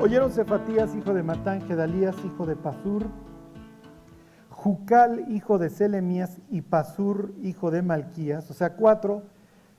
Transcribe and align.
Oyeron 0.00 0.30
Cefatías, 0.30 0.94
hijo 0.94 1.12
de 1.12 1.24
Matán, 1.24 1.60
Gedalías, 1.66 2.14
hijo 2.24 2.46
de 2.46 2.54
Pasur, 2.54 3.06
Jucal, 4.48 5.24
hijo 5.28 5.58
de 5.58 5.70
Selemías, 5.70 6.36
y 6.50 6.60
Pasur, 6.60 7.34
hijo 7.42 7.72
de 7.72 7.82
Malquías, 7.82 8.48
o 8.48 8.54
sea, 8.54 8.74
cuatro. 8.74 9.24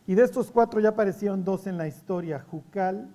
Y 0.07 0.15
de 0.15 0.23
estos 0.23 0.51
cuatro 0.51 0.81
ya 0.81 0.89
aparecieron 0.89 1.45
dos 1.45 1.67
en 1.67 1.77
la 1.77 1.87
historia, 1.87 2.43
Jucal, 2.51 3.07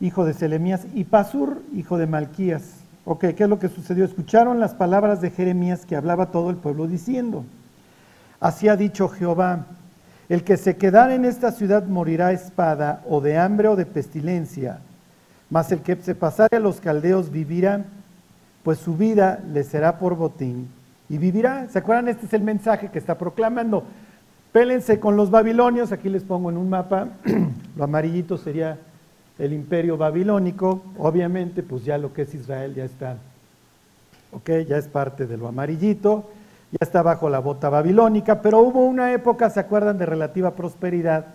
hijo 0.00 0.24
de 0.24 0.34
Selemías, 0.34 0.84
y 0.94 1.04
Pasur, 1.04 1.62
hijo 1.72 1.96
de 1.96 2.08
Malquías. 2.08 2.80
Ok, 3.04 3.26
¿qué 3.36 3.44
es 3.44 3.48
lo 3.48 3.60
que 3.60 3.68
sucedió? 3.68 4.04
Escucharon 4.04 4.58
las 4.58 4.74
palabras 4.74 5.20
de 5.20 5.30
Jeremías 5.30 5.86
que 5.86 5.94
hablaba 5.94 6.32
todo 6.32 6.50
el 6.50 6.56
pueblo 6.56 6.88
diciendo, 6.88 7.44
así 8.40 8.68
ha 8.68 8.74
dicho 8.74 9.08
Jehová, 9.08 9.66
el 10.28 10.42
que 10.42 10.56
se 10.56 10.76
quedara 10.76 11.14
en 11.14 11.24
esta 11.24 11.52
ciudad 11.52 11.86
morirá 11.86 12.32
espada, 12.32 13.04
o 13.08 13.20
de 13.20 13.38
hambre 13.38 13.68
o 13.68 13.76
de 13.76 13.86
pestilencia, 13.86 14.80
mas 15.50 15.70
el 15.72 15.80
que 15.80 15.96
se 15.96 16.14
pasare 16.14 16.56
a 16.56 16.60
los 16.60 16.80
caldeos 16.80 17.30
vivirá, 17.30 17.84
pues 18.62 18.78
su 18.78 18.96
vida 18.96 19.40
le 19.52 19.62
será 19.62 19.98
por 19.98 20.16
botín 20.16 20.68
y 21.08 21.18
vivirá. 21.18 21.68
¿Se 21.68 21.78
acuerdan? 21.78 22.08
Este 22.08 22.26
es 22.26 22.32
el 22.32 22.42
mensaje 22.42 22.90
que 22.90 22.98
está 22.98 23.16
proclamando. 23.16 23.84
Pélense 24.52 24.98
con 24.98 25.16
los 25.16 25.30
babilonios, 25.30 25.92
aquí 25.92 26.08
les 26.08 26.24
pongo 26.24 26.50
en 26.50 26.56
un 26.56 26.70
mapa, 26.70 27.08
lo 27.76 27.84
amarillito 27.84 28.38
sería 28.38 28.78
el 29.38 29.52
imperio 29.52 29.98
babilónico, 29.98 30.82
obviamente 30.98 31.62
pues 31.62 31.84
ya 31.84 31.98
lo 31.98 32.14
que 32.14 32.22
es 32.22 32.34
Israel 32.34 32.74
ya 32.74 32.84
está, 32.84 33.18
ok, 34.32 34.50
ya 34.66 34.78
es 34.78 34.88
parte 34.88 35.26
de 35.26 35.36
lo 35.36 35.46
amarillito, 35.46 36.30
ya 36.72 36.78
está 36.80 37.02
bajo 37.02 37.28
la 37.28 37.38
bota 37.38 37.68
babilónica, 37.68 38.40
pero 38.40 38.60
hubo 38.60 38.84
una 38.86 39.12
época, 39.12 39.50
¿se 39.50 39.60
acuerdan 39.60 39.98
de 39.98 40.06
relativa 40.06 40.52
prosperidad? 40.52 41.26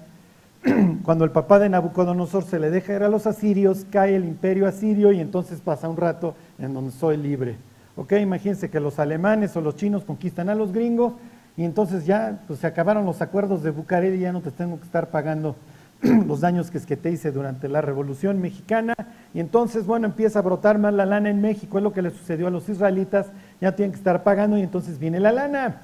Cuando 1.04 1.26
el 1.26 1.32
papá 1.32 1.60
de 1.60 1.70
Nabucodonosor 1.70 2.44
se 2.44 2.60
le 2.60 2.70
deja 2.70 2.96
ir 2.96 3.04
a 3.04 3.10
los 3.10 3.26
asirios, 3.26 3.86
cae 3.90 4.16
el 4.16 4.26
imperio 4.26 4.68
asirio 4.68 5.12
y 5.12 5.20
entonces 5.20 5.60
pasa 5.60 5.90
un 5.90 5.98
rato 5.98 6.36
en 6.60 6.74
donde 6.74 6.92
soy 6.92 7.18
libre. 7.18 7.56
Ok, 7.96 8.14
imagínense 8.14 8.70
que 8.70 8.80
los 8.80 9.00
alemanes 9.00 9.56
o 9.56 9.62
los 9.62 9.76
chinos 9.76 10.04
conquistan 10.04 10.50
a 10.50 10.56
los 10.56 10.72
gringos 10.72 11.14
y 11.58 11.64
entonces 11.64 12.06
ya 12.06 12.42
pues, 12.48 12.60
se 12.60 12.68
acabaron 12.68 13.06
los 13.06 13.22
acuerdos 13.22 13.64
de 13.64 13.72
Bucareli 13.72 14.18
y 14.18 14.22
ya 14.22 14.32
no 14.32 14.42
te 14.42 14.52
tengo 14.52 14.78
que 14.80 14.86
estar 14.86 15.10
pagando 15.10 15.56
los 16.02 16.42
daños 16.42 16.70
que 16.70 16.78
es 16.78 16.86
que 16.86 16.96
te 16.96 17.12
hice 17.12 17.32
durante 17.32 17.68
la 17.68 17.82
Revolución 17.82 18.40
Mexicana, 18.40 18.96
y 19.34 19.40
entonces, 19.40 19.86
bueno, 19.86 20.08
empieza 20.08 20.40
a 20.40 20.42
brotar 20.42 20.80
más 20.80 20.94
la 20.94 21.06
lana 21.06 21.30
en 21.30 21.42
México, 21.42 21.78
es 21.78 21.84
lo 21.84 21.94
que 21.94 22.02
le 22.02 22.10
sucedió 22.10 22.48
a 22.48 22.50
los 22.50 22.68
israelitas, 22.70 23.28
ya 23.60 23.76
tienen 23.76 23.92
que 23.92 23.98
estar 23.98 24.24
pagando 24.24 24.58
y 24.58 24.62
entonces 24.62 24.98
viene 24.98 25.20
la 25.20 25.32
lana 25.32 25.82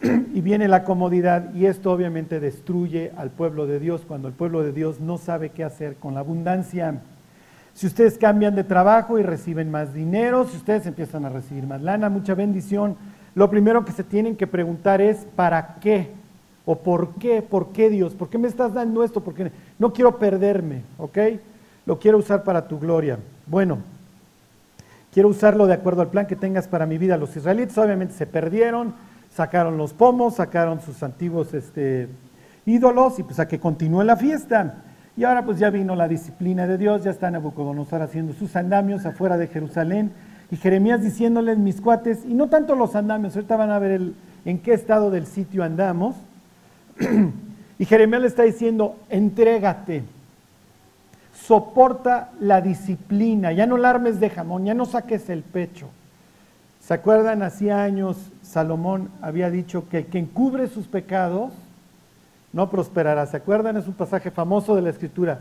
y 0.02 0.40
viene 0.40 0.68
la 0.68 0.84
comodidad 0.84 1.52
y 1.54 1.66
esto 1.66 1.92
obviamente 1.92 2.40
destruye 2.40 3.12
al 3.16 3.30
pueblo 3.30 3.66
de 3.66 3.80
Dios 3.80 4.02
cuando 4.06 4.28
el 4.28 4.34
pueblo 4.34 4.62
de 4.62 4.72
Dios 4.72 5.00
no 5.00 5.18
sabe 5.18 5.50
qué 5.50 5.64
hacer 5.64 5.96
con 5.96 6.14
la 6.14 6.20
abundancia. 6.20 7.00
Si 7.74 7.86
ustedes 7.86 8.18
cambian 8.18 8.54
de 8.54 8.64
trabajo 8.64 9.18
y 9.18 9.22
reciben 9.22 9.70
más 9.70 9.94
dinero, 9.94 10.44
si 10.46 10.56
ustedes 10.56 10.86
empiezan 10.86 11.24
a 11.24 11.28
recibir 11.28 11.66
más 11.66 11.80
lana, 11.80 12.08
mucha 12.08 12.34
bendición, 12.34 12.96
lo 13.34 13.50
primero 13.50 13.84
que 13.84 13.92
se 13.92 14.04
tienen 14.04 14.36
que 14.36 14.46
preguntar 14.46 15.00
es 15.00 15.26
¿para 15.36 15.76
qué? 15.80 16.10
¿O 16.64 16.76
por 16.76 17.14
qué? 17.14 17.40
¿Por 17.40 17.72
qué 17.72 17.88
Dios? 17.88 18.14
¿Por 18.14 18.28
qué 18.28 18.36
me 18.36 18.48
estás 18.48 18.74
dando 18.74 19.04
esto? 19.04 19.22
Porque 19.22 19.52
no 19.78 19.92
quiero 19.92 20.18
perderme, 20.18 20.82
¿ok? 20.98 21.18
Lo 21.86 21.98
quiero 21.98 22.18
usar 22.18 22.42
para 22.44 22.68
tu 22.68 22.78
gloria. 22.78 23.18
Bueno, 23.46 23.78
quiero 25.12 25.28
usarlo 25.28 25.66
de 25.66 25.74
acuerdo 25.74 26.02
al 26.02 26.10
plan 26.10 26.26
que 26.26 26.36
tengas 26.36 26.68
para 26.68 26.84
mi 26.84 26.98
vida. 26.98 27.16
Los 27.16 27.36
israelitas 27.36 27.78
obviamente 27.78 28.14
se 28.14 28.26
perdieron, 28.26 28.92
sacaron 29.38 29.76
los 29.76 29.92
pomos, 29.94 30.34
sacaron 30.34 30.80
sus 30.80 31.00
antiguos 31.04 31.54
este, 31.54 32.08
ídolos 32.66 33.20
y 33.20 33.22
pues 33.22 33.38
a 33.38 33.46
que 33.46 33.60
continúe 33.60 34.02
la 34.02 34.16
fiesta. 34.16 34.82
Y 35.16 35.22
ahora 35.22 35.44
pues 35.44 35.60
ya 35.60 35.70
vino 35.70 35.94
la 35.94 36.08
disciplina 36.08 36.66
de 36.66 36.76
Dios, 36.76 37.04
ya 37.04 37.12
está 37.12 37.30
Nabucodonosor 37.30 38.02
haciendo 38.02 38.32
sus 38.32 38.56
andamios 38.56 39.06
afuera 39.06 39.36
de 39.36 39.46
Jerusalén 39.46 40.10
y 40.50 40.56
Jeremías 40.56 41.02
diciéndoles 41.02 41.56
mis 41.56 41.80
cuates, 41.80 42.24
y 42.26 42.34
no 42.34 42.48
tanto 42.48 42.74
los 42.74 42.96
andamios, 42.96 43.36
ahorita 43.36 43.56
van 43.56 43.70
a 43.70 43.78
ver 43.78 44.00
en 44.44 44.58
qué 44.58 44.72
estado 44.72 45.10
del 45.12 45.26
sitio 45.26 45.62
andamos, 45.62 46.16
y 47.78 47.84
Jeremías 47.84 48.22
le 48.22 48.28
está 48.28 48.42
diciendo, 48.42 48.96
entrégate, 49.08 50.02
soporta 51.32 52.30
la 52.40 52.60
disciplina, 52.60 53.52
ya 53.52 53.66
no 53.66 53.76
la 53.76 53.90
armes 53.90 54.18
de 54.18 54.30
jamón, 54.30 54.64
ya 54.64 54.74
no 54.74 54.84
saques 54.84 55.28
el 55.30 55.42
pecho. 55.42 55.90
¿Se 56.88 56.94
acuerdan? 56.94 57.42
Hacía 57.42 57.82
años 57.82 58.16
Salomón 58.42 59.10
había 59.20 59.50
dicho 59.50 59.90
que 59.90 60.06
quien 60.06 60.24
cubre 60.24 60.68
sus 60.68 60.86
pecados 60.86 61.52
no 62.54 62.70
prosperará. 62.70 63.26
¿Se 63.26 63.36
acuerdan? 63.36 63.76
Es 63.76 63.86
un 63.86 63.92
pasaje 63.92 64.30
famoso 64.30 64.74
de 64.74 64.80
la 64.80 64.88
escritura. 64.88 65.40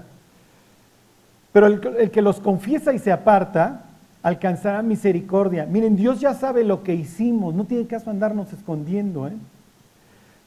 Pero 1.53 1.67
el, 1.67 2.11
que 2.11 2.21
los 2.21 2.41
confiesa 2.41 2.91
y 2.91 2.99
se 2.99 3.13
aparta 3.13 3.85
alcanzará 4.23 4.81
misericordia. 4.81 5.65
Miren, 5.65 5.95
Dios 5.95 6.19
ya 6.19 6.33
sabe 6.33 6.65
lo 6.65 6.83
que 6.83 6.95
hicimos, 6.95 7.55
no 7.55 7.63
tiene 7.63 7.87
caso 7.87 8.09
andarnos 8.09 8.51
escondiendo. 8.51 9.29
¿eh? 9.29 9.37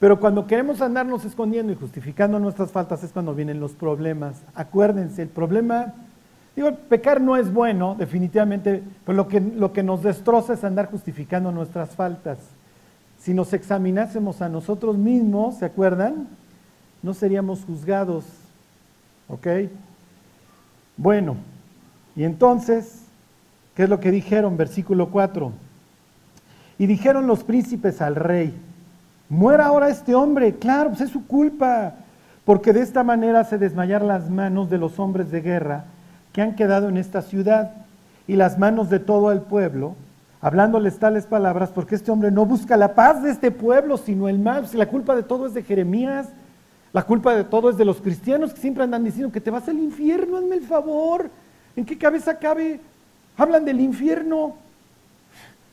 Pero 0.00 0.20
cuando 0.20 0.46
queremos 0.46 0.82
andarnos 0.82 1.24
escondiendo 1.24 1.72
y 1.72 1.76
justificando 1.76 2.38
nuestras 2.38 2.72
faltas 2.72 3.02
es 3.02 3.10
cuando 3.10 3.34
vienen 3.34 3.58
los 3.58 3.72
problemas. 3.72 4.42
Acuérdense, 4.54 5.22
el 5.22 5.28
problema, 5.28 5.94
pecar 6.88 7.20
no 7.20 7.36
es 7.36 7.52
bueno, 7.52 7.94
definitivamente, 7.98 8.82
pero 9.04 9.16
lo 9.16 9.28
que, 9.28 9.40
lo 9.40 9.72
que 9.72 9.82
nos 9.82 10.02
destroza 10.02 10.54
es 10.54 10.64
andar 10.64 10.90
justificando 10.90 11.52
nuestras 11.52 11.90
faltas. 11.90 12.38
Si 13.18 13.34
nos 13.34 13.52
examinásemos 13.52 14.42
a 14.42 14.48
nosotros 14.48 14.96
mismos, 14.96 15.56
¿se 15.58 15.64
acuerdan? 15.64 16.28
No 17.02 17.14
seríamos 17.14 17.64
juzgados. 17.64 18.24
¿Ok? 19.28 19.46
Bueno, 20.96 21.36
y 22.16 22.24
entonces, 22.24 23.04
¿qué 23.74 23.84
es 23.84 23.88
lo 23.88 24.00
que 24.00 24.10
dijeron? 24.10 24.56
Versículo 24.56 25.10
4. 25.10 25.52
Y 26.78 26.86
dijeron 26.86 27.26
los 27.26 27.44
príncipes 27.44 28.00
al 28.00 28.16
rey, 28.16 28.54
Muera 29.28 29.66
ahora 29.66 29.90
este 29.90 30.14
hombre, 30.14 30.56
claro, 30.56 30.90
pues 30.90 31.02
es 31.02 31.10
su 31.10 31.24
culpa, 31.24 31.94
porque 32.44 32.72
de 32.72 32.80
esta 32.80 33.04
manera 33.04 33.44
se 33.44 33.58
desmayar 33.58 34.02
las 34.02 34.28
manos 34.28 34.68
de 34.68 34.78
los 34.78 34.98
hombres 34.98 35.30
de 35.30 35.40
guerra 35.40 35.84
han 36.42 36.54
quedado 36.54 36.88
en 36.88 36.96
esta 36.96 37.22
ciudad 37.22 37.72
y 38.26 38.36
las 38.36 38.58
manos 38.58 38.90
de 38.90 38.98
todo 39.00 39.32
el 39.32 39.40
pueblo, 39.40 39.96
hablándoles 40.40 40.98
tales 40.98 41.26
palabras, 41.26 41.70
porque 41.70 41.94
este 41.94 42.10
hombre 42.10 42.30
no 42.30 42.46
busca 42.46 42.76
la 42.76 42.94
paz 42.94 43.22
de 43.22 43.30
este 43.30 43.50
pueblo, 43.50 43.96
sino 43.96 44.28
el 44.28 44.38
mal. 44.38 44.68
Si 44.68 44.76
la 44.76 44.86
culpa 44.86 45.16
de 45.16 45.22
todo 45.22 45.46
es 45.46 45.54
de 45.54 45.62
Jeremías, 45.62 46.28
la 46.92 47.02
culpa 47.02 47.34
de 47.34 47.44
todo 47.44 47.70
es 47.70 47.76
de 47.76 47.84
los 47.84 48.00
cristianos 48.00 48.52
que 48.52 48.60
siempre 48.60 48.84
andan 48.84 49.04
diciendo 49.04 49.32
que 49.32 49.40
te 49.40 49.50
vas 49.50 49.68
al 49.68 49.78
infierno, 49.78 50.38
hazme 50.38 50.56
el 50.56 50.62
favor. 50.62 51.30
¿En 51.76 51.84
qué 51.84 51.96
cabeza 51.96 52.38
cabe? 52.38 52.80
Hablan 53.36 53.64
del 53.64 53.80
infierno. 53.80 54.54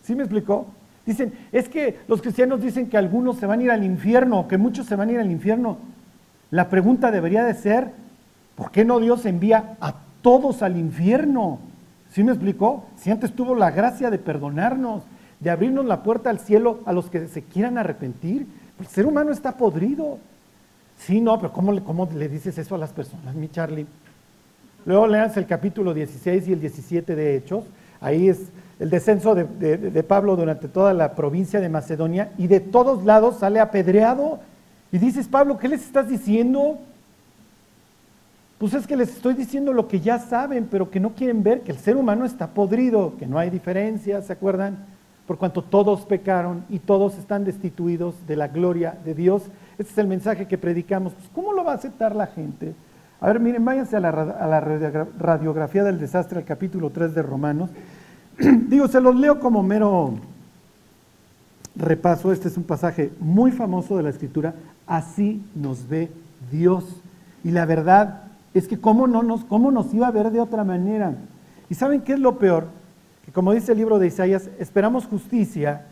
¿Sí 0.03 0.15
me 0.15 0.23
explicó? 0.23 0.67
Dicen, 1.05 1.33
es 1.51 1.69
que 1.69 1.99
los 2.07 2.21
cristianos 2.21 2.61
dicen 2.61 2.89
que 2.89 2.97
algunos 2.97 3.37
se 3.37 3.45
van 3.45 3.61
a 3.61 3.63
ir 3.63 3.71
al 3.71 3.83
infierno, 3.83 4.47
que 4.47 4.57
muchos 4.57 4.85
se 4.85 4.95
van 4.95 5.09
a 5.09 5.13
ir 5.13 5.19
al 5.19 5.31
infierno. 5.31 5.77
La 6.51 6.69
pregunta 6.69 7.11
debería 7.11 7.43
de 7.45 7.53
ser, 7.53 7.91
¿por 8.55 8.71
qué 8.71 8.85
no 8.85 8.99
Dios 8.99 9.25
envía 9.25 9.77
a 9.79 9.95
todos 10.27 10.61
al 10.61 10.75
infierno? 10.75 11.57
¿Sí 12.11 12.21
me 12.21 12.33
explicó? 12.33 12.83
Si 12.97 13.09
antes 13.09 13.31
tuvo 13.31 13.55
la 13.55 13.71
gracia 13.71 14.11
de 14.11 14.17
perdonarnos, 14.17 15.03
de 15.39 15.49
abrirnos 15.49 15.85
la 15.85 16.03
puerta 16.03 16.29
al 16.29 16.39
cielo 16.39 16.81
a 16.85 16.91
los 16.91 17.09
que 17.09 17.29
se 17.29 17.43
quieran 17.43 17.77
arrepentir. 17.77 18.45
El 18.77 18.87
ser 18.87 19.05
humano 19.05 19.31
está 19.31 19.53
podrido. 19.55 20.17
Sí, 20.97 21.21
no, 21.21 21.39
pero 21.39 21.53
¿cómo 21.53 21.71
le, 21.71 21.81
cómo 21.81 22.09
le 22.13 22.27
dices 22.27 22.57
eso 22.57 22.75
a 22.75 22.77
las 22.77 22.91
personas, 22.91 23.35
mi 23.35 23.47
Charlie? 23.47 23.87
Luego 24.85 25.07
leas 25.07 25.37
el 25.37 25.45
capítulo 25.45 25.93
16 25.93 26.49
y 26.49 26.51
el 26.51 26.59
17 26.59 27.15
de 27.15 27.37
Hechos. 27.37 27.63
Ahí 28.01 28.27
es 28.27 28.49
el 28.81 28.89
descenso 28.89 29.33
de, 29.33 30.03
Pablo 30.05 30.35
durante 30.35 30.67
toda 30.67 30.93
la 30.93 31.15
provincia 31.15 31.61
de 31.61 31.69
Macedonia 31.69 32.33
y 32.37 32.47
de 32.47 32.59
todos 32.59 33.05
lados 33.05 33.37
sale 33.37 33.61
apedreado. 33.61 34.39
Y 34.91 34.97
dices, 34.97 35.29
Pablo, 35.29 35.57
¿qué 35.57 35.69
les 35.69 35.83
estás 35.83 36.09
diciendo? 36.09 36.79
Pues 38.57 38.73
es 38.73 38.87
que 38.87 38.97
les 38.97 39.09
estoy 39.09 39.35
diciendo 39.35 39.71
lo 39.71 39.87
que 39.87 39.99
ya 39.99 40.17
saben, 40.17 40.67
pero 40.69 40.89
que 40.89 40.99
no 40.99 41.11
quieren 41.11 41.43
ver, 41.43 41.61
que 41.61 41.71
el 41.71 41.77
ser 41.77 41.95
humano 41.95 42.25
está 42.25 42.47
podrido, 42.47 43.13
que 43.19 43.27
no 43.27 43.37
hay 43.37 43.51
diferencia, 43.51 44.21
¿se 44.23 44.33
acuerdan? 44.33 44.77
Por 45.27 45.37
cuanto 45.37 45.61
todos 45.61 46.05
pecaron 46.05 46.63
y 46.69 46.79
todos 46.79 47.17
están 47.19 47.43
destituidos 47.43 48.15
de 48.25 48.35
la 48.35 48.47
gloria 48.47 48.97
de 49.05 49.13
Dios. 49.13 49.43
Este 49.77 49.91
es 49.91 49.97
el 49.99 50.07
mensaje 50.07 50.47
que 50.47 50.57
predicamos. 50.57 51.13
Pues, 51.13 51.29
¿Cómo 51.35 51.53
lo 51.53 51.63
va 51.63 51.73
a 51.73 51.75
aceptar 51.75 52.15
la 52.15 52.27
gente? 52.27 52.73
A 53.21 53.27
ver, 53.27 53.39
miren, 53.39 53.63
váyanse 53.63 53.95
a 53.95 53.99
la, 53.99 54.09
a 54.09 54.47
la 54.47 54.59
radiografía 54.59 55.83
del 55.83 55.99
desastre, 55.99 56.39
al 56.39 56.45
capítulo 56.45 56.89
3 56.89 57.13
de 57.13 57.21
Romanos. 57.21 57.69
Digo, 58.39 58.87
se 58.87 59.01
los 59.01 59.15
leo 59.15 59.39
como 59.39 59.61
mero 59.61 60.15
repaso. 61.75 62.31
Este 62.31 62.47
es 62.47 62.57
un 62.57 62.63
pasaje 62.63 63.11
muy 63.19 63.51
famoso 63.51 63.97
de 63.97 64.03
la 64.03 64.09
Escritura. 64.09 64.55
Así 64.87 65.45
nos 65.53 65.87
ve 65.87 66.09
Dios. 66.51 66.85
Y 67.43 67.51
la 67.51 67.65
verdad 67.65 68.26
es 68.57 68.67
que 68.67 68.79
cómo, 68.79 69.07
no 69.07 69.23
nos, 69.23 69.43
cómo 69.45 69.71
nos 69.71 69.93
iba 69.93 70.07
a 70.07 70.11
ver 70.11 70.31
de 70.31 70.39
otra 70.39 70.63
manera. 70.63 71.15
¿Y 71.69 71.75
saben 71.75 72.01
qué 72.01 72.13
es 72.13 72.19
lo 72.19 72.37
peor? 72.37 72.67
Que 73.25 73.31
como 73.31 73.53
dice 73.53 73.73
el 73.73 73.77
libro 73.77 73.99
de 73.99 74.07
Isaías, 74.07 74.49
esperamos 74.59 75.05
justicia 75.05 75.85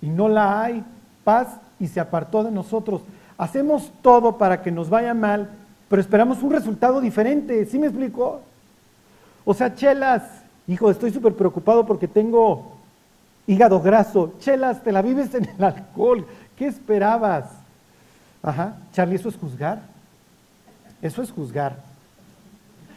y 0.00 0.08
no 0.08 0.28
la 0.28 0.62
hay, 0.62 0.84
paz 1.24 1.48
y 1.80 1.88
se 1.88 2.00
apartó 2.00 2.44
de 2.44 2.50
nosotros. 2.50 3.02
Hacemos 3.36 3.92
todo 4.00 4.38
para 4.38 4.62
que 4.62 4.70
nos 4.70 4.88
vaya 4.88 5.12
mal, 5.12 5.50
pero 5.88 6.00
esperamos 6.00 6.42
un 6.42 6.52
resultado 6.52 7.00
diferente. 7.00 7.64
¿Sí 7.66 7.78
me 7.78 7.88
explico? 7.88 8.40
O 9.44 9.54
sea, 9.54 9.74
chelas, 9.74 10.22
hijo, 10.66 10.90
estoy 10.90 11.12
súper 11.12 11.34
preocupado 11.34 11.84
porque 11.84 12.08
tengo 12.08 12.72
hígado 13.46 13.80
graso. 13.80 14.34
Chelas, 14.38 14.82
te 14.82 14.92
la 14.92 15.02
vives 15.02 15.34
en 15.34 15.48
el 15.48 15.64
alcohol. 15.64 16.26
¿Qué 16.56 16.66
esperabas? 16.66 17.50
Ajá, 18.42 18.76
Charlie, 18.92 19.16
¿eso 19.16 19.28
es 19.28 19.36
juzgar? 19.36 19.95
Eso 21.02 21.22
es 21.22 21.30
juzgar. 21.30 21.76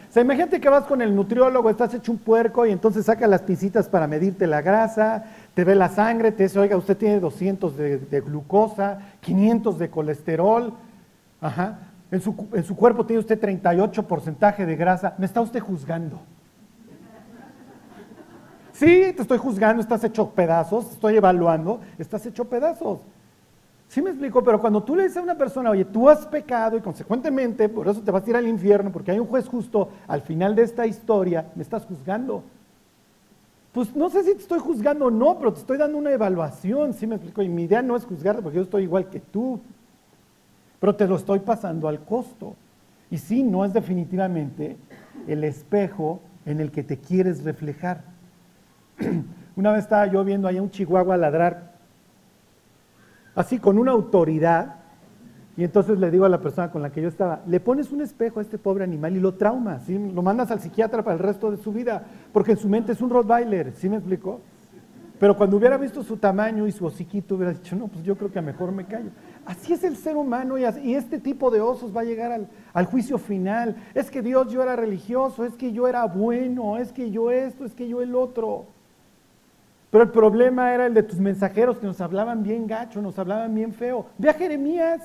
O 0.09 0.11
sea, 0.11 0.23
imagínate 0.23 0.59
que 0.59 0.69
vas 0.69 0.85
con 0.85 1.03
el 1.03 1.15
nutriólogo, 1.15 1.69
estás 1.69 1.93
hecho 1.93 2.11
un 2.11 2.17
puerco 2.17 2.65
y 2.65 2.71
entonces 2.71 3.05
saca 3.05 3.27
las 3.27 3.43
pincitas 3.43 3.87
para 3.87 4.07
medirte 4.07 4.47
la 4.47 4.61
grasa, 4.61 5.25
te 5.53 5.63
ve 5.63 5.75
la 5.75 5.89
sangre, 5.89 6.31
te 6.31 6.43
dice, 6.43 6.57
oiga, 6.57 6.75
usted 6.77 6.97
tiene 6.97 7.19
200 7.19 7.77
de, 7.77 8.21
glucosa, 8.25 8.99
500 9.21 9.77
de 9.77 9.89
colesterol, 9.89 10.73
ajá, 11.39 11.79
en 12.09 12.21
su, 12.21 12.47
en 12.53 12.63
su 12.63 12.75
cuerpo 12.75 13.05
tiene 13.05 13.19
usted 13.19 13.39
38 13.39 14.07
porcentaje 14.07 14.65
de 14.65 14.75
grasa, 14.75 15.13
me 15.19 15.27
está 15.27 15.41
usted 15.41 15.59
juzgando. 15.59 16.19
Sí, 18.73 19.13
te 19.15 19.21
estoy 19.21 19.37
juzgando, 19.37 19.81
estás 19.81 20.03
hecho 20.05 20.29
pedazos, 20.31 20.93
estoy 20.93 21.17
evaluando, 21.17 21.81
estás 21.99 22.25
hecho 22.25 22.45
pedazos. 22.45 23.01
Sí 23.89 24.03
me 24.03 24.11
explico, 24.11 24.43
pero 24.43 24.61
cuando 24.61 24.83
tú 24.83 24.95
le 24.95 25.01
dices 25.01 25.17
a 25.17 25.23
una 25.23 25.35
persona, 25.35 25.71
oye, 25.71 25.83
tú 25.83 26.07
has 26.07 26.23
pecado 26.27 26.77
y 26.77 26.79
consecuentemente 26.79 27.67
por 27.67 27.87
eso 27.87 28.01
te 28.01 28.11
vas 28.11 28.25
a 28.25 28.29
ir 28.29 28.35
al 28.35 28.47
infierno, 28.47 28.91
porque 28.91 29.09
hay 29.09 29.19
un 29.19 29.25
juez 29.25 29.47
justo 29.47 29.89
al 30.07 30.21
final 30.21 30.55
de 30.55 30.61
esta 30.61 30.85
historia, 30.85 31.47
me 31.55 31.63
estás 31.63 31.85
juzgando. 31.85 32.43
Pues 33.71 33.95
no 33.95 34.11
sé 34.11 34.23
si 34.23 34.35
te 34.35 34.41
estoy 34.41 34.59
juzgando 34.59 35.05
o 35.05 35.11
no, 35.11 35.39
pero 35.39 35.53
te 35.53 35.61
estoy 35.61 35.79
dando 35.79 35.97
una 35.97 36.11
evaluación, 36.11 36.93
sí 36.93 37.07
me 37.07 37.15
explico, 37.15 37.41
y 37.41 37.49
mi 37.49 37.63
idea 37.63 37.81
no 37.81 37.95
es 37.95 38.05
juzgarte 38.05 38.43
porque 38.43 38.57
yo 38.57 38.63
estoy 38.63 38.83
igual 38.83 39.09
que 39.09 39.19
tú, 39.19 39.59
pero 40.79 40.95
te 40.95 41.07
lo 41.07 41.15
estoy 41.15 41.39
pasando 41.39 41.87
al 41.87 41.99
costo. 42.01 42.55
Y 43.09 43.17
sí, 43.17 43.41
no 43.41 43.65
es 43.65 43.73
definitivamente 43.73 44.77
el 45.27 45.43
espejo 45.43 46.19
en 46.45 46.59
el 46.59 46.69
que 46.69 46.83
te 46.83 46.99
quieres 46.99 47.43
reflejar. 47.43 48.03
Una 49.55 49.71
vez 49.71 49.85
estaba 49.85 50.05
yo 50.05 50.23
viendo 50.23 50.47
allá 50.47 50.61
un 50.61 50.69
chihuahua 50.69 51.17
ladrar 51.17 51.68
así 53.39 53.57
con 53.57 53.77
una 53.77 53.93
autoridad, 53.93 54.75
y 55.55 55.63
entonces 55.63 55.97
le 55.97 56.11
digo 56.11 56.25
a 56.25 56.29
la 56.29 56.41
persona 56.41 56.69
con 56.71 56.81
la 56.81 56.91
que 56.91 57.01
yo 57.01 57.07
estaba, 57.07 57.41
le 57.47 57.61
pones 57.61 57.89
un 57.93 58.01
espejo 58.01 58.39
a 58.39 58.41
este 58.41 58.57
pobre 58.57 58.83
animal 58.83 59.15
y 59.15 59.21
lo 59.21 59.35
traumas, 59.35 59.87
lo 59.87 60.21
mandas 60.21 60.51
al 60.51 60.59
psiquiatra 60.59 61.03
para 61.03 61.15
el 61.15 61.23
resto 61.23 61.49
de 61.49 61.55
su 61.55 61.71
vida, 61.71 62.03
porque 62.33 62.51
en 62.51 62.57
su 62.57 62.67
mente 62.67 62.91
es 62.91 62.99
un 62.99 63.09
Rottweiler, 63.09 63.71
¿sí 63.77 63.87
me 63.87 63.95
explicó? 63.95 64.41
Pero 65.21 65.37
cuando 65.37 65.55
hubiera 65.55 65.77
visto 65.77 66.03
su 66.03 66.17
tamaño 66.17 66.67
y 66.67 66.73
su 66.73 66.85
hociquito, 66.85 67.35
hubiera 67.35 67.53
dicho, 67.53 67.77
no, 67.77 67.87
pues 67.87 68.03
yo 68.03 68.17
creo 68.17 68.29
que 68.29 68.39
a 68.39 68.41
mejor 68.41 68.73
me 68.73 68.83
callo. 68.83 69.11
Así 69.45 69.71
es 69.71 69.85
el 69.85 69.95
ser 69.95 70.17
humano 70.17 70.57
y, 70.57 70.63
y 70.83 70.95
este 70.95 71.17
tipo 71.17 71.49
de 71.49 71.61
osos 71.61 71.95
va 71.95 72.01
a 72.01 72.05
llegar 72.05 72.45
al, 72.73 72.85
juicio 72.87 73.17
final. 73.17 73.77
Es 73.93 74.11
que 74.11 74.21
Dios 74.21 74.51
yo 74.51 74.61
era 74.61 74.75
religioso, 74.75 75.45
es 75.45 75.53
que 75.53 75.71
yo 75.71 75.87
era 75.87 76.05
bueno, 76.05 76.77
es 76.77 76.91
que 76.91 77.09
yo 77.09 77.31
esto, 77.31 77.63
es 77.63 77.73
que 77.73 77.87
yo 77.87 78.01
el 78.01 78.15
otro. 78.15 78.65
Pero 79.99 80.07
el 80.07 80.13
problema 80.13 80.73
era 80.73 80.85
el 80.85 80.93
de 80.93 81.03
tus 81.03 81.19
mensajeros 81.19 81.77
que 81.77 81.85
nos 81.85 81.99
hablaban 81.99 82.41
bien 82.41 82.67
gacho, 82.67 83.01
nos 83.01 83.19
hablaban 83.19 83.53
bien 83.53 83.73
feo. 83.73 84.05
Ve 84.17 84.29
a 84.29 84.33
Jeremías, 84.33 85.01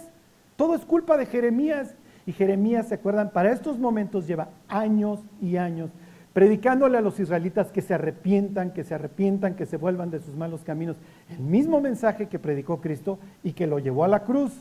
todo 0.54 0.76
es 0.76 0.84
culpa 0.84 1.16
de 1.16 1.26
Jeremías. 1.26 1.96
Y 2.26 2.32
Jeremías, 2.32 2.86
¿se 2.86 2.94
acuerdan? 2.94 3.30
Para 3.30 3.50
estos 3.50 3.76
momentos 3.76 4.28
lleva 4.28 4.50
años 4.68 5.18
y 5.42 5.56
años 5.56 5.90
predicándole 6.32 6.96
a 6.96 7.00
los 7.00 7.18
israelitas 7.18 7.72
que 7.72 7.82
se 7.82 7.92
arrepientan, 7.92 8.72
que 8.72 8.84
se 8.84 8.94
arrepientan, 8.94 9.56
que 9.56 9.66
se 9.66 9.78
vuelvan 9.78 10.12
de 10.12 10.20
sus 10.20 10.36
malos 10.36 10.62
caminos. 10.62 10.94
El 11.28 11.40
mismo 11.40 11.80
mensaje 11.80 12.28
que 12.28 12.38
predicó 12.38 12.80
Cristo 12.80 13.18
y 13.42 13.52
que 13.52 13.66
lo 13.66 13.80
llevó 13.80 14.04
a 14.04 14.08
la 14.08 14.22
cruz. 14.22 14.52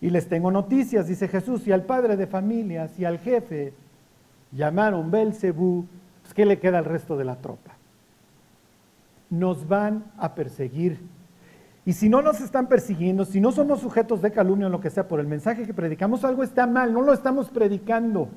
Y 0.00 0.10
les 0.10 0.28
tengo 0.28 0.50
noticias, 0.50 1.06
dice 1.06 1.28
Jesús, 1.28 1.64
y 1.68 1.70
al 1.70 1.84
padre 1.84 2.16
de 2.16 2.26
familias 2.26 2.98
y 2.98 3.04
al 3.04 3.20
jefe 3.20 3.72
llamaron 4.50 5.12
Belcebú, 5.12 5.86
pues 6.22 6.34
¿qué 6.34 6.44
le 6.44 6.58
queda 6.58 6.78
al 6.78 6.86
resto 6.86 7.16
de 7.16 7.24
la 7.24 7.36
tropa? 7.36 7.73
Nos 9.30 9.66
van 9.66 10.04
a 10.18 10.34
perseguir. 10.34 11.00
Y 11.86 11.92
si 11.92 12.08
no 12.08 12.22
nos 12.22 12.40
están 12.40 12.66
persiguiendo, 12.66 13.24
si 13.24 13.40
no 13.40 13.52
somos 13.52 13.80
sujetos 13.80 14.22
de 14.22 14.30
calumnia 14.30 14.68
o 14.68 14.70
lo 14.70 14.80
que 14.80 14.90
sea 14.90 15.06
por 15.06 15.20
el 15.20 15.26
mensaje 15.26 15.66
que 15.66 15.74
predicamos, 15.74 16.24
algo 16.24 16.42
está 16.42 16.66
mal, 16.66 16.92
no 16.92 17.02
lo 17.02 17.12
estamos 17.12 17.50
predicando. 17.50 18.28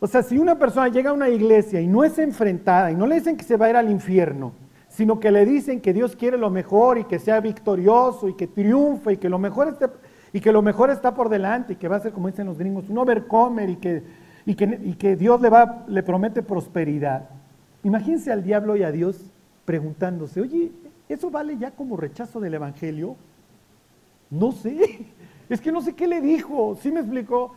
O 0.00 0.06
sea, 0.06 0.22
si 0.22 0.38
una 0.38 0.58
persona 0.58 0.88
llega 0.88 1.10
a 1.10 1.12
una 1.12 1.28
iglesia 1.28 1.80
y 1.80 1.86
no 1.86 2.04
es 2.04 2.18
enfrentada 2.18 2.90
y 2.90 2.96
no 2.96 3.06
le 3.06 3.16
dicen 3.16 3.36
que 3.36 3.44
se 3.44 3.56
va 3.56 3.66
a 3.66 3.70
ir 3.70 3.76
al 3.76 3.90
infierno, 3.90 4.52
sino 4.88 5.20
que 5.20 5.30
le 5.30 5.44
dicen 5.44 5.80
que 5.80 5.92
Dios 5.92 6.16
quiere 6.16 6.36
lo 6.36 6.50
mejor 6.50 6.98
y 6.98 7.04
que 7.04 7.18
sea 7.18 7.40
victorioso 7.40 8.28
y 8.28 8.34
que 8.34 8.46
triunfe 8.46 9.12
y 9.12 9.16
que 9.18 9.28
lo 9.28 9.38
mejor 9.38 9.76
y 10.32 10.40
que 10.40 10.52
lo 10.52 10.62
mejor 10.62 10.90
está 10.90 11.14
por 11.14 11.28
delante 11.28 11.74
y 11.74 11.76
que 11.76 11.88
va 11.88 11.96
a 11.96 12.00
ser, 12.00 12.12
como 12.12 12.28
dicen 12.28 12.46
los 12.46 12.58
gringos, 12.58 12.88
un 12.88 12.98
overcomer 12.98 13.68
y 13.68 13.76
que, 13.76 14.02
y 14.46 14.54
que, 14.54 14.80
y 14.82 14.94
que 14.94 15.16
Dios 15.16 15.40
le, 15.40 15.50
va, 15.50 15.84
le 15.86 16.02
promete 16.02 16.42
prosperidad. 16.42 17.28
Imagínense 17.84 18.30
al 18.32 18.42
diablo 18.42 18.76
y 18.76 18.82
a 18.82 18.92
Dios 18.92 19.20
preguntándose, 19.64 20.40
oye, 20.40 20.70
¿eso 21.08 21.30
vale 21.30 21.56
ya 21.58 21.70
como 21.72 21.96
rechazo 21.96 22.40
del 22.40 22.54
Evangelio? 22.54 23.16
No 24.30 24.52
sé, 24.52 25.06
es 25.48 25.60
que 25.60 25.72
no 25.72 25.80
sé 25.80 25.94
qué 25.94 26.06
le 26.06 26.20
dijo, 26.20 26.76
¿sí 26.80 26.90
me 26.90 27.00
explicó? 27.00 27.54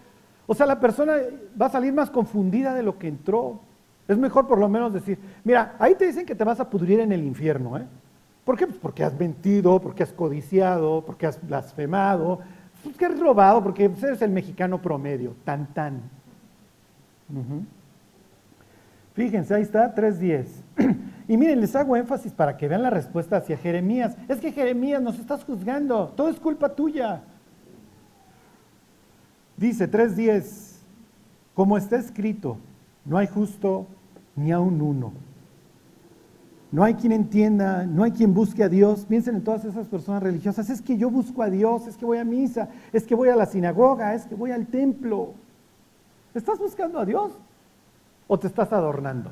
O 0.48 0.54
sea, 0.54 0.66
la 0.66 0.80
persona 0.80 1.13
va 1.60 1.68
a 1.68 1.72
salir 1.72 1.94
más 1.94 2.10
confundida 2.10 2.74
de 2.74 2.83
lo 2.83 2.98
que 3.00 3.07
entró. 3.07 3.60
Es 4.07 4.18
mejor 4.18 4.48
por 4.48 4.60
lo 4.60 4.69
menos 4.69 4.94
decir, 4.94 5.18
mira, 5.44 5.75
ahí 5.80 5.95
te 5.95 6.06
dicen 6.06 6.25
que 6.25 6.36
te 6.36 6.44
vas 6.44 6.60
a 6.60 6.69
pudrir 6.69 7.00
en 7.00 7.12
el 7.12 7.24
infierno, 7.24 7.78
¿eh? 7.78 7.86
¿Por 8.44 8.56
qué? 8.56 8.68
Pues 8.68 8.78
porque 8.78 9.04
has 9.04 9.19
mentido, 9.19 9.81
porque 9.81 10.04
has 10.04 10.13
codiciado, 10.13 11.04
porque 11.04 11.25
has 11.25 11.45
blasfemado, 11.45 12.42
porque 12.83 13.06
has 13.06 13.19
robado, 13.19 13.63
porque 13.63 13.86
eres 13.86 14.21
el 14.21 14.30
mexicano 14.30 14.80
promedio, 14.80 15.33
tan 15.44 15.66
tan. 15.74 16.01
Fíjense, 19.15 19.53
ahí 19.53 19.62
está, 19.62 19.95
3.10. 19.95 20.45
y 21.29 21.38
miren, 21.38 21.62
les 21.62 21.75
hago 21.75 21.95
énfasis 21.95 22.33
para 22.33 22.57
que 22.57 22.67
vean 22.67 22.83
la 22.83 22.89
respuesta 22.89 23.38
hacia 23.38 23.57
Jeremías. 23.57 24.15
Es 24.27 24.39
que 24.39 24.51
Jeremías 24.51 25.01
nos 25.01 25.17
estás 25.17 25.44
juzgando, 25.45 26.09
todo 26.17 26.29
es 26.29 26.39
culpa 26.39 26.75
tuya. 26.75 27.23
Dice 29.56 29.89
3.10, 29.89 30.75
como 31.53 31.77
está 31.77 31.95
escrito, 31.95 32.57
no 33.06 33.17
hay 33.17 33.27
justo 33.27 33.88
ni 34.35 34.51
a 34.51 34.59
un 34.59 34.81
uno. 34.81 35.13
No 36.73 36.83
hay 36.83 36.95
quien 36.95 37.13
entienda, 37.13 37.85
no 37.85 38.03
hay 38.03 38.11
quien 38.11 38.33
busque 38.33 38.61
a 38.61 38.68
Dios. 38.68 39.06
Piensen 39.06 39.35
en 39.35 39.44
todas 39.45 39.63
esas 39.63 39.88
personas 39.88 40.21
religiosas. 40.21 40.69
Es 40.69 40.81
que 40.81 40.97
yo 40.97 41.09
busco 41.09 41.41
a 41.41 41.50
Dios, 41.50 41.88
es 41.88 41.95
que 41.95 42.06
voy 42.06 42.18
a 42.18 42.25
misa, 42.25 42.68
es 42.92 43.06
que 43.06 43.16
voy 43.16 43.30
a 43.30 43.35
la 43.37 43.45
sinagoga, 43.45 44.13
es 44.13 44.25
que 44.25 44.35
voy 44.35 44.51
al 44.51 44.68
templo. 44.68 45.35
¿Estás 46.33 46.59
buscando 46.59 46.99
a 46.99 47.06
Dios? 47.06 47.31
¿O 48.27 48.39
te 48.39 48.47
estás 48.47 48.71
adornando? 48.73 49.31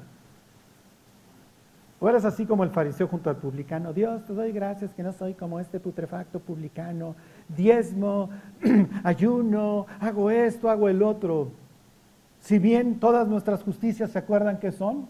¿O 2.00 2.10
eres 2.10 2.26
así 2.26 2.46
como 2.46 2.66
el 2.66 2.70
fariseo 2.70 3.08
junto 3.08 3.30
al 3.30 3.38
publicano? 3.38 3.94
Dios, 3.94 4.26
te 4.26 4.34
doy 4.34 4.52
gracias 4.52 4.94
que 4.94 5.04
no 5.04 5.14
soy 5.14 5.34
como 5.36 5.60
este 5.60 5.80
putrefacto 5.80 6.40
publicano. 6.40 7.16
Diezmo, 7.48 8.30
ayuno, 9.04 9.86
hago 10.02 10.30
esto, 10.30 10.70
hago 10.70 10.90
el 10.90 11.02
otro. 11.02 11.52
Si 12.42 12.60
bien 12.60 13.00
todas 13.00 13.28
nuestras 13.30 13.64
justicias 13.64 14.12
se 14.12 14.20
acuerdan 14.20 14.60
que 14.60 14.74
son 14.74 15.08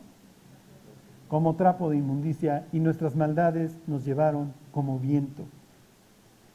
como 1.27 1.55
trapo 1.55 1.89
de 1.89 1.97
inmundicia 1.97 2.67
y 2.71 2.79
nuestras 2.79 3.15
maldades 3.15 3.75
nos 3.87 4.05
llevaron 4.05 4.53
como 4.71 4.99
viento. 4.99 5.45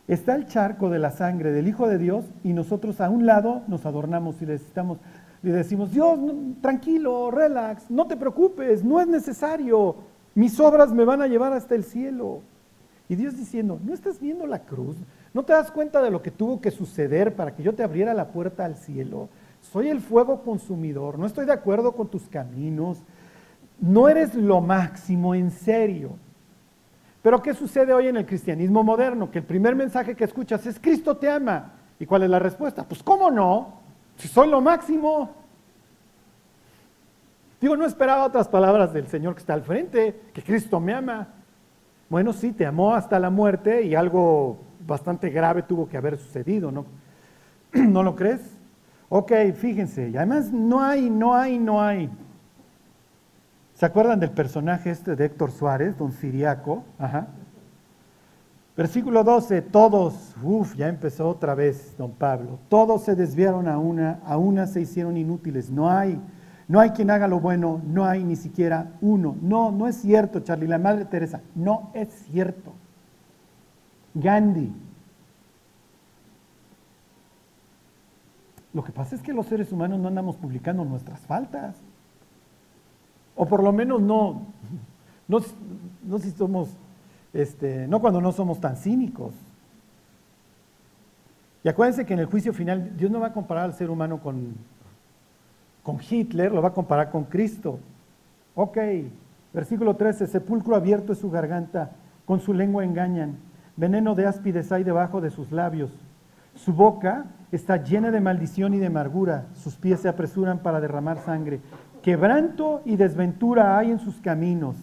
Está 0.06 0.36
el 0.36 0.46
charco 0.46 0.88
de 0.88 1.00
la 1.00 1.10
sangre 1.10 1.50
del 1.50 1.66
Hijo 1.66 1.88
de 1.88 1.98
Dios 1.98 2.24
y 2.44 2.52
nosotros 2.52 3.00
a 3.00 3.10
un 3.10 3.26
lado 3.26 3.62
nos 3.66 3.84
adornamos 3.86 4.40
y 4.40 4.46
necesitamos 4.46 4.98
le 5.42 5.52
decimos, 5.52 5.92
Dios, 5.92 6.18
tranquilo, 6.60 7.30
relax, 7.30 7.90
no 7.90 8.06
te 8.06 8.16
preocupes, 8.16 8.84
no 8.84 9.00
es 9.00 9.06
necesario, 9.06 9.96
mis 10.34 10.58
obras 10.58 10.92
me 10.92 11.04
van 11.04 11.22
a 11.22 11.26
llevar 11.26 11.52
hasta 11.52 11.74
el 11.74 11.84
cielo. 11.84 12.40
Y 13.08 13.16
Dios 13.16 13.36
diciendo, 13.36 13.78
¿no 13.82 13.94
estás 13.94 14.20
viendo 14.20 14.46
la 14.46 14.60
cruz? 14.60 14.96
¿No 15.32 15.42
te 15.42 15.52
das 15.52 15.70
cuenta 15.70 16.02
de 16.02 16.10
lo 16.10 16.22
que 16.22 16.30
tuvo 16.30 16.60
que 16.60 16.70
suceder 16.70 17.34
para 17.34 17.54
que 17.54 17.62
yo 17.62 17.74
te 17.74 17.82
abriera 17.82 18.12
la 18.14 18.28
puerta 18.28 18.64
al 18.64 18.76
cielo? 18.76 19.28
Soy 19.72 19.88
el 19.88 20.00
fuego 20.00 20.42
consumidor, 20.42 21.18
no 21.18 21.26
estoy 21.26 21.46
de 21.46 21.52
acuerdo 21.52 21.92
con 21.92 22.08
tus 22.08 22.28
caminos, 22.28 22.98
no 23.80 24.08
eres 24.08 24.34
lo 24.34 24.60
máximo, 24.60 25.34
en 25.34 25.50
serio. 25.50 26.10
Pero 27.22 27.42
¿qué 27.42 27.54
sucede 27.54 27.92
hoy 27.92 28.08
en 28.08 28.16
el 28.16 28.26
cristianismo 28.26 28.82
moderno? 28.82 29.30
Que 29.30 29.38
el 29.38 29.44
primer 29.44 29.74
mensaje 29.74 30.14
que 30.14 30.24
escuchas 30.24 30.66
es 30.66 30.78
Cristo 30.78 31.16
te 31.16 31.28
ama. 31.28 31.72
¿Y 31.98 32.06
cuál 32.06 32.22
es 32.22 32.30
la 32.30 32.38
respuesta? 32.38 32.84
Pues 32.84 33.02
¿cómo 33.02 33.30
no? 33.30 33.77
Si 34.18 34.28
soy 34.28 34.48
lo 34.48 34.60
máximo. 34.60 35.30
Digo, 37.60 37.76
no 37.76 37.86
esperaba 37.86 38.24
otras 38.24 38.48
palabras 38.48 38.92
del 38.92 39.08
Señor 39.08 39.34
que 39.34 39.40
está 39.40 39.54
al 39.54 39.62
frente, 39.62 40.20
que 40.32 40.42
Cristo 40.42 40.78
me 40.78 40.94
ama. 40.94 41.28
Bueno, 42.08 42.32
sí, 42.32 42.52
te 42.52 42.66
amó 42.66 42.94
hasta 42.94 43.18
la 43.18 43.30
muerte 43.30 43.82
y 43.82 43.94
algo 43.94 44.58
bastante 44.86 45.30
grave 45.30 45.62
tuvo 45.62 45.88
que 45.88 45.96
haber 45.96 46.18
sucedido, 46.18 46.70
¿no? 46.70 46.86
¿No 47.72 48.02
lo 48.02 48.14
crees? 48.14 48.40
Ok, 49.08 49.32
fíjense, 49.54 50.10
y 50.10 50.16
además 50.16 50.52
no 50.52 50.82
hay, 50.82 51.10
no 51.10 51.34
hay, 51.34 51.58
no 51.58 51.82
hay. 51.82 52.10
¿Se 53.74 53.86
acuerdan 53.86 54.20
del 54.20 54.30
personaje 54.30 54.90
este 54.90 55.16
de 55.16 55.26
Héctor 55.26 55.50
Suárez, 55.50 55.96
don 55.96 56.12
Siriaco? 56.12 56.84
Ajá. 56.98 57.28
Versículo 58.78 59.24
12, 59.24 59.60
todos, 59.62 60.36
uff, 60.40 60.76
ya 60.76 60.86
empezó 60.86 61.28
otra 61.28 61.56
vez 61.56 61.96
don 61.98 62.12
Pablo, 62.12 62.60
todos 62.68 63.02
se 63.02 63.16
desviaron 63.16 63.66
a 63.66 63.76
una, 63.76 64.20
a 64.24 64.38
una 64.38 64.68
se 64.68 64.80
hicieron 64.80 65.16
inútiles, 65.16 65.68
no 65.68 65.90
hay, 65.90 66.20
No 66.68 66.78
hay 66.78 66.90
quien 66.90 67.10
haga 67.10 67.26
lo 67.26 67.40
bueno, 67.40 67.80
no 67.84 68.04
hay 68.04 68.22
ni 68.22 68.36
siquiera 68.36 68.92
uno. 69.00 69.34
No, 69.40 69.72
no 69.72 69.88
es 69.88 69.96
cierto, 69.96 70.40
Charlie, 70.40 70.68
la 70.68 70.78
Madre 70.78 71.06
Teresa, 71.06 71.40
no 71.56 71.90
es 71.92 72.08
cierto. 72.30 72.72
Gandhi. 74.14 74.72
Lo 78.74 78.84
que 78.84 78.92
pasa 78.92 79.16
es 79.16 79.22
que 79.22 79.32
los 79.32 79.46
seres 79.46 79.72
humanos 79.72 79.98
no 79.98 80.06
andamos 80.06 80.36
publicando 80.36 80.84
nuestras 80.84 81.18
faltas. 81.20 81.74
O 83.34 83.44
por 83.46 83.64
lo 83.64 83.72
menos 83.72 84.00
no, 84.02 84.42
no, 85.26 85.40
no 86.04 86.18
si 86.18 86.30
somos, 86.30 86.68
este, 87.32 87.86
no 87.88 88.00
cuando 88.00 88.20
no 88.20 88.32
somos 88.32 88.60
tan 88.60 88.76
cínicos. 88.76 89.34
Y 91.64 91.68
acuérdense 91.68 92.06
que 92.06 92.14
en 92.14 92.20
el 92.20 92.26
juicio 92.26 92.52
final 92.52 92.96
Dios 92.96 93.10
no 93.10 93.20
va 93.20 93.28
a 93.28 93.32
comparar 93.32 93.64
al 93.64 93.74
ser 93.74 93.90
humano 93.90 94.20
con, 94.20 94.54
con 95.82 95.98
Hitler, 96.08 96.52
lo 96.52 96.62
va 96.62 96.68
a 96.68 96.74
comparar 96.74 97.10
con 97.10 97.24
Cristo. 97.24 97.78
Ok, 98.54 98.78
versículo 99.52 99.96
13, 99.96 100.26
sepulcro 100.26 100.76
abierto 100.76 101.12
es 101.12 101.18
su 101.18 101.30
garganta, 101.30 101.92
con 102.24 102.40
su 102.40 102.54
lengua 102.54 102.84
engañan, 102.84 103.36
veneno 103.76 104.14
de 104.14 104.26
áspides 104.26 104.70
hay 104.72 104.84
debajo 104.84 105.20
de 105.20 105.30
sus 105.30 105.52
labios. 105.52 105.90
Su 106.54 106.72
boca 106.72 107.26
está 107.52 107.82
llena 107.82 108.10
de 108.10 108.20
maldición 108.20 108.74
y 108.74 108.78
de 108.78 108.86
amargura, 108.86 109.46
sus 109.54 109.76
pies 109.76 110.00
se 110.00 110.08
apresuran 110.08 110.58
para 110.58 110.80
derramar 110.80 111.18
sangre. 111.18 111.60
Quebranto 112.02 112.82
y 112.84 112.96
desventura 112.96 113.78
hay 113.78 113.90
en 113.90 113.98
sus 113.98 114.16
caminos. 114.16 114.76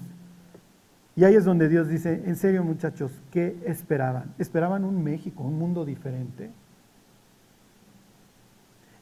Y 1.15 1.23
ahí 1.23 1.35
es 1.35 1.45
donde 1.45 1.69
Dios 1.69 1.87
dice, 1.87 2.23
en 2.25 2.35
serio 2.35 2.63
muchachos, 2.63 3.11
¿qué 3.31 3.57
esperaban? 3.65 4.33
¿Esperaban 4.37 4.83
un 4.83 5.01
México, 5.01 5.43
un 5.43 5.57
mundo 5.57 5.85
diferente? 5.85 6.51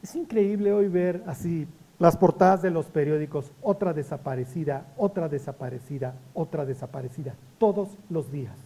Es 0.03 0.15
increíble 0.15 0.71
hoy 0.73 0.87
ver 0.89 1.23
así 1.25 1.67
las 1.97 2.17
portadas 2.17 2.61
de 2.61 2.69
los 2.69 2.87
periódicos, 2.87 3.51
otra 3.61 3.93
desaparecida, 3.93 4.85
otra 4.97 5.29
desaparecida, 5.29 6.13
otra 6.33 6.65
desaparecida, 6.65 7.33
todos 7.57 7.97
los 8.09 8.31
días. 8.31 8.57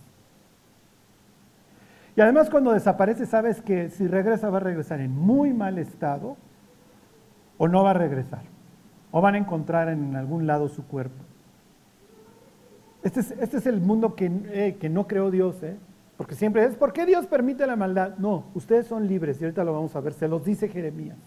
Y 2.16 2.22
además 2.22 2.50
cuando 2.50 2.74
desaparece 2.74 3.28
sabes 3.28 3.62
que 3.62 3.90
si 3.92 4.08
regresa 4.08 4.50
va 4.50 4.58
a 4.58 4.62
regresar 4.62 5.00
en 5.00 5.12
muy 5.12 5.54
mal 5.54 5.78
estado 5.78 6.36
o 7.60 7.68
no 7.68 7.84
va 7.84 7.92
a 7.92 7.94
regresar. 7.94 8.42
O 9.12 9.22
van 9.22 9.36
a 9.36 9.38
encontrar 9.38 9.88
en 9.90 10.16
algún 10.16 10.48
lado 10.48 10.68
su 10.68 10.86
cuerpo. 10.86 11.24
Este 13.04 13.20
es, 13.20 13.32
este 13.32 13.58
es 13.58 13.66
el 13.68 13.80
mundo 13.80 14.16
que, 14.16 14.32
eh, 14.52 14.78
que, 14.80 14.90
no 14.90 15.08
creó 15.08 15.32
Dios, 15.32 15.62
¿eh? 15.64 15.78
porque 16.18 16.36
siempre 16.36 16.64
es, 16.66 16.76
¿por 16.76 16.94
qué 16.94 17.06
Dios 17.06 17.28
permite 17.28 17.66
la 17.68 17.76
maldad? 17.76 18.18
No, 18.18 18.46
ustedes 18.56 18.88
son 18.88 19.08
libres 19.08 19.40
y 19.40 19.46
ahorita 19.46 19.64
lo 19.64 19.74
vamos 19.74 19.96
a 19.96 20.02
ver, 20.02 20.14
se 20.14 20.28
los 20.28 20.44
dice 20.44 20.68
Jeremías. 20.68 21.18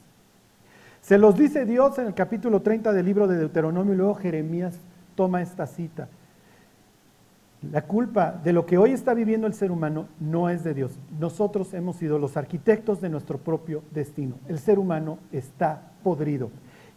Se 1.01 1.17
los 1.17 1.37
dice 1.37 1.65
Dios 1.65 1.99
en 1.99 2.09
el 2.09 2.15
capítulo 2.15 2.61
30 2.61 2.93
del 2.93 3.07
libro 3.07 3.27
de 3.27 3.39
Deuteronomio 3.39 3.95
y 3.95 3.97
luego 3.97 4.15
Jeremías 4.15 4.79
toma 5.15 5.41
esta 5.41 5.67
cita. 5.67 6.09
La 7.73 7.83
culpa 7.83 8.33
de 8.43 8.53
lo 8.53 8.65
que 8.65 8.79
hoy 8.79 8.93
está 8.93 9.13
viviendo 9.13 9.47
el 9.47 9.55
ser 9.55 9.71
humano 9.71 10.09
no 10.19 10.49
es 10.49 10.65
de 10.65 10.73
Dios. 10.73 10.93
Nosotros 11.19 11.75
hemos 11.75 11.97
sido 11.97 12.19
los 12.19 12.37
arquitectos 12.37 13.01
de 13.01 13.11
nuestro 13.11 13.39
propio 13.39 13.83
destino. 13.93 14.37
El 14.49 14.59
ser 14.59 14.79
humano 14.79 15.19
está 15.31 15.83
podrido. 16.03 16.51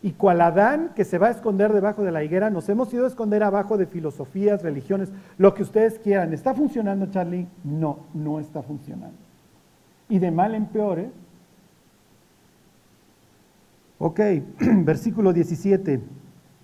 Y 0.03 0.11
cual 0.11 0.41
Adán 0.41 0.91
que 0.95 1.05
se 1.05 1.17
va 1.17 1.27
a 1.27 1.31
esconder 1.31 1.71
debajo 1.71 2.03
de 2.03 2.11
la 2.11 2.25
higuera, 2.25 2.49
nos 2.49 2.67
hemos 2.67 2.93
ido 2.93 3.05
a 3.05 3.07
esconder 3.07 3.41
abajo 3.41 3.77
de 3.77 3.87
filosofías, 3.87 4.61
religiones, 4.61 5.09
lo 5.37 5.53
que 5.53 5.63
ustedes 5.63 5.97
quieran. 5.97 6.33
¿Está 6.33 6.53
funcionando, 6.53 7.05
Charlie? 7.07 7.47
No, 7.63 7.99
no 8.13 8.39
está 8.41 8.61
funcionando. 8.61 9.17
Y 10.09 10.19
de 10.19 10.29
mal 10.29 10.55
en 10.55 10.65
peor, 10.65 10.99
¿eh? 10.99 11.11
Ok, 13.97 14.19
versículo 14.83 15.31
17. 15.31 16.01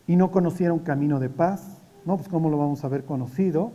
Y 0.07 0.15
no 0.17 0.31
conocieron 0.31 0.79
camino 0.79 1.19
de 1.19 1.29
paz. 1.29 1.81
No, 2.03 2.17
pues 2.17 2.27
¿cómo 2.27 2.49
lo 2.49 2.57
vamos 2.57 2.83
a 2.83 2.87
haber 2.87 3.05
conocido? 3.05 3.71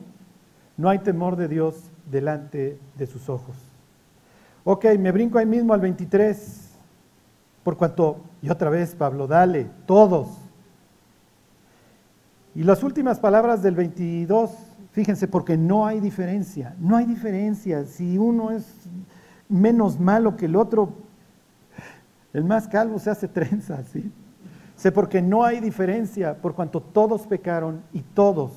No 0.76 0.90
hay 0.90 0.99
temor 0.99 1.37
de 1.37 1.49
Dios 1.49 1.90
delante 2.11 2.78
de 2.99 3.06
sus 3.06 3.30
ojos. 3.30 3.56
Ok, 4.64 4.85
me 4.99 5.11
brinco 5.11 5.38
ahí 5.38 5.47
mismo 5.47 5.73
al 5.73 5.80
23. 5.80 6.63
Por 7.64 7.76
cuanto, 7.76 8.18
y 8.42 8.50
otra 8.50 8.71
vez, 8.71 8.94
Pablo, 8.94 9.26
dale, 9.26 9.68
todos. 9.87 10.28
Y 12.54 12.62
las 12.62 12.83
últimas 12.83 13.18
palabras 13.18 13.62
del 13.62 13.75
22, 13.75 14.50
fíjense, 14.92 15.26
porque 15.26 15.56
no 15.56 15.87
hay 15.87 15.99
diferencia, 15.99 16.76
no 16.78 16.97
hay 16.97 17.06
diferencia. 17.06 17.85
Si 17.85 18.16
uno 18.18 18.50
es 18.52 18.64
menos 19.49 19.99
malo 19.99 20.37
que 20.37 20.44
el 20.44 20.54
otro, 20.54 20.92
el 22.33 22.44
más 22.44 22.68
calvo 22.68 22.99
se 22.99 23.11
hace 23.11 23.26
trenza, 23.26 23.83
¿sí? 23.85 24.12
Sé 24.76 24.92
porque 24.92 25.23
no 25.23 25.44
hay 25.44 25.61
diferencia, 25.61 26.37
por 26.40 26.54
cuanto 26.54 26.80
todos 26.80 27.26
pecaron 27.26 27.83
y 27.92 28.02
todos 28.02 28.52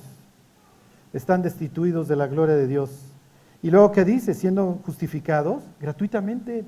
están 1.13 1.41
destituidos 1.41 2.07
de 2.07 2.15
la 2.15 2.27
gloria 2.27 2.55
de 2.55 2.67
Dios. 2.67 3.13
Y 3.61 3.71
luego, 3.71 3.91
¿qué 3.91 4.03
dice? 4.03 4.33
Siendo 4.33 4.79
justificados 4.85 5.63
gratuitamente. 5.79 6.65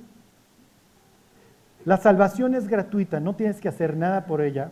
La 1.86 1.98
salvación 1.98 2.56
es 2.56 2.68
gratuita, 2.68 3.20
no 3.20 3.36
tienes 3.36 3.60
que 3.60 3.70
hacer 3.70 3.96
nada 3.96 4.26
por 4.26 4.42
ella, 4.42 4.72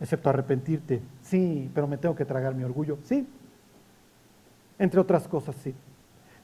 excepto 0.00 0.30
arrepentirte. 0.30 1.00
Sí, 1.22 1.70
pero 1.74 1.86
me 1.86 1.96
tengo 1.96 2.14
que 2.14 2.24
tragar 2.24 2.54
mi 2.54 2.64
orgullo. 2.64 2.98
Sí, 3.04 3.26
entre 4.78 5.00
otras 5.00 5.26
cosas, 5.26 5.56
sí. 5.62 5.74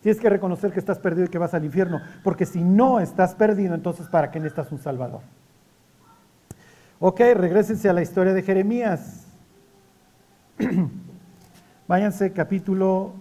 Tienes 0.03 0.21
que 0.21 0.31
reconocer 0.31 0.73
que 0.73 0.81
estás 0.81 0.99
perdido 0.99 1.27
y 1.27 1.29
que 1.29 1.39
vas 1.39 1.53
al 1.53 1.65
infierno, 1.65 2.01
porque 2.25 2.47
si 2.47 2.63
no 2.63 3.01
estás 3.01 3.35
perdido, 3.35 3.75
entonces 3.75 4.09
¿para 4.09 4.31
qué 4.31 4.41
necesitas 4.41 4.73
un 4.73 4.79
Salvador? 4.79 5.21
Ok, 6.99 7.21
regresense 7.35 7.89
a 7.89 7.93
la 7.93 8.03
historia 8.03 8.33
de 8.33 8.43
Jeremías. 8.43 9.27
Váyanse 11.89 12.33
capítulo 12.33 13.15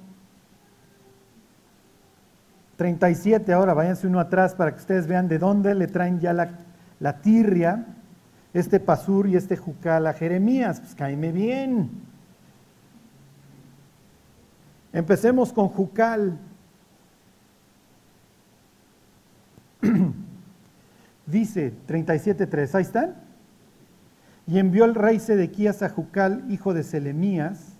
37 2.77 3.51
ahora, 3.51 3.73
váyanse 3.73 4.07
uno 4.07 4.21
atrás 4.21 4.55
para 4.55 4.71
que 4.71 4.77
ustedes 4.77 5.05
vean 5.05 5.27
de 5.27 5.37
dónde 5.37 5.75
le 5.75 5.87
traen 5.87 6.19
ya 6.21 6.31
la, 6.31 6.49
tirria, 7.21 7.85
este 8.53 8.79
pasur 8.79 9.27
y 9.27 9.35
este 9.35 9.57
jucal 9.57 10.07
a 10.07 10.13
Jeremías. 10.13 10.79
Pues 10.79 10.95
cáeme 10.95 11.31
bien. 11.31 11.89
Empecemos 14.91 15.53
con 15.53 15.69
jucal. 15.69 16.37
Dice 21.25 21.73
37.3, 21.87 22.75
ahí 22.75 22.81
están. 22.81 23.15
Y 24.47 24.57
envió 24.57 24.85
el 24.85 24.95
rey 24.95 25.19
Sedequías 25.19 25.83
a 25.83 25.89
Jucal, 25.89 26.43
hijo 26.49 26.73
de 26.73 26.81
Selemías, 26.81 27.73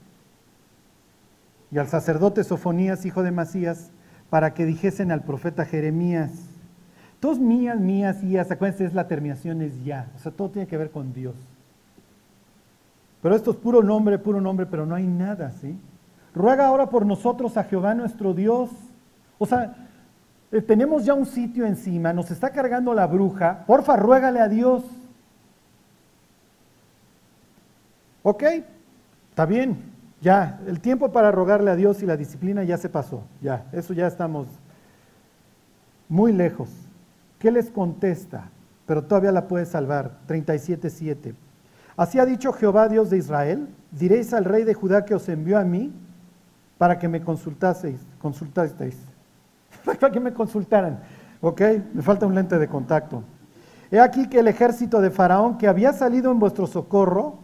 y 1.71 1.79
al 1.79 1.88
sacerdote 1.88 2.43
Sofonías, 2.43 3.05
hijo 3.07 3.23
de 3.23 3.31
Masías, 3.31 3.89
para 4.29 4.53
que 4.53 4.65
dijesen 4.65 5.11
al 5.11 5.23
profeta 5.23 5.65
Jeremías. 5.65 6.49
Todos 7.19 7.39
mías, 7.39 7.79
mías, 7.79 8.23
mías, 8.23 8.49
acuérdense, 8.49 8.85
es 8.85 8.93
la 8.93 9.07
terminación, 9.07 9.61
es 9.61 9.83
ya. 9.83 10.07
O 10.15 10.19
sea, 10.19 10.31
todo 10.31 10.49
tiene 10.49 10.67
que 10.67 10.77
ver 10.77 10.89
con 10.89 11.13
Dios. 11.13 11.35
Pero 13.21 13.35
esto 13.35 13.51
es 13.51 13.57
puro 13.57 13.83
nombre, 13.83 14.17
puro 14.17 14.39
nombre, 14.39 14.65
pero 14.65 14.85
no 14.85 14.95
hay 14.95 15.05
nada, 15.05 15.51
¿sí? 15.51 15.77
Ruega 16.33 16.67
ahora 16.67 16.89
por 16.89 17.05
nosotros 17.05 17.57
a 17.57 17.65
Jehová 17.65 17.93
nuestro 17.93 18.33
Dios. 18.33 18.69
O 19.38 19.45
sea, 19.45 19.75
eh, 20.51 20.61
tenemos 20.61 21.03
ya 21.03 21.13
un 21.13 21.25
sitio 21.25 21.65
encima, 21.65 22.13
nos 22.13 22.31
está 22.31 22.51
cargando 22.51 22.93
la 22.93 23.07
bruja. 23.07 23.65
Porfa, 23.67 23.97
ruégale 23.97 24.39
a 24.39 24.47
Dios. 24.47 24.83
¿Ok? 28.23 28.43
Está 29.29 29.45
bien. 29.45 29.89
Ya, 30.21 30.59
el 30.67 30.79
tiempo 30.79 31.11
para 31.11 31.31
rogarle 31.31 31.71
a 31.71 31.75
Dios 31.75 32.01
y 32.03 32.05
la 32.05 32.17
disciplina 32.17 32.63
ya 32.63 32.77
se 32.77 32.89
pasó. 32.89 33.23
Ya, 33.41 33.65
eso 33.71 33.93
ya 33.93 34.07
estamos 34.07 34.47
muy 36.07 36.31
lejos. 36.33 36.69
¿Qué 37.39 37.51
les 37.51 37.72
contesta? 37.72 38.50
Pero 38.86 39.03
todavía 39.03 39.31
la 39.31 39.48
puede 39.48 39.65
salvar. 39.65 40.19
37.7. 40.27 41.34
Así 41.98 42.19
ha 42.19 42.25
dicho 42.25 42.53
Jehová 42.53 42.88
Dios 42.88 43.10
de 43.10 43.17
Israel, 43.17 43.67
diréis 43.91 44.34
al 44.34 44.46
rey 44.46 44.63
de 44.63 44.74
Judá 44.74 45.03
que 45.03 45.15
os 45.15 45.27
envió 45.27 45.58
a 45.58 45.63
mí 45.63 45.91
para 46.77 46.98
que 46.98 47.10
me 47.10 47.22
consultaseis, 47.22 48.00
consultasteis. 48.19 48.98
para 49.86 50.12
que 50.12 50.19
me 50.19 50.34
consultaran. 50.34 51.00
¿Ok? 51.41 51.62
Me 51.93 52.01
falta 52.01 52.25
un 52.25 52.36
lente 52.36 52.58
de 52.58 52.67
contacto. 52.67 53.24
He 53.91 54.00
aquí 54.00 54.27
que 54.29 54.39
el 54.39 54.48
ejército 54.48 55.01
de 55.01 55.10
Faraón 55.10 55.58
que 55.58 55.67
había 55.67 55.93
salido 55.93 56.31
en 56.31 56.39
vuestro 56.39 56.67
socorro, 56.67 57.39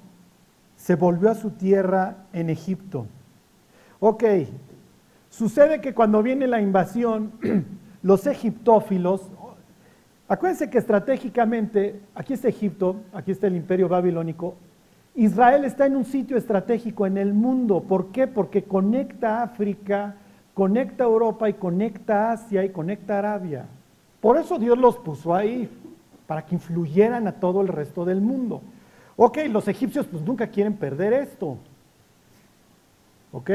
se 0.75 0.95
volvió 0.95 1.31
a 1.31 1.35
su 1.35 1.51
tierra 1.51 2.17
en 2.33 2.49
Egipto. 2.49 3.07
Ok, 3.99 4.23
sucede 5.29 5.81
que 5.81 5.93
cuando 5.93 6.21
viene 6.21 6.47
la 6.47 6.61
invasión, 6.61 7.31
los 8.03 8.27
egiptófilos, 8.27 9.31
acuérdense 10.27 10.69
que 10.69 10.77
estratégicamente, 10.77 12.01
aquí 12.13 12.33
está 12.33 12.47
Egipto, 12.47 13.01
aquí 13.13 13.31
está 13.31 13.47
el 13.47 13.55
imperio 13.55 13.87
babilónico, 13.87 14.55
Israel 15.15 15.63
está 15.63 15.85
en 15.85 15.95
un 15.95 16.05
sitio 16.05 16.35
estratégico 16.35 17.07
en 17.07 17.17
el 17.17 17.33
mundo. 17.33 17.81
¿Por 17.81 18.07
qué? 18.11 18.27
Porque 18.27 18.63
conecta 18.63 19.43
África, 19.43 20.15
conecta 20.53 21.05
Europa 21.05 21.49
y 21.49 21.53
conecta 21.53 22.33
Asia 22.33 22.65
y 22.65 22.69
conecta 22.69 23.19
Arabia. 23.19 23.65
Por 24.19 24.37
eso 24.37 24.59
Dios 24.59 24.77
los 24.77 24.97
puso 24.97 25.33
ahí, 25.33 25.69
para 26.27 26.45
que 26.45 26.55
influyeran 26.55 27.27
a 27.27 27.33
todo 27.33 27.61
el 27.61 27.67
resto 27.67 28.03
del 28.03 28.19
mundo. 28.19 28.61
Ok, 29.15 29.37
los 29.49 29.67
egipcios 29.67 30.05
pues 30.07 30.23
nunca 30.23 30.47
quieren 30.47 30.75
perder 30.75 31.13
esto. 31.13 31.57
¿Ok? 33.31 33.51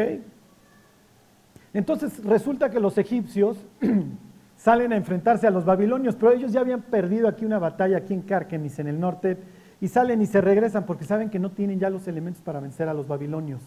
Entonces 1.74 2.24
resulta 2.24 2.70
que 2.70 2.80
los 2.80 2.96
egipcios 2.98 3.58
salen 4.60 4.92
a 4.92 4.96
enfrentarse 4.96 5.46
a 5.46 5.50
los 5.50 5.64
babilonios, 5.64 6.16
pero 6.16 6.32
ellos 6.32 6.52
ya 6.52 6.60
habían 6.60 6.82
perdido 6.82 7.28
aquí 7.28 7.46
una 7.46 7.58
batalla 7.58 7.96
aquí 7.96 8.12
en 8.12 8.20
Carquemis, 8.20 8.78
en 8.78 8.88
el 8.88 9.00
norte, 9.00 9.38
y 9.80 9.88
salen 9.88 10.20
y 10.20 10.26
se 10.26 10.42
regresan 10.42 10.84
porque 10.84 11.04
saben 11.04 11.30
que 11.30 11.38
no 11.38 11.50
tienen 11.50 11.80
ya 11.80 11.88
los 11.88 12.06
elementos 12.06 12.42
para 12.42 12.60
vencer 12.60 12.86
a 12.86 12.92
los 12.92 13.08
babilonios. 13.08 13.62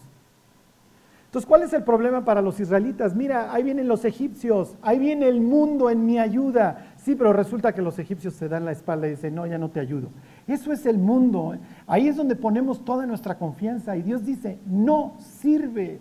Entonces, 1.26 1.48
¿cuál 1.48 1.64
es 1.64 1.72
el 1.72 1.82
problema 1.82 2.24
para 2.24 2.40
los 2.40 2.60
israelitas? 2.60 3.16
Mira, 3.16 3.52
ahí 3.52 3.64
vienen 3.64 3.88
los 3.88 4.04
egipcios, 4.04 4.76
ahí 4.82 5.00
viene 5.00 5.26
el 5.26 5.40
mundo 5.40 5.90
en 5.90 6.06
mi 6.06 6.20
ayuda. 6.20 6.94
Sí, 6.96 7.16
pero 7.16 7.32
resulta 7.32 7.72
que 7.72 7.82
los 7.82 7.98
egipcios 7.98 8.34
se 8.34 8.48
dan 8.48 8.64
la 8.64 8.70
espalda 8.70 9.08
y 9.08 9.10
dicen, 9.10 9.34
no, 9.34 9.44
ya 9.44 9.58
no 9.58 9.70
te 9.70 9.80
ayudo. 9.80 10.10
Eso 10.46 10.72
es 10.72 10.86
el 10.86 10.98
mundo. 10.98 11.56
Ahí 11.88 12.06
es 12.06 12.14
donde 12.14 12.36
ponemos 12.36 12.84
toda 12.84 13.04
nuestra 13.04 13.36
confianza 13.36 13.96
y 13.96 14.02
Dios 14.02 14.24
dice, 14.24 14.60
no 14.64 15.16
sirve. 15.18 15.98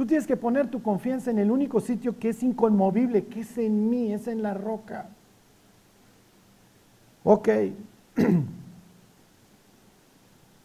Tú 0.00 0.06
tienes 0.06 0.26
que 0.26 0.38
poner 0.38 0.68
tu 0.68 0.82
confianza 0.82 1.30
en 1.30 1.38
el 1.38 1.50
único 1.50 1.78
sitio 1.78 2.18
que 2.18 2.30
es 2.30 2.42
inconmovible, 2.42 3.26
que 3.26 3.40
es 3.40 3.58
en 3.58 3.90
mí, 3.90 4.14
es 4.14 4.28
en 4.28 4.42
la 4.42 4.54
roca. 4.54 5.10
Ok. 7.22 7.48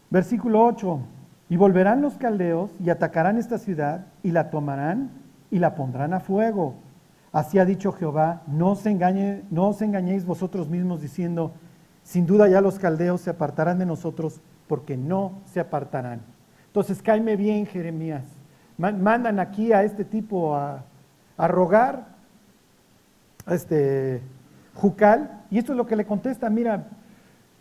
Versículo 0.09 0.63
8. 0.65 0.99
Y 1.49 1.57
volverán 1.57 2.01
los 2.01 2.13
caldeos 2.13 2.71
y 2.81 2.89
atacarán 2.89 3.37
esta 3.37 3.57
ciudad 3.57 4.05
y 4.23 4.31
la 4.31 4.49
tomarán 4.49 5.09
y 5.51 5.59
la 5.59 5.75
pondrán 5.75 6.13
a 6.13 6.21
fuego. 6.21 6.75
Así 7.33 7.59
ha 7.59 7.65
dicho 7.65 7.91
Jehová, 7.91 8.41
no 8.47 8.71
os, 8.71 8.85
engañe, 8.85 9.41
no 9.51 9.67
os 9.67 9.81
engañéis 9.81 10.25
vosotros 10.25 10.69
mismos 10.69 11.01
diciendo, 11.01 11.51
sin 12.03 12.25
duda 12.25 12.47
ya 12.47 12.61
los 12.61 12.79
caldeos 12.79 13.19
se 13.19 13.31
apartarán 13.31 13.79
de 13.79 13.85
nosotros, 13.85 14.39
porque 14.69 14.95
no 14.95 15.41
se 15.45 15.59
apartarán. 15.59 16.21
Entonces, 16.67 17.01
cáeme 17.01 17.35
bien, 17.35 17.65
Jeremías. 17.65 18.44
Mandan 18.77 19.39
aquí 19.39 19.71
a 19.71 19.83
este 19.83 20.03
tipo 20.03 20.55
a, 20.55 20.83
a 21.37 21.47
rogar, 21.47 22.07
a 23.45 23.55
este 23.55 24.21
Jucal, 24.73 25.43
y 25.49 25.57
esto 25.57 25.71
es 25.71 25.77
lo 25.77 25.85
que 25.85 25.95
le 25.95 26.05
contesta, 26.05 26.49
mira, 26.49 26.87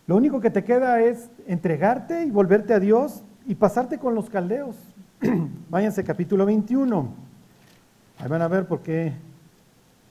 lo 0.07 0.17
único 0.17 0.41
que 0.41 0.49
te 0.49 0.63
queda 0.63 1.01
es 1.01 1.29
entregarte 1.47 2.25
y 2.25 2.31
volverte 2.31 2.73
a 2.73 2.79
Dios 2.79 3.23
y 3.45 3.55
pasarte 3.55 3.97
con 3.97 4.13
los 4.13 4.29
caldeos. 4.29 4.75
Váyanse 5.69 6.03
capítulo 6.03 6.45
21. 6.45 7.09
Ahí 8.19 8.27
van 8.27 8.41
a 8.41 8.47
ver 8.47 8.67
por 8.67 8.81
qué 8.81 9.13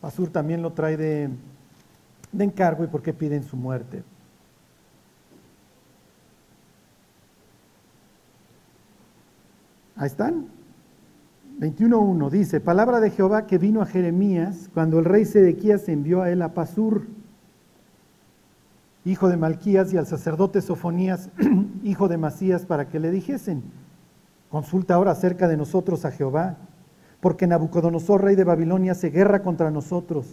Pasur 0.01 0.31
también 0.31 0.63
lo 0.63 0.73
trae 0.73 0.97
de, 0.97 1.31
de 2.33 2.45
encargo 2.45 2.85
y 2.85 2.89
por 2.89 3.03
qué 3.03 3.13
piden 3.13 3.45
su 3.45 3.57
muerte. 3.57 4.03
Ahí 9.97 10.07
están. 10.07 10.54
21.1 11.59 12.31
dice, 12.31 12.61
palabra 12.61 13.01
de 13.01 13.11
Jehová 13.11 13.47
que 13.47 13.59
vino 13.59 13.81
a 13.81 13.87
Jeremías 13.87 14.69
cuando 14.75 14.99
el 14.99 15.05
rey 15.05 15.25
Sedequías 15.25 15.89
envió 15.89 16.23
a 16.23 16.31
él 16.31 16.43
a 16.43 16.53
Pasur 16.53 17.07
hijo 19.05 19.29
de 19.29 19.37
Malquías, 19.37 19.93
y 19.93 19.99
al 19.99 20.07
sacerdote 20.07 20.61
Sofonías, 20.61 21.29
hijo 21.83 22.09
de 22.09 22.17
Masías, 22.17 22.65
para 22.65 22.89
que 22.89 22.99
le 22.99 23.11
dijesen, 23.11 23.63
consulta 24.51 24.95
ahora 24.95 25.13
acerca 25.13 25.47
de 25.47 25.57
nosotros 25.57 26.05
a 26.05 26.11
Jehová, 26.11 26.57
porque 27.21 27.47
Nabucodonosor, 27.47 28.23
rey 28.23 28.37
de 28.37 28.45
Babilonia, 28.45 28.95
se 28.95 29.11
guerra 29.11 29.43
contra 29.43 29.71
nosotros. 29.71 30.27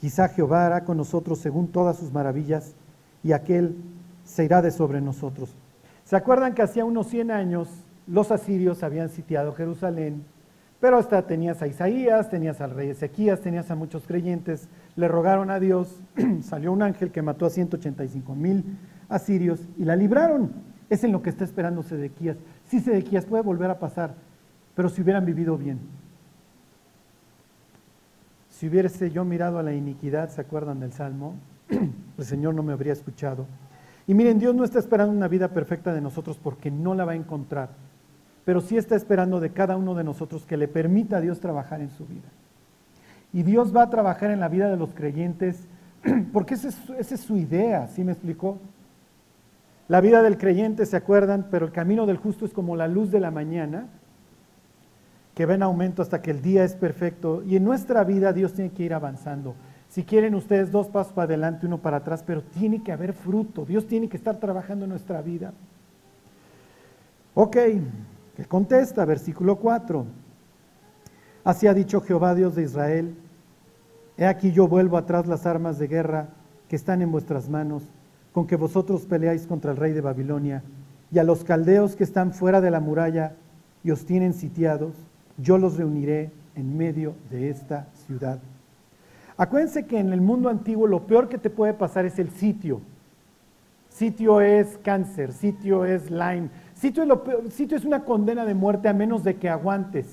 Quizá 0.00 0.28
Jehová 0.28 0.66
hará 0.66 0.84
con 0.84 0.96
nosotros 0.96 1.38
según 1.38 1.68
todas 1.68 1.98
sus 1.98 2.12
maravillas, 2.12 2.74
y 3.22 3.32
aquel 3.32 3.76
se 4.24 4.44
irá 4.44 4.62
de 4.62 4.70
sobre 4.70 5.00
nosotros. 5.00 5.54
¿Se 6.04 6.16
acuerdan 6.16 6.54
que 6.54 6.62
hacía 6.62 6.84
unos 6.84 7.08
100 7.08 7.30
años 7.30 7.68
los 8.06 8.30
asirios 8.30 8.82
habían 8.82 9.10
sitiado 9.10 9.52
Jerusalén? 9.52 10.24
Pero 10.80 10.96
hasta 10.96 11.26
tenías 11.26 11.60
a 11.60 11.66
Isaías, 11.66 12.30
tenías 12.30 12.60
al 12.62 12.70
rey 12.70 12.88
Ezequías, 12.88 13.40
tenías 13.40 13.70
a 13.70 13.74
muchos 13.74 14.06
creyentes, 14.06 14.66
le 14.96 15.08
rogaron 15.08 15.50
a 15.50 15.60
Dios, 15.60 16.00
salió 16.42 16.72
un 16.72 16.82
ángel 16.82 17.10
que 17.10 17.20
mató 17.20 17.44
a 17.44 17.50
185 17.50 18.34
mil 18.34 18.64
asirios 19.10 19.60
y 19.76 19.84
la 19.84 19.94
libraron. 19.94 20.50
Es 20.88 21.04
en 21.04 21.12
lo 21.12 21.20
que 21.20 21.28
está 21.28 21.44
esperando 21.44 21.82
Sedequías. 21.82 22.38
Sí, 22.66 22.80
Sedequías 22.80 23.26
puede 23.26 23.42
volver 23.42 23.70
a 23.70 23.78
pasar, 23.78 24.14
pero 24.74 24.88
si 24.88 25.02
hubieran 25.02 25.26
vivido 25.26 25.58
bien. 25.58 25.78
Si 28.48 28.66
hubiese 28.66 29.10
yo 29.10 29.24
mirado 29.24 29.58
a 29.58 29.62
la 29.62 29.74
iniquidad, 29.74 30.30
¿se 30.30 30.40
acuerdan 30.40 30.80
del 30.80 30.92
Salmo? 30.92 31.34
El 32.18 32.24
Señor 32.24 32.54
no 32.54 32.62
me 32.62 32.72
habría 32.72 32.92
escuchado. 32.92 33.46
Y 34.06 34.14
miren, 34.14 34.38
Dios 34.38 34.54
no 34.54 34.64
está 34.64 34.78
esperando 34.78 35.14
una 35.14 35.28
vida 35.28 35.48
perfecta 35.48 35.92
de 35.92 36.00
nosotros 36.00 36.38
porque 36.42 36.70
no 36.70 36.94
la 36.94 37.04
va 37.04 37.12
a 37.12 37.16
encontrar 37.16 37.68
pero 38.50 38.60
sí 38.60 38.76
está 38.76 38.96
esperando 38.96 39.38
de 39.38 39.50
cada 39.50 39.76
uno 39.76 39.94
de 39.94 40.02
nosotros 40.02 40.44
que 40.44 40.56
le 40.56 40.66
permita 40.66 41.18
a 41.18 41.20
Dios 41.20 41.38
trabajar 41.38 41.80
en 41.80 41.90
su 41.90 42.04
vida. 42.04 42.26
Y 43.32 43.44
Dios 43.44 43.72
va 43.72 43.84
a 43.84 43.90
trabajar 43.90 44.32
en 44.32 44.40
la 44.40 44.48
vida 44.48 44.68
de 44.68 44.76
los 44.76 44.92
creyentes, 44.92 45.68
porque 46.32 46.54
esa 46.54 46.70
es, 46.98 47.20
su 47.20 47.36
idea, 47.36 47.86
¿sí 47.86 48.02
me 48.02 48.10
explicó? 48.10 48.58
La 49.86 50.00
vida 50.00 50.20
del 50.24 50.36
creyente, 50.36 50.84
¿se 50.84 50.96
acuerdan? 50.96 51.46
Pero 51.48 51.66
el 51.66 51.70
camino 51.70 52.06
del 52.06 52.16
justo 52.16 52.44
es 52.44 52.52
como 52.52 52.74
la 52.74 52.88
luz 52.88 53.12
de 53.12 53.20
la 53.20 53.30
mañana, 53.30 53.86
que 55.36 55.46
va 55.46 55.54
en 55.54 55.62
aumento 55.62 56.02
hasta 56.02 56.20
que 56.20 56.32
el 56.32 56.42
día 56.42 56.64
es 56.64 56.74
perfecto. 56.74 57.44
Y 57.46 57.54
en 57.54 57.62
nuestra 57.62 58.02
vida 58.02 58.32
Dios 58.32 58.52
tiene 58.52 58.72
que 58.72 58.82
ir 58.82 58.94
avanzando. 58.94 59.54
Si 59.90 60.02
quieren 60.02 60.34
ustedes 60.34 60.72
dos 60.72 60.88
pasos 60.88 61.12
para 61.12 61.26
adelante, 61.26 61.66
uno 61.66 61.78
para 61.78 61.98
atrás, 61.98 62.24
pero 62.26 62.42
tiene 62.42 62.82
que 62.82 62.90
haber 62.90 63.12
fruto. 63.12 63.64
Dios 63.64 63.86
tiene 63.86 64.08
que 64.08 64.16
estar 64.16 64.38
trabajando 64.38 64.86
en 64.86 64.90
nuestra 64.90 65.22
vida. 65.22 65.52
Ok, 67.34 67.56
contesta, 68.48 69.04
versículo 69.04 69.56
4. 69.56 70.04
Así 71.44 71.66
ha 71.66 71.74
dicho 71.74 72.00
Jehová 72.00 72.34
Dios 72.34 72.54
de 72.54 72.62
Israel, 72.62 73.14
he 74.16 74.26
aquí 74.26 74.52
yo 74.52 74.68
vuelvo 74.68 74.96
atrás 74.96 75.26
las 75.26 75.46
armas 75.46 75.78
de 75.78 75.88
guerra 75.88 76.28
que 76.68 76.76
están 76.76 77.02
en 77.02 77.10
vuestras 77.10 77.48
manos, 77.48 77.82
con 78.32 78.46
que 78.46 78.56
vosotros 78.56 79.06
peleáis 79.06 79.46
contra 79.46 79.72
el 79.72 79.76
rey 79.76 79.92
de 79.92 80.00
Babilonia, 80.00 80.62
y 81.12 81.18
a 81.18 81.24
los 81.24 81.44
caldeos 81.44 81.96
que 81.96 82.04
están 82.04 82.32
fuera 82.32 82.60
de 82.60 82.70
la 82.70 82.80
muralla 82.80 83.34
y 83.82 83.90
os 83.90 84.04
tienen 84.04 84.34
sitiados, 84.34 84.94
yo 85.38 85.58
los 85.58 85.76
reuniré 85.76 86.30
en 86.54 86.76
medio 86.76 87.14
de 87.30 87.50
esta 87.50 87.88
ciudad. 88.06 88.38
Acuérdense 89.36 89.86
que 89.86 89.98
en 89.98 90.12
el 90.12 90.20
mundo 90.20 90.50
antiguo 90.50 90.86
lo 90.86 91.06
peor 91.06 91.28
que 91.28 91.38
te 91.38 91.48
puede 91.50 91.72
pasar 91.72 92.04
es 92.04 92.18
el 92.18 92.30
sitio. 92.30 92.80
Sitio 93.88 94.40
es 94.40 94.78
cáncer, 94.84 95.32
sitio 95.32 95.84
es 95.84 96.10
Lyme, 96.10 96.50
Sitio 96.80 97.04
es, 97.46 97.60
es 97.60 97.84
una 97.84 98.04
condena 98.04 98.46
de 98.46 98.54
muerte 98.54 98.88
a 98.88 98.94
menos 98.94 99.22
de 99.22 99.36
que 99.36 99.50
aguantes. 99.50 100.06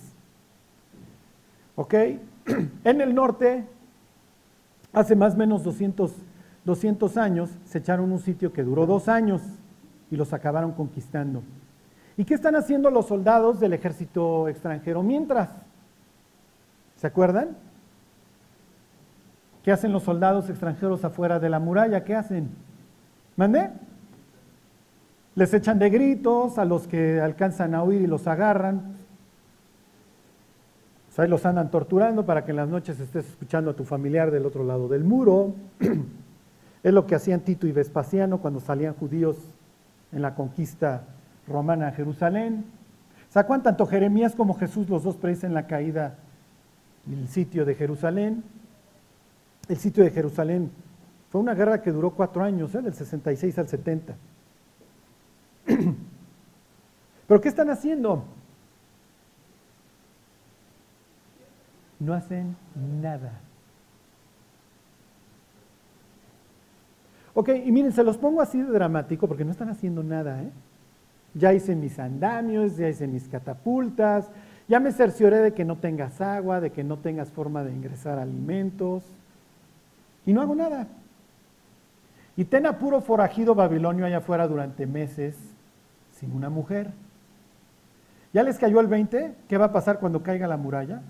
¿Ok? 1.75 1.93
En 2.83 3.01
el 3.01 3.15
norte, 3.15 3.65
hace 4.91 5.15
más 5.15 5.33
o 5.35 5.37
menos 5.37 5.63
200, 5.63 6.13
200 6.65 7.17
años, 7.17 7.49
se 7.65 7.77
echaron 7.77 8.11
un 8.11 8.19
sitio 8.19 8.51
que 8.51 8.63
duró 8.63 8.85
dos 8.85 9.07
años 9.07 9.41
y 10.11 10.17
los 10.17 10.33
acabaron 10.33 10.73
conquistando. 10.73 11.41
¿Y 12.17 12.25
qué 12.25 12.33
están 12.33 12.55
haciendo 12.55 12.89
los 12.89 13.07
soldados 13.07 13.61
del 13.61 13.71
ejército 13.71 14.49
extranjero 14.49 15.03
mientras? 15.03 15.49
¿Se 16.97 17.07
acuerdan? 17.07 17.55
¿Qué 19.63 19.71
hacen 19.71 19.93
los 19.93 20.03
soldados 20.03 20.49
extranjeros 20.49 21.05
afuera 21.05 21.39
de 21.39 21.49
la 21.49 21.59
muralla? 21.59 22.03
¿Qué 22.03 22.15
hacen? 22.15 22.49
¿Mandé? 23.37 23.69
Les 25.37 25.53
echan 25.53 25.77
de 25.77 25.91
gritos 25.91 26.57
a 26.57 26.65
los 26.65 26.87
que 26.87 27.21
alcanzan 27.21 27.75
a 27.75 27.83
huir 27.83 28.01
y 28.01 28.07
los 28.07 28.25
agarran. 28.25 28.95
ahí 31.15 31.27
los 31.27 31.45
andan 31.45 31.69
torturando 31.69 32.25
para 32.25 32.43
que 32.43 32.49
en 32.49 32.57
las 32.57 32.67
noches 32.67 32.99
estés 32.99 33.27
escuchando 33.27 33.69
a 33.69 33.75
tu 33.75 33.83
familiar 33.83 34.31
del 34.31 34.47
otro 34.47 34.63
lado 34.63 34.87
del 34.87 35.03
muro. 35.03 35.53
es 36.83 36.91
lo 36.91 37.05
que 37.05 37.13
hacían 37.13 37.41
Tito 37.41 37.67
y 37.67 37.71
Vespasiano 37.71 38.39
cuando 38.39 38.59
salían 38.59 38.95
judíos 38.95 39.37
en 40.11 40.23
la 40.23 40.33
conquista 40.33 41.03
romana 41.47 41.89
a 41.89 41.91
Jerusalén. 41.91 42.65
¿Se 43.29 43.37
acuerdan 43.37 43.61
tanto 43.61 43.85
Jeremías 43.85 44.33
como 44.33 44.55
Jesús, 44.55 44.89
los 44.89 45.03
dos 45.03 45.17
predicen 45.17 45.53
la 45.53 45.67
caída 45.67 46.15
del 47.05 47.27
sitio 47.27 47.63
de 47.63 47.75
Jerusalén? 47.75 48.43
El 49.69 49.77
sitio 49.77 50.03
de 50.03 50.09
Jerusalén 50.09 50.71
fue 51.29 51.41
una 51.41 51.53
guerra 51.53 51.83
que 51.83 51.91
duró 51.91 52.09
cuatro 52.09 52.41
años, 52.41 52.73
¿eh? 52.73 52.81
del 52.81 52.95
66 52.95 53.59
al 53.59 53.67
70. 53.67 54.15
¿Pero 57.27 57.41
qué 57.41 57.49
están 57.49 57.69
haciendo? 57.69 58.23
No 61.99 62.13
hacen 62.13 62.55
nada. 63.01 63.41
Ok, 67.33 67.49
y 67.65 67.71
miren, 67.71 67.91
se 67.91 68.03
los 68.03 68.17
pongo 68.17 68.41
así 68.41 68.61
de 68.61 68.71
dramático 68.71 69.27
porque 69.27 69.45
no 69.45 69.51
están 69.51 69.69
haciendo 69.69 70.03
nada. 70.03 70.41
¿eh? 70.41 70.49
Ya 71.33 71.53
hice 71.53 71.75
mis 71.75 71.99
andamios, 71.99 72.77
ya 72.77 72.89
hice 72.89 73.07
mis 73.07 73.27
catapultas, 73.27 74.29
ya 74.67 74.79
me 74.79 74.91
cercioré 74.91 75.37
de 75.37 75.53
que 75.53 75.65
no 75.65 75.77
tengas 75.77 76.19
agua, 76.21 76.61
de 76.61 76.71
que 76.71 76.83
no 76.83 76.97
tengas 76.97 77.29
forma 77.29 77.63
de 77.63 77.73
ingresar 77.73 78.17
alimentos. 78.17 79.03
Y 80.25 80.33
no 80.33 80.41
hago 80.41 80.55
nada. 80.55 80.87
Y 82.35 82.45
ten 82.45 82.65
a 82.65 82.77
puro 82.77 83.01
forajido 83.01 83.55
Babilonio 83.55 84.05
allá 84.05 84.17
afuera 84.17 84.47
durante 84.47 84.85
meses 84.85 85.56
sin 86.19 86.31
una 86.33 86.49
mujer. 86.49 86.91
¿Ya 88.33 88.43
les 88.43 88.57
cayó 88.57 88.79
el 88.79 88.87
20? 88.87 89.33
¿Qué 89.47 89.57
va 89.57 89.65
a 89.65 89.71
pasar 89.71 89.99
cuando 89.99 90.21
caiga 90.21 90.47
la 90.47 90.57
muralla? 90.57 91.01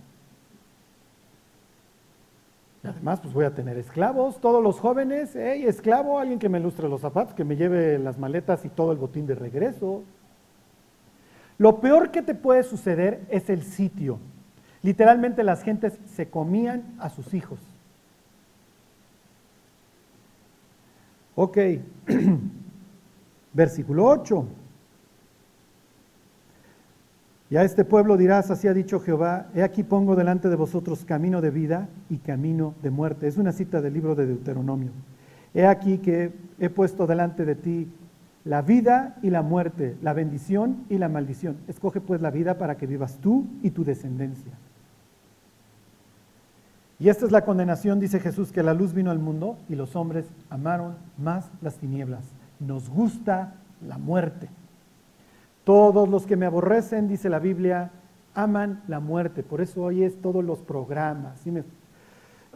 Y 2.83 2.87
además, 2.87 3.19
pues 3.19 3.33
voy 3.33 3.45
a 3.45 3.55
tener 3.55 3.77
esclavos, 3.77 4.39
todos 4.39 4.63
los 4.63 4.79
jóvenes, 4.79 5.31
hey, 5.35 5.65
esclavo, 5.65 6.19
alguien 6.19 6.39
que 6.39 6.47
me 6.47 6.59
ilustre 6.59 6.87
los 6.87 7.01
zapatos, 7.01 7.33
que 7.33 7.43
me 7.43 7.55
lleve 7.55 7.97
las 7.97 8.17
maletas 8.17 8.63
y 8.65 8.69
todo 8.69 8.91
el 8.91 8.97
botín 8.97 9.25
de 9.25 9.35
regreso. 9.35 10.03
Lo 11.57 11.81
peor 11.81 12.11
que 12.11 12.21
te 12.21 12.35
puede 12.35 12.63
suceder 12.63 13.21
es 13.29 13.49
el 13.49 13.63
sitio. 13.63 14.19
Literalmente 14.83 15.43
las 15.43 15.63
gentes 15.63 15.99
se 16.05 16.29
comían 16.29 16.95
a 16.99 17.09
sus 17.09 17.33
hijos. 17.33 17.59
Ok, 21.35 21.57
versículo 23.53 24.05
8. 24.05 24.47
Y 27.49 27.55
a 27.55 27.63
este 27.63 27.85
pueblo 27.85 28.17
dirás, 28.17 28.51
así 28.51 28.67
ha 28.67 28.73
dicho 28.73 28.99
Jehová, 28.99 29.47
he 29.55 29.63
aquí 29.63 29.83
pongo 29.83 30.15
delante 30.15 30.49
de 30.49 30.55
vosotros 30.57 31.05
camino 31.05 31.39
de 31.39 31.49
vida 31.49 31.87
y 32.09 32.17
camino 32.17 32.73
de 32.83 32.89
muerte. 32.89 33.27
Es 33.27 33.37
una 33.37 33.53
cita 33.53 33.81
del 33.81 33.93
libro 33.93 34.15
de 34.15 34.25
Deuteronomio. 34.25 34.91
He 35.53 35.65
aquí 35.65 35.99
que 35.99 36.33
he 36.59 36.69
puesto 36.69 37.07
delante 37.07 37.45
de 37.45 37.55
ti 37.55 37.87
la 38.43 38.61
vida 38.61 39.17
y 39.21 39.29
la 39.29 39.41
muerte, 39.41 39.97
la 40.01 40.13
bendición 40.13 40.85
y 40.89 40.97
la 40.97 41.09
maldición. 41.09 41.57
Escoge 41.67 42.01
pues 42.01 42.21
la 42.21 42.31
vida 42.31 42.57
para 42.57 42.77
que 42.77 42.85
vivas 42.85 43.17
tú 43.21 43.45
y 43.63 43.71
tu 43.71 43.85
descendencia. 43.85 44.51
Y 46.99 47.09
esta 47.09 47.25
es 47.25 47.31
la 47.31 47.45
condenación, 47.45 47.99
dice 47.99 48.19
Jesús, 48.19 48.51
que 48.51 48.63
la 48.63 48.73
luz 48.73 48.93
vino 48.93 49.11
al 49.11 49.19
mundo 49.19 49.57
y 49.69 49.75
los 49.75 49.95
hombres 49.95 50.25
amaron 50.49 50.95
más 51.17 51.49
las 51.61 51.75
tinieblas. 51.77 52.25
Nos 52.59 52.89
gusta 52.89 53.53
la 53.87 53.97
muerte. 53.97 54.49
Todos 55.67 56.07
los 56.07 56.25
que 56.25 56.37
me 56.37 56.45
aborrecen, 56.45 57.09
dice 57.09 57.29
la 57.29 57.39
Biblia, 57.39 57.91
aman 58.33 58.83
la 58.87 59.01
muerte. 59.01 59.43
Por 59.43 59.59
eso 59.59 59.81
hoy 59.81 60.01
es 60.01 60.21
todos 60.21 60.41
los 60.41 60.59
programas. 60.59 61.43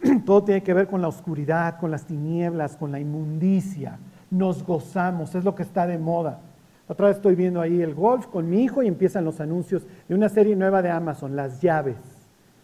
Todo 0.26 0.45
tiene 0.45 0.63
que 0.63 0.74
ver 0.74 0.88
con 0.88 1.02
la 1.02 1.10
oscuridad, 1.10 1.78
con 1.78 1.91
las 1.91 2.06
tinieblas, 2.06 2.78
con 2.78 2.89
la 2.89 3.02
inmundicia. 3.02 4.00
Nos 4.30 4.63
gozamos, 4.63 5.36
es 5.36 5.43
lo 5.43 5.56
que 5.56 5.63
está 5.63 5.86
de 5.88 5.97
moda. 5.97 6.39
Otra 6.88 7.08
vez 7.08 7.17
estoy 7.17 7.36
viendo 7.36 7.60
ahí 7.60 7.82
el 7.82 7.93
golf 7.93 8.28
con 8.28 8.50
mi 8.50 8.63
hijo 8.63 8.82
y 8.82 8.88
empiezan 8.88 9.26
los 9.26 9.41
anuncios 9.41 9.86
de 10.08 10.15
una 10.15 10.30
serie 10.30 10.56
nueva 10.56 10.82
de 10.82 10.91
Amazon, 10.91 11.36
Las 11.36 11.60
llaves. 11.60 11.97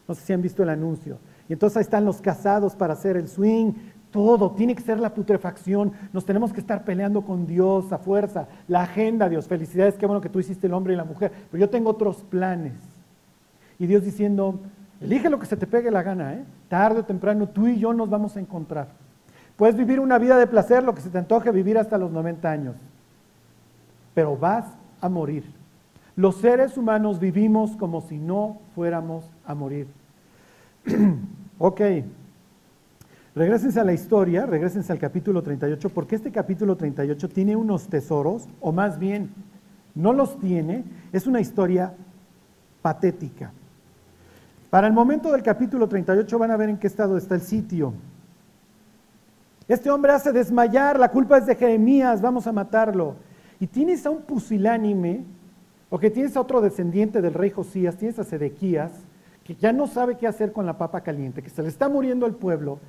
No 0.07 0.15
sé 0.15 0.21
si 0.21 0.31
han 0.31 0.41
visto 0.41 0.63
el 0.63 0.69
anuncio. 0.69 1.17
Y 1.49 1.53
entonces 1.53 1.75
ahí 1.75 1.81
están 1.81 2.05
los 2.05 2.21
casados 2.21 2.73
para 2.73 2.93
hacer 2.93 3.17
el 3.17 3.27
swing, 3.27 3.73
todo, 4.17 4.51
tiene 4.51 4.73
que 4.73 4.81
ser 4.81 4.99
la 4.99 5.13
putrefacción. 5.13 5.91
Nos 6.11 6.25
tenemos 6.25 6.51
que 6.51 6.59
estar 6.59 6.83
peleando 6.83 7.21
con 7.21 7.45
Dios 7.45 7.93
a 7.93 7.99
fuerza. 7.99 8.47
La 8.67 8.81
agenda, 8.81 9.29
Dios, 9.29 9.47
felicidades, 9.47 9.95
qué 9.95 10.07
bueno 10.07 10.21
que 10.21 10.29
tú 10.29 10.39
hiciste 10.39 10.65
el 10.65 10.73
hombre 10.73 10.93
y 10.93 10.97
la 10.97 11.03
mujer, 11.03 11.31
pero 11.51 11.61
yo 11.61 11.69
tengo 11.69 11.91
otros 11.91 12.17
planes. 12.29 12.73
Y 13.77 13.85
Dios 13.85 14.03
diciendo, 14.03 14.59
elige 14.99 15.29
lo 15.29 15.39
que 15.39 15.45
se 15.45 15.55
te 15.55 15.67
pegue 15.67 15.91
la 15.91 16.01
gana, 16.01 16.33
¿eh? 16.33 16.43
tarde 16.67 17.01
o 17.01 17.05
temprano 17.05 17.47
tú 17.47 17.67
y 17.67 17.77
yo 17.77 17.93
nos 17.93 18.09
vamos 18.09 18.35
a 18.35 18.39
encontrar. 18.39 18.87
Puedes 19.55 19.77
vivir 19.77 19.99
una 19.99 20.17
vida 20.17 20.37
de 20.37 20.47
placer, 20.47 20.83
lo 20.83 20.95
que 20.95 21.01
se 21.01 21.11
te 21.11 21.19
antoje 21.19 21.51
vivir 21.51 21.77
hasta 21.77 21.97
los 21.97 22.11
90 22.11 22.49
años, 22.49 22.75
pero 24.15 24.35
vas 24.35 24.65
a 24.99 25.09
morir. 25.09 25.43
Los 26.15 26.37
seres 26.37 26.75
humanos 26.75 27.19
vivimos 27.19 27.75
como 27.77 28.01
si 28.01 28.17
no 28.17 28.57
fuéramos 28.73 29.29
a 29.45 29.53
morir. 29.53 29.87
ok. 31.59 31.81
Regresense 33.37 33.79
a 33.79 33.83
la 33.83 33.93
historia, 33.93 34.47
regresense 34.47 34.91
al 34.91 34.97
capítulo 34.97 35.43
38, 35.43 35.89
porque 35.89 36.15
este 36.15 36.31
capítulo 36.31 36.75
38 36.75 37.29
tiene 37.29 37.55
unos 37.55 37.87
tesoros, 37.87 38.47
o 38.59 38.71
más 38.71 38.97
bien, 38.97 39.29
no 39.93 40.11
los 40.11 40.39
tiene, 40.39 40.83
es 41.13 41.27
una 41.27 41.39
historia 41.39 41.93
patética. 42.81 43.51
Para 44.71 44.87
el 44.87 44.93
momento 44.93 45.31
del 45.31 45.43
capítulo 45.43 45.87
38 45.87 46.39
van 46.39 46.49
a 46.49 46.57
ver 46.57 46.69
en 46.69 46.77
qué 46.77 46.87
estado 46.87 47.15
está 47.15 47.35
el 47.35 47.41
sitio. 47.41 47.93
Este 49.67 49.91
hombre 49.91 50.13
hace 50.13 50.31
desmayar, 50.31 50.97
la 50.97 51.11
culpa 51.11 51.37
es 51.37 51.45
de 51.45 51.55
Jeremías, 51.55 52.23
vamos 52.23 52.47
a 52.47 52.51
matarlo. 52.51 53.17
Y 53.59 53.67
tienes 53.67 54.03
a 54.07 54.09
un 54.09 54.23
pusilánime, 54.23 55.25
o 55.91 55.99
que 55.99 56.09
tienes 56.09 56.35
a 56.35 56.41
otro 56.41 56.59
descendiente 56.59 57.21
del 57.21 57.35
rey 57.35 57.51
Josías, 57.51 57.97
tienes 57.97 58.17
a 58.17 58.23
Sedequías, 58.23 58.93
que 59.43 59.53
ya 59.53 59.71
no 59.71 59.85
sabe 59.85 60.17
qué 60.17 60.25
hacer 60.25 60.51
con 60.51 60.65
la 60.65 60.79
papa 60.79 61.01
caliente, 61.01 61.43
que 61.43 61.51
se 61.51 61.61
le 61.61 61.69
está 61.69 61.87
muriendo 61.87 62.25
el 62.25 62.33
pueblo, 62.33 62.79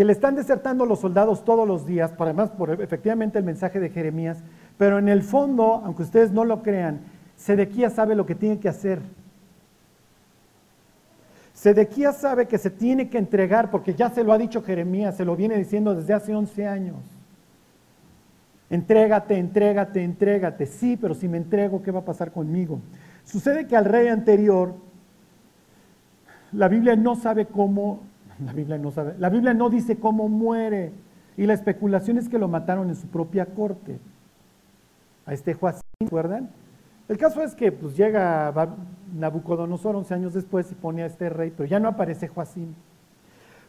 que 0.00 0.04
le 0.06 0.14
están 0.14 0.34
desertando 0.34 0.86
los 0.86 1.00
soldados 1.00 1.44
todos 1.44 1.68
los 1.68 1.84
días, 1.84 2.10
por 2.12 2.26
además 2.26 2.48
por 2.52 2.70
efectivamente 2.80 3.38
el 3.38 3.44
mensaje 3.44 3.78
de 3.80 3.90
Jeremías, 3.90 4.38
pero 4.78 4.98
en 4.98 5.10
el 5.10 5.22
fondo, 5.22 5.82
aunque 5.84 6.04
ustedes 6.04 6.32
no 6.32 6.46
lo 6.46 6.62
crean, 6.62 7.00
Sedequías 7.36 7.92
sabe 7.92 8.14
lo 8.14 8.24
que 8.24 8.34
tiene 8.34 8.58
que 8.58 8.70
hacer. 8.70 9.02
Sedequías 11.52 12.16
sabe 12.16 12.48
que 12.48 12.56
se 12.56 12.70
tiene 12.70 13.10
que 13.10 13.18
entregar 13.18 13.70
porque 13.70 13.92
ya 13.92 14.08
se 14.08 14.24
lo 14.24 14.32
ha 14.32 14.38
dicho 14.38 14.62
Jeremías, 14.62 15.18
se 15.18 15.26
lo 15.26 15.36
viene 15.36 15.58
diciendo 15.58 15.94
desde 15.94 16.14
hace 16.14 16.34
11 16.34 16.66
años. 16.66 16.96
Entrégate, 18.70 19.36
entrégate, 19.36 20.02
entrégate. 20.02 20.64
Sí, 20.64 20.96
pero 20.96 21.12
si 21.12 21.28
me 21.28 21.36
entrego, 21.36 21.82
¿qué 21.82 21.90
va 21.90 22.00
a 22.00 22.04
pasar 22.06 22.32
conmigo? 22.32 22.80
Sucede 23.24 23.66
que 23.66 23.76
al 23.76 23.84
rey 23.84 24.08
anterior, 24.08 24.76
la 26.52 26.68
Biblia 26.68 26.96
no 26.96 27.16
sabe 27.16 27.44
cómo 27.44 28.08
la 28.44 28.52
Biblia 28.52 28.78
no 28.78 28.90
sabe. 28.90 29.14
La 29.18 29.30
Biblia 29.30 29.54
no 29.54 29.70
dice 29.70 29.96
cómo 29.98 30.28
muere. 30.28 30.92
Y 31.36 31.46
la 31.46 31.54
especulación 31.54 32.18
es 32.18 32.28
que 32.28 32.38
lo 32.38 32.48
mataron 32.48 32.88
en 32.88 32.96
su 32.96 33.06
propia 33.06 33.46
corte. 33.46 33.98
A 35.26 35.32
este 35.32 35.54
Joacín, 35.54 35.82
¿recuerdan? 36.00 36.50
El 37.08 37.18
caso 37.18 37.42
es 37.42 37.54
que 37.54 37.72
pues, 37.72 37.96
llega 37.96 38.52
Nabucodonosor 39.14 39.96
11 39.96 40.14
años 40.14 40.34
después 40.34 40.70
y 40.70 40.74
pone 40.74 41.02
a 41.02 41.06
este 41.06 41.28
rey, 41.28 41.52
pero 41.56 41.68
ya 41.68 41.80
no 41.80 41.88
aparece 41.88 42.28
Joacín. 42.28 42.74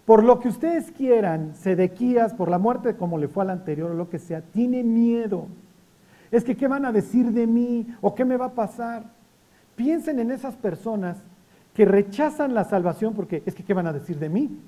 Por 0.06 0.24
lo 0.24 0.40
que 0.40 0.50
ustedes 0.50 0.92
quieran, 0.92 1.56
Sedequías, 1.56 2.34
por 2.34 2.50
la 2.50 2.58
muerte 2.58 2.96
como 2.96 3.18
le 3.18 3.28
fue 3.28 3.44
al 3.44 3.52
anterior 3.52 3.92
o 3.92 3.96
lo 3.96 4.10
que 4.10 4.20
sea, 4.20 4.42
tiene 4.42 4.84
miedo. 4.84 5.48
Es 6.32 6.44
que, 6.44 6.56
¿qué 6.56 6.68
van 6.68 6.86
a 6.86 6.92
decir 6.92 7.32
de 7.32 7.46
mí? 7.46 7.88
¿O 8.02 8.16
qué 8.16 8.26
me 8.26 8.38
va 8.38 8.46
a 8.46 8.54
pasar? 8.54 9.06
Piensen 9.76 10.20
en 10.20 10.32
esas 10.32 10.56
personas 10.56 11.18
que 11.74 11.86
rechazan 11.86 12.54
la 12.54 12.64
salvación 12.64 13.14
porque 13.14 13.44
es 13.46 13.56
que 13.56 13.64
¿qué 13.64 13.74
van 13.74 13.88
a 13.88 13.94
decir 13.94 14.20
de 14.20 14.30
mí? 14.30 14.60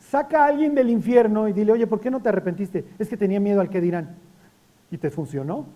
Saca 0.00 0.44
a 0.44 0.48
alguien 0.48 0.74
del 0.74 0.90
infierno 0.90 1.48
y 1.48 1.52
dile, 1.52 1.72
oye, 1.72 1.86
¿por 1.86 2.00
qué 2.00 2.10
no 2.10 2.20
te 2.20 2.28
arrepentiste? 2.28 2.84
Es 2.98 3.08
que 3.08 3.16
tenía 3.16 3.40
miedo 3.40 3.60
al 3.60 3.68
que 3.68 3.80
dirán. 3.80 4.16
¿Y 4.90 4.98
te 4.98 5.10
funcionó? 5.10 5.66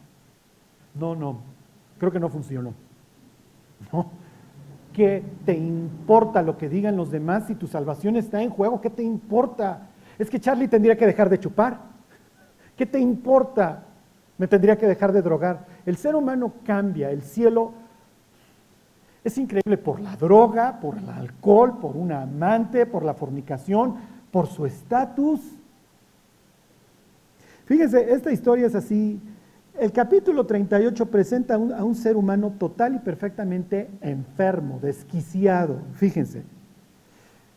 No, 0.94 1.16
no, 1.16 1.40
creo 1.98 2.12
que 2.12 2.20
no 2.20 2.29
funcionó. 2.29 2.74
No. 3.92 4.11
¿Qué 4.92 5.22
te 5.46 5.57
importa 5.57 6.42
lo 6.42 6.59
que 6.59 6.68
digan 6.68 6.96
los 6.96 7.11
demás 7.11 7.46
si 7.46 7.55
tu 7.55 7.66
salvación 7.66 8.16
está 8.16 8.42
en 8.42 8.50
juego? 8.50 8.81
¿Qué 8.81 8.90
te 8.90 9.03
importa? 9.03 9.88
Es 10.18 10.29
que 10.29 10.40
Charlie 10.40 10.68
tendría 10.68 10.96
que 10.96 11.07
dejar 11.07 11.31
de 11.31 11.38
chupar. 11.38 11.79
¿Qué 12.76 12.87
te 12.87 12.98
importa? 12.98 13.85
Me 14.37 14.48
tendría 14.48 14.76
que 14.76 14.87
dejar 14.87 15.12
de 15.12 15.22
drogar. 15.22 15.66
El 15.87 15.96
ser 15.96 16.14
humano 16.14 16.53
cambia, 16.64 17.11
el 17.11 17.22
cielo 17.22 17.72
es 19.22 19.37
increíble 19.37 19.76
por 19.76 20.00
la 20.00 20.16
droga, 20.16 20.80
por 20.80 20.96
el 20.96 21.09
alcohol, 21.09 21.78
por 21.78 21.96
un 21.96 22.12
amante, 22.12 22.87
por 22.87 23.04
la 23.04 23.14
fornicación, 23.14 23.96
por 24.30 24.46
su 24.46 24.64
estatus. 24.64 25.40
Fíjense, 27.66 28.12
esta 28.12 28.33
historia 28.33 28.66
es 28.66 28.74
así. 28.74 29.20
El 29.78 29.92
capítulo 29.92 30.46
38 30.46 31.06
presenta 31.06 31.54
a 31.54 31.59
un, 31.59 31.94
ser 31.94 32.16
humano 32.16 32.54
total 32.59 32.96
y 32.96 32.98
perfectamente 32.98 33.90
enfermo, 34.00 34.78
desquiciado. 34.83 35.78
Fíjense. 35.94 36.42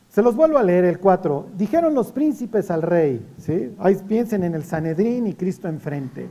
Se 0.09 0.21
los 0.21 0.35
vuelvo 0.35 0.57
a 0.57 0.63
leer 0.63 0.85
el 0.85 0.99
4. 0.99 1.47
Dijeron 1.57 1.95
los 1.95 2.11
príncipes 2.11 2.69
al 2.69 2.83
rey, 2.83 3.25
¿sí? 3.39 3.73
Ahí 3.79 3.95
piensen 4.07 4.43
en 4.43 4.53
el 4.53 4.63
Sanedrín 4.63 5.25
y 5.27 5.33
Cristo 5.33 5.67
enfrente. 5.67 6.29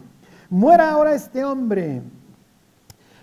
Muera 0.49 0.91
ahora 0.91 1.15
este 1.15 1.45
hombre 1.45 2.03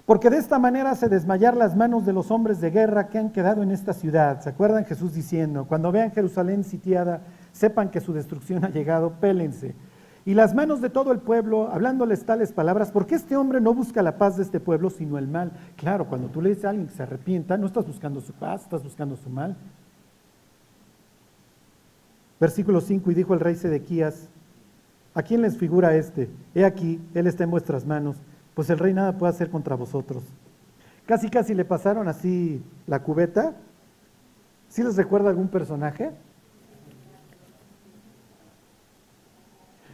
porque 0.09 0.31
de 0.31 0.37
esta 0.37 0.57
manera 0.57 0.95
se 0.95 1.07
desmayar 1.07 1.55
las 1.55 1.75
manos 1.75 2.03
de 2.03 2.13
los 2.13 2.31
hombres 2.31 2.59
de 2.59 2.71
guerra 2.71 3.09
que 3.09 3.19
han 3.19 3.29
quedado 3.29 3.61
en 3.61 3.69
esta 3.69 3.93
ciudad. 3.93 4.41
¿Se 4.41 4.49
acuerdan 4.49 4.83
Jesús 4.83 5.13
diciendo, 5.13 5.65
cuando 5.65 5.91
vean 5.91 6.09
Jerusalén 6.09 6.63
sitiada, 6.63 7.21
sepan 7.51 7.91
que 7.91 8.01
su 8.01 8.11
destrucción 8.11 8.65
ha 8.65 8.69
llegado, 8.69 9.11
pélense? 9.21 9.75
Y 10.25 10.33
las 10.33 10.55
manos 10.55 10.81
de 10.81 10.89
todo 10.89 11.11
el 11.11 11.19
pueblo, 11.19 11.69
hablándoles 11.71 12.25
tales 12.25 12.51
palabras, 12.51 12.89
porque 12.91 13.13
este 13.13 13.37
hombre 13.37 13.61
no 13.61 13.75
busca 13.75 14.01
la 14.01 14.17
paz 14.17 14.37
de 14.37 14.41
este 14.41 14.59
pueblo, 14.59 14.89
sino 14.89 15.19
el 15.19 15.27
mal. 15.27 15.51
Claro, 15.75 16.07
cuando 16.07 16.27
tú 16.27 16.41
le 16.41 16.49
dices 16.49 16.65
a 16.65 16.69
alguien 16.69 16.87
que 16.87 16.95
se 16.95 17.03
arrepienta, 17.03 17.55
no 17.59 17.67
estás 17.67 17.85
buscando 17.85 18.19
su 18.19 18.33
paz, 18.33 18.63
estás 18.63 18.81
buscando 18.81 19.15
su 19.15 19.29
mal. 19.29 19.55
Versículo 22.39 22.81
5, 22.81 23.11
y 23.11 23.13
dijo 23.13 23.35
el 23.35 23.41
rey 23.41 23.53
Sedequías, 23.53 24.27
¿a 25.13 25.21
quién 25.21 25.43
les 25.43 25.55
figura 25.55 25.95
este? 25.95 26.31
He 26.55 26.65
aquí, 26.65 26.99
él 27.13 27.27
está 27.27 27.43
en 27.43 27.51
vuestras 27.51 27.85
manos 27.85 28.17
pues 28.59 28.69
el 28.71 28.77
rey 28.77 28.93
nada 28.93 29.17
puede 29.17 29.29
hacer 29.31 29.49
contra 29.49 29.73
vosotros. 29.77 30.21
Casi, 31.05 31.29
casi 31.29 31.55
le 31.55 31.63
pasaron 31.63 32.09
así 32.09 32.61
la 32.87 33.01
cubeta. 33.01 33.55
¿Sí 34.67 34.83
les 34.83 34.97
recuerda 34.97 35.29
algún 35.29 35.47
personaje? 35.47 36.11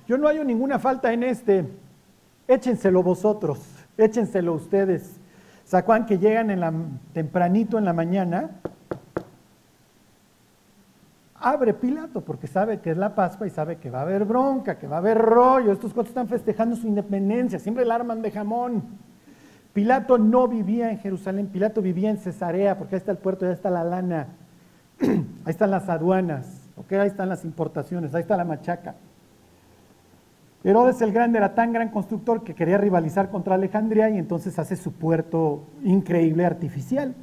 yo 0.08 0.18
no 0.18 0.28
hallo 0.28 0.44
ninguna 0.44 0.80
falta 0.80 1.14
en 1.14 1.22
este, 1.22 1.68
échenselo 2.48 3.04
vosotros, 3.04 3.60
échenselo 4.00 4.56
ustedes. 4.56 5.20
¿Sacuán 5.64 6.08
que 6.08 6.18
llegan 6.18 6.50
en 6.50 6.60
la, 6.60 6.74
tempranito 7.14 7.78
en 7.78 7.86
la 7.86 7.94
mañana? 7.94 8.50
Abre 11.46 11.76
Pilato 11.76 12.22
porque 12.22 12.48
sabe 12.48 12.80
que 12.80 12.90
es 12.90 12.98
la 12.98 13.14
Pascua 13.14 13.46
y 13.46 13.52
sabe 13.52 13.78
que 13.78 13.92
va 13.92 14.00
a 14.00 14.02
haber 14.02 14.26
bronca, 14.26 14.80
que 14.80 14.88
va 14.88 14.96
a 14.96 14.98
haber 14.98 15.20
rollo. 15.20 15.72
Estos 15.72 15.94
cuatro 15.94 16.10
están 16.10 16.28
festejando 16.28 16.76
su 16.76 16.88
independencia, 16.88 17.60
siempre 17.60 17.86
la 17.86 17.94
arman 17.94 18.24
de 18.24 18.32
jamón. 18.32 18.84
Pilato 19.72 20.18
no 20.18 20.48
vivía 20.48 20.90
en 20.90 20.98
Jerusalén, 20.98 21.46
Pilato 21.46 21.84
vivía 21.84 22.10
en 22.10 22.18
Cesarea, 22.18 22.80
porque 22.80 22.96
ahí 22.96 22.98
está 22.98 23.12
el 23.12 23.20
puerto, 23.20 23.46
ahí 23.46 23.52
está 23.52 23.70
la 23.70 23.84
lana, 23.84 24.30
ahí 25.00 25.18
están 25.46 25.70
las 25.70 25.88
aduanas, 25.88 26.68
ahí 26.90 27.08
están 27.08 27.30
las 27.30 27.46
importaciones, 27.46 28.16
ahí 28.16 28.22
está 28.22 28.36
la 28.36 28.46
machaca. 28.46 28.96
Herodes 30.64 31.00
el 31.04 31.12
Grande 31.12 31.38
era 31.38 31.54
tan 31.54 31.74
gran 31.74 31.90
constructor 31.90 32.44
que 32.44 32.56
quería 32.56 32.80
rivalizar 32.80 33.30
contra 33.30 33.54
Alejandría 33.54 34.10
y 34.10 34.18
entonces 34.18 34.58
hace 34.58 34.76
su 34.76 34.94
puerto 34.94 35.62
increíble 35.84 36.44
artificial. 36.44 37.14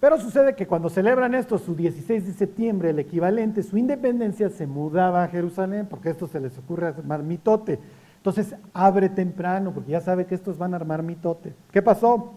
Pero 0.00 0.20
sucede 0.20 0.54
que 0.54 0.66
cuando 0.66 0.90
celebran 0.90 1.34
esto, 1.34 1.58
su 1.58 1.74
16 1.74 2.26
de 2.26 2.32
septiembre, 2.34 2.90
el 2.90 2.98
equivalente, 2.98 3.62
su 3.62 3.78
independencia, 3.78 4.50
se 4.50 4.66
mudaba 4.66 5.24
a 5.24 5.28
Jerusalén, 5.28 5.86
porque 5.88 6.10
esto 6.10 6.26
se 6.26 6.38
les 6.38 6.56
ocurre 6.58 6.88
armar 6.88 7.22
mitote. 7.22 7.78
Entonces 8.18 8.54
abre 8.74 9.08
temprano 9.08 9.72
porque 9.72 9.92
ya 9.92 10.00
sabe 10.00 10.26
que 10.26 10.34
estos 10.34 10.58
van 10.58 10.74
a 10.74 10.76
armar 10.76 11.02
mitote. 11.02 11.54
¿Qué 11.70 11.80
pasó? 11.80 12.34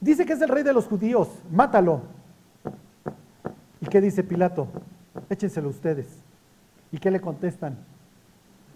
Dice 0.00 0.26
que 0.26 0.32
es 0.32 0.40
el 0.42 0.48
rey 0.48 0.62
de 0.62 0.72
los 0.72 0.86
judíos, 0.86 1.28
mátalo. 1.50 2.02
¿Y 3.80 3.86
qué 3.86 4.00
dice 4.00 4.24
Pilato? 4.24 4.68
Échenselo 5.28 5.68
ustedes. 5.68 6.06
¿Y 6.90 6.98
qué 6.98 7.10
le 7.10 7.20
contestan? 7.20 7.76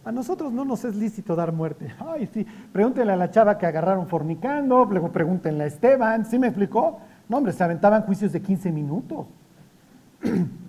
A 0.04 0.12
nosotros 0.12 0.52
no 0.52 0.64
nos 0.64 0.84
es 0.84 0.94
lícito 0.94 1.36
dar 1.36 1.52
muerte. 1.52 1.94
Ay, 2.00 2.28
sí, 2.32 2.46
pregúntenle 2.72 3.12
a 3.12 3.16
la 3.16 3.30
chava 3.30 3.58
que 3.58 3.66
agarraron 3.66 4.06
fornicando, 4.06 4.84
luego 4.84 5.12
pregúntenle 5.12 5.64
a 5.64 5.66
Esteban, 5.66 6.24
¿sí 6.24 6.38
me 6.38 6.48
explicó? 6.48 7.00
No, 7.28 7.38
hombre, 7.38 7.52
se 7.52 7.62
aventaban 7.62 8.02
juicios 8.02 8.32
de 8.32 8.40
15 8.40 8.72
minutos. 8.72 9.26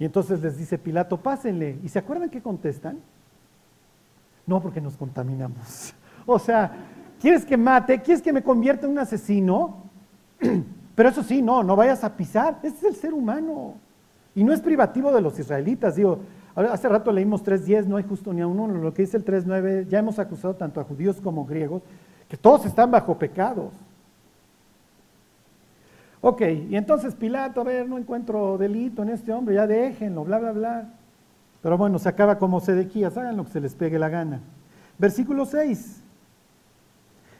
Y 0.00 0.04
entonces 0.04 0.40
les 0.40 0.56
dice 0.56 0.78
Pilato, 0.78 1.16
pásenle. 1.16 1.78
¿Y 1.82 1.88
se 1.88 1.98
acuerdan 1.98 2.30
qué 2.30 2.40
contestan? 2.40 2.98
No, 4.46 4.62
porque 4.62 4.80
nos 4.80 4.96
contaminamos. 4.96 5.94
O 6.30 6.38
sea, 6.38 6.70
¿quieres 7.18 7.42
que 7.42 7.56
mate? 7.56 8.02
¿Quieres 8.02 8.20
que 8.20 8.34
me 8.34 8.42
convierta 8.42 8.84
en 8.84 8.92
un 8.92 8.98
asesino? 8.98 9.84
Pero 10.94 11.08
eso 11.08 11.22
sí, 11.22 11.40
no, 11.40 11.62
no 11.62 11.74
vayas 11.74 12.04
a 12.04 12.14
pisar. 12.14 12.58
Este 12.62 12.86
es 12.86 12.94
el 12.94 13.00
ser 13.00 13.14
humano. 13.14 13.76
Y 14.34 14.44
no 14.44 14.52
es 14.52 14.60
privativo 14.60 15.12
de 15.12 15.20
los 15.20 15.38
israelitas. 15.38 15.96
Digo, 15.96 16.20
hace 16.54 16.88
rato 16.88 17.12
leímos 17.12 17.44
3.10, 17.44 17.86
no 17.86 17.96
hay 17.96 18.04
justo 18.04 18.32
ni 18.32 18.40
a 18.40 18.46
uno. 18.46 18.66
Lo 18.66 18.94
que 18.94 19.02
dice 19.02 19.16
el 19.16 19.24
3.9, 19.24 19.86
ya 19.88 19.98
hemos 19.98 20.18
acusado 20.18 20.54
tanto 20.54 20.80
a 20.80 20.84
judíos 20.84 21.20
como 21.20 21.44
griegos, 21.44 21.82
que 22.28 22.36
todos 22.36 22.66
están 22.66 22.90
bajo 22.90 23.18
pecados. 23.18 23.72
Ok, 26.20 26.42
y 26.70 26.76
entonces 26.76 27.14
Pilato, 27.14 27.60
a 27.60 27.64
ver, 27.64 27.88
no 27.88 27.96
encuentro 27.96 28.58
delito 28.58 29.02
en 29.02 29.10
este 29.10 29.32
hombre, 29.32 29.54
ya 29.54 29.66
déjenlo, 29.66 30.24
bla, 30.24 30.38
bla, 30.38 30.52
bla. 30.52 30.94
Pero 31.62 31.78
bueno, 31.78 31.98
se 31.98 32.08
acaba 32.08 32.38
como 32.38 32.60
Sedequías, 32.60 33.16
hagan 33.16 33.36
lo 33.36 33.44
que 33.44 33.52
se 33.52 33.60
les 33.60 33.74
pegue 33.74 33.98
la 33.98 34.08
gana. 34.08 34.40
Versículo 34.98 35.46
6. 35.46 36.02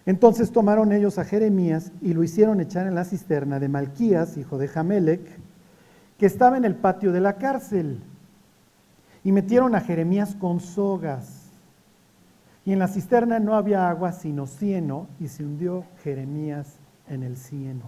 Entonces 0.07 0.53
tomaron 0.53 0.93
ellos 0.93 1.19
a 1.19 1.25
Jeremías 1.25 1.93
y 2.01 2.15
lo 2.15 2.23
hicieron 2.23 2.61
echar 2.61 2.87
en 2.87 2.95
la 2.95 3.05
cisterna 3.05 3.59
de 3.59 3.69
Malquías, 3.69 4.37
hijo 4.39 4.59
de 4.59 4.69
Jamelec, 4.69 5.21
que 6.19 6.27
estaba 6.27 6.57
en 6.57 6.65
el 6.65 6.75
patio 6.75 7.13
de 7.13 7.21
la 7.21 7.35
cárcel. 7.35 8.01
Y 9.25 9.33
metieron 9.33 9.75
a 9.75 9.81
Jeremías 9.81 10.35
con 10.35 10.61
sogas. 10.61 11.51
Y 12.65 12.73
en 12.73 12.79
la 12.79 12.89
cisterna 12.89 13.39
no 13.39 13.55
había 13.55 13.89
agua 13.89 14.13
sino 14.13 14.47
cieno, 14.47 15.07
y 15.19 15.29
se 15.29 15.45
hundió 15.45 15.85
Jeremías 16.03 16.79
en 17.09 17.23
el 17.23 17.37
cieno. 17.37 17.85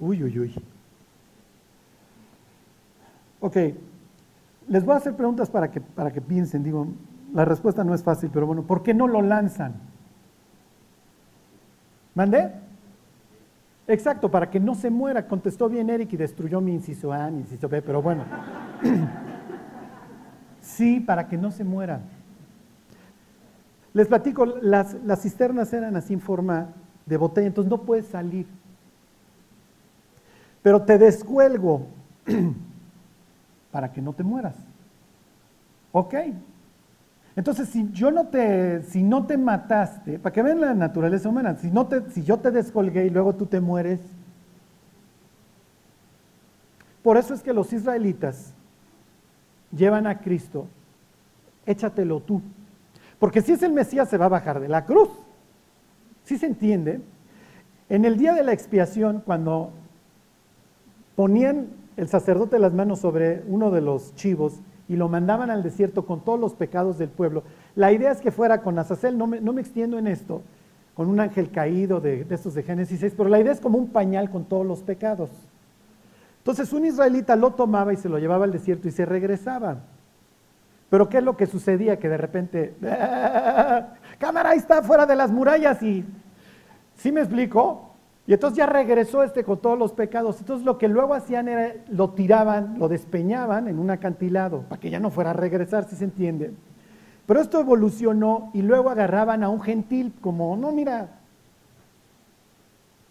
Uy, 0.00 0.22
uy, 0.22 0.38
uy. 0.38 0.54
Ok, 3.40 3.56
les 4.68 4.84
voy 4.84 4.94
a 4.94 4.98
hacer 4.98 5.14
preguntas 5.16 5.50
para 5.50 5.70
que, 5.70 5.80
para 5.80 6.12
que 6.12 6.20
piensen. 6.20 6.62
Digo, 6.62 6.86
la 7.34 7.44
respuesta 7.44 7.84
no 7.84 7.94
es 7.94 8.02
fácil, 8.02 8.30
pero 8.32 8.46
bueno, 8.46 8.62
¿por 8.62 8.82
qué 8.82 8.94
no 8.94 9.08
lo 9.08 9.20
lanzan? 9.20 9.74
¿Mandé? 12.14 12.52
Exacto, 13.86 14.30
para 14.30 14.50
que 14.50 14.60
no 14.60 14.74
se 14.74 14.90
muera. 14.90 15.26
Contestó 15.26 15.68
bien 15.68 15.90
Eric 15.90 16.12
y 16.12 16.16
destruyó 16.16 16.60
mi 16.60 16.72
inciso 16.72 17.12
A, 17.12 17.30
mi 17.30 17.40
inciso 17.40 17.68
B, 17.68 17.82
pero 17.82 18.00
bueno. 18.00 18.24
sí, 20.60 21.00
para 21.00 21.28
que 21.28 21.36
no 21.36 21.50
se 21.50 21.64
muera. 21.64 22.00
Les 23.92 24.06
platico, 24.06 24.46
las, 24.46 24.94
las 25.04 25.22
cisternas 25.22 25.72
eran 25.72 25.96
así 25.96 26.14
en 26.14 26.20
forma 26.20 26.68
de 27.04 27.16
botella, 27.16 27.46
entonces 27.46 27.70
no 27.70 27.82
puedes 27.82 28.06
salir 28.06 28.46
pero 30.62 30.82
te 30.82 30.96
descuelgo 30.96 31.88
para 33.72 33.92
que 33.92 34.00
no 34.00 34.12
te 34.12 34.22
mueras. 34.22 34.54
¿Ok? 35.90 36.14
Entonces, 37.34 37.68
si 37.68 37.90
yo 37.92 38.10
no 38.10 38.26
te, 38.26 38.82
si 38.82 39.02
no 39.02 39.26
te 39.26 39.38
mataste, 39.38 40.18
para 40.18 40.32
que 40.32 40.42
vean 40.42 40.60
la 40.60 40.74
naturaleza 40.74 41.28
humana, 41.28 41.56
si, 41.56 41.70
no 41.70 41.86
te, 41.86 42.10
si 42.10 42.22
yo 42.22 42.38
te 42.38 42.50
descolgué 42.50 43.06
y 43.06 43.10
luego 43.10 43.34
tú 43.34 43.46
te 43.46 43.60
mueres, 43.60 44.00
por 47.02 47.16
eso 47.16 47.34
es 47.34 47.42
que 47.42 47.52
los 47.52 47.72
israelitas 47.72 48.52
llevan 49.74 50.06
a 50.06 50.20
Cristo, 50.20 50.66
échatelo 51.66 52.20
tú. 52.20 52.42
Porque 53.18 53.40
si 53.40 53.52
es 53.52 53.62
el 53.62 53.72
Mesías 53.72 54.08
se 54.08 54.18
va 54.18 54.26
a 54.26 54.30
bajar 54.30 54.60
de 54.60 54.68
la 54.68 54.84
cruz. 54.84 55.08
¿Sí 56.24 56.38
se 56.38 56.46
entiende? 56.46 57.00
En 57.88 58.04
el 58.04 58.16
día 58.16 58.34
de 58.34 58.44
la 58.44 58.52
expiación, 58.52 59.22
cuando 59.24 59.70
ponían 61.16 61.68
el 61.96 62.08
sacerdote 62.08 62.58
las 62.58 62.72
manos 62.72 63.00
sobre 63.00 63.42
uno 63.46 63.70
de 63.70 63.80
los 63.80 64.14
chivos 64.14 64.60
y 64.92 64.96
lo 64.96 65.08
mandaban 65.08 65.50
al 65.50 65.62
desierto 65.62 66.04
con 66.04 66.20
todos 66.20 66.38
los 66.38 66.52
pecados 66.52 66.98
del 66.98 67.08
pueblo. 67.08 67.44
La 67.74 67.92
idea 67.92 68.10
es 68.10 68.20
que 68.20 68.30
fuera 68.30 68.60
con 68.60 68.78
Azazel, 68.78 69.16
no 69.16 69.26
me, 69.26 69.40
no 69.40 69.54
me 69.54 69.62
extiendo 69.62 69.98
en 69.98 70.06
esto, 70.06 70.42
con 70.92 71.08
un 71.08 71.18
ángel 71.18 71.50
caído 71.50 71.98
de, 71.98 72.24
de 72.24 72.34
estos 72.34 72.52
de 72.52 72.62
Génesis 72.62 73.00
6, 73.00 73.14
pero 73.16 73.30
la 73.30 73.40
idea 73.40 73.52
es 73.52 73.60
como 73.60 73.78
un 73.78 73.88
pañal 73.88 74.28
con 74.28 74.44
todos 74.44 74.66
los 74.66 74.82
pecados. 74.82 75.30
Entonces 76.40 76.70
un 76.74 76.84
israelita 76.84 77.36
lo 77.36 77.52
tomaba 77.52 77.94
y 77.94 77.96
se 77.96 78.10
lo 78.10 78.18
llevaba 78.18 78.44
al 78.44 78.52
desierto 78.52 78.86
y 78.86 78.90
se 78.90 79.06
regresaba. 79.06 79.78
Pero 80.90 81.08
¿qué 81.08 81.18
es 81.18 81.24
lo 81.24 81.38
que 81.38 81.46
sucedía? 81.46 81.98
Que 81.98 82.10
de 82.10 82.18
repente, 82.18 82.74
cámara, 84.18 84.50
ahí 84.50 84.58
está 84.58 84.82
fuera 84.82 85.06
de 85.06 85.16
las 85.16 85.30
murallas 85.30 85.82
y, 85.82 86.04
¿sí 86.96 87.10
me 87.12 87.22
explico? 87.22 87.91
Y 88.26 88.32
entonces 88.32 88.56
ya 88.56 88.66
regresó 88.66 89.22
este 89.22 89.42
con 89.42 89.58
todos 89.58 89.78
los 89.78 89.92
pecados. 89.92 90.38
Entonces 90.38 90.64
lo 90.64 90.78
que 90.78 90.88
luego 90.88 91.14
hacían 91.14 91.48
era, 91.48 91.74
lo 91.88 92.10
tiraban, 92.10 92.78
lo 92.78 92.88
despeñaban 92.88 93.66
en 93.68 93.78
un 93.78 93.90
acantilado, 93.90 94.62
para 94.62 94.80
que 94.80 94.90
ya 94.90 95.00
no 95.00 95.10
fuera 95.10 95.30
a 95.30 95.34
regresar, 95.34 95.88
si 95.88 95.96
se 95.96 96.04
entiende. 96.04 96.52
Pero 97.26 97.40
esto 97.40 97.60
evolucionó 97.60 98.50
y 98.52 98.62
luego 98.62 98.90
agarraban 98.90 99.42
a 99.42 99.48
un 99.48 99.60
gentil 99.60 100.12
como, 100.20 100.56
no, 100.56 100.72
mira, 100.72 101.08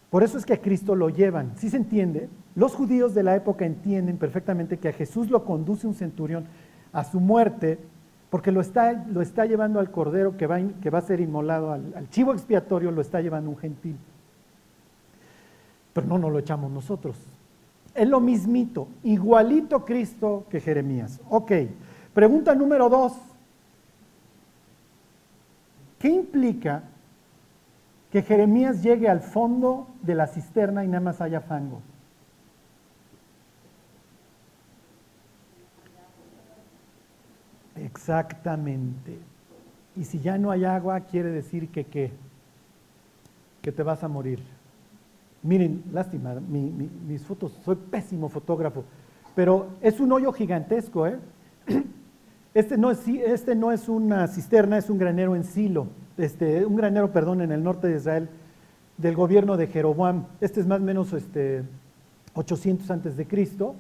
por 0.09 0.23
eso 0.23 0.37
es 0.37 0.45
que 0.45 0.53
a 0.53 0.61
Cristo 0.61 0.95
lo 0.95 1.09
llevan, 1.09 1.53
si 1.57 1.69
se 1.69 1.77
entiende? 1.77 2.29
Los 2.55 2.75
judíos 2.75 3.13
de 3.13 3.23
la 3.23 3.35
época 3.35 3.65
entienden 3.65 4.17
perfectamente 4.17 4.77
que 4.77 4.89
a 4.89 4.93
Jesús 4.93 5.29
lo 5.29 5.45
conduce 5.45 5.87
un 5.87 5.93
centurión 5.93 6.45
a 6.91 7.05
su 7.05 7.21
muerte, 7.21 7.79
porque 8.29 8.51
lo 8.51 8.61
está, 8.61 8.91
lo 8.91 9.21
está 9.21 9.45
llevando 9.45 9.79
al 9.79 9.91
cordero 9.91 10.37
que 10.37 10.47
va, 10.47 10.59
que 10.81 10.89
va 10.89 10.99
a 10.99 11.01
ser 11.01 11.19
inmolado, 11.21 11.71
al, 11.71 11.93
al 11.95 12.09
chivo 12.09 12.33
expiatorio 12.33 12.91
lo 12.91 13.01
está 13.01 13.21
llevando 13.21 13.49
un 13.49 13.57
gentil. 13.57 13.97
Pero 15.93 16.07
no 16.07 16.17
nos 16.17 16.31
lo 16.31 16.39
echamos 16.39 16.71
nosotros. 16.71 17.17
Es 17.93 18.07
lo 18.07 18.19
mismito, 18.19 18.87
igualito 19.03 19.83
Cristo 19.83 20.45
que 20.49 20.61
Jeremías. 20.61 21.19
Ok, 21.29 21.51
pregunta 22.13 22.55
número 22.55 22.89
dos. 22.89 23.13
¿Qué 25.99 26.09
implica 26.09 26.83
que 28.11 28.21
Jeremías 28.21 28.81
llegue 28.81 29.07
al 29.07 29.21
fondo 29.21 29.87
de 30.01 30.15
la 30.15 30.27
cisterna 30.27 30.83
y 30.83 30.87
nada 30.87 31.01
más 31.01 31.21
haya 31.21 31.41
fango? 31.41 31.81
Exactamente. 37.75 39.17
Y 39.95 40.05
si 40.05 40.19
ya 40.19 40.37
no 40.37 40.51
hay 40.51 40.65
agua, 40.65 41.01
quiere 41.01 41.29
decir 41.29 41.69
que 41.69 41.85
qué? 41.85 42.11
Que 43.61 43.71
te 43.71 43.83
vas 43.83 44.03
a 44.03 44.07
morir. 44.07 44.41
Miren, 45.43 45.83
lástima, 45.91 46.35
mis 46.35 47.23
fotos, 47.23 47.57
soy 47.65 47.75
pésimo 47.75 48.29
fotógrafo, 48.29 48.83
pero 49.35 49.69
es 49.81 49.99
un 49.99 50.11
hoyo 50.11 50.31
gigantesco, 50.31 51.07
¿eh? 51.07 51.17
Este 52.53 52.77
no, 52.77 52.91
es, 52.91 53.07
este 53.07 53.55
no 53.55 53.71
es 53.71 53.87
una 53.87 54.27
cisterna, 54.27 54.77
es 54.77 54.89
un 54.89 54.97
granero 54.97 55.37
en 55.37 55.45
Silo, 55.45 55.87
este, 56.17 56.65
un 56.65 56.75
granero, 56.75 57.09
perdón, 57.13 57.39
en 57.39 57.53
el 57.53 57.63
norte 57.63 57.87
de 57.87 57.95
Israel, 57.95 58.27
del 58.97 59.15
gobierno 59.15 59.55
de 59.55 59.67
Jeroboam. 59.67 60.25
Este 60.41 60.59
es 60.59 60.67
más 60.67 60.81
o 60.81 60.83
menos 60.83 61.13
este, 61.13 61.63
800 62.33 62.91
antes 62.91 63.17
de 63.17 63.25
Cristo. 63.25 63.75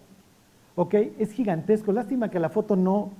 ¿Ok? 0.75 0.93
Es 1.19 1.31
gigantesco. 1.31 1.91
Lástima 1.91 2.29
que 2.29 2.39
la 2.39 2.49
foto 2.49 2.75
no, 2.75 3.11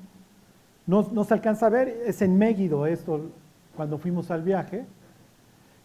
no, 0.87 1.07
no 1.11 1.23
se 1.23 1.33
alcanza 1.33 1.67
a 1.67 1.69
ver. 1.69 1.89
Es 2.05 2.21
en 2.21 2.37
Mégido 2.37 2.85
esto, 2.87 3.29
cuando 3.75 3.97
fuimos 3.97 4.31
al 4.31 4.43
viaje. 4.43 4.85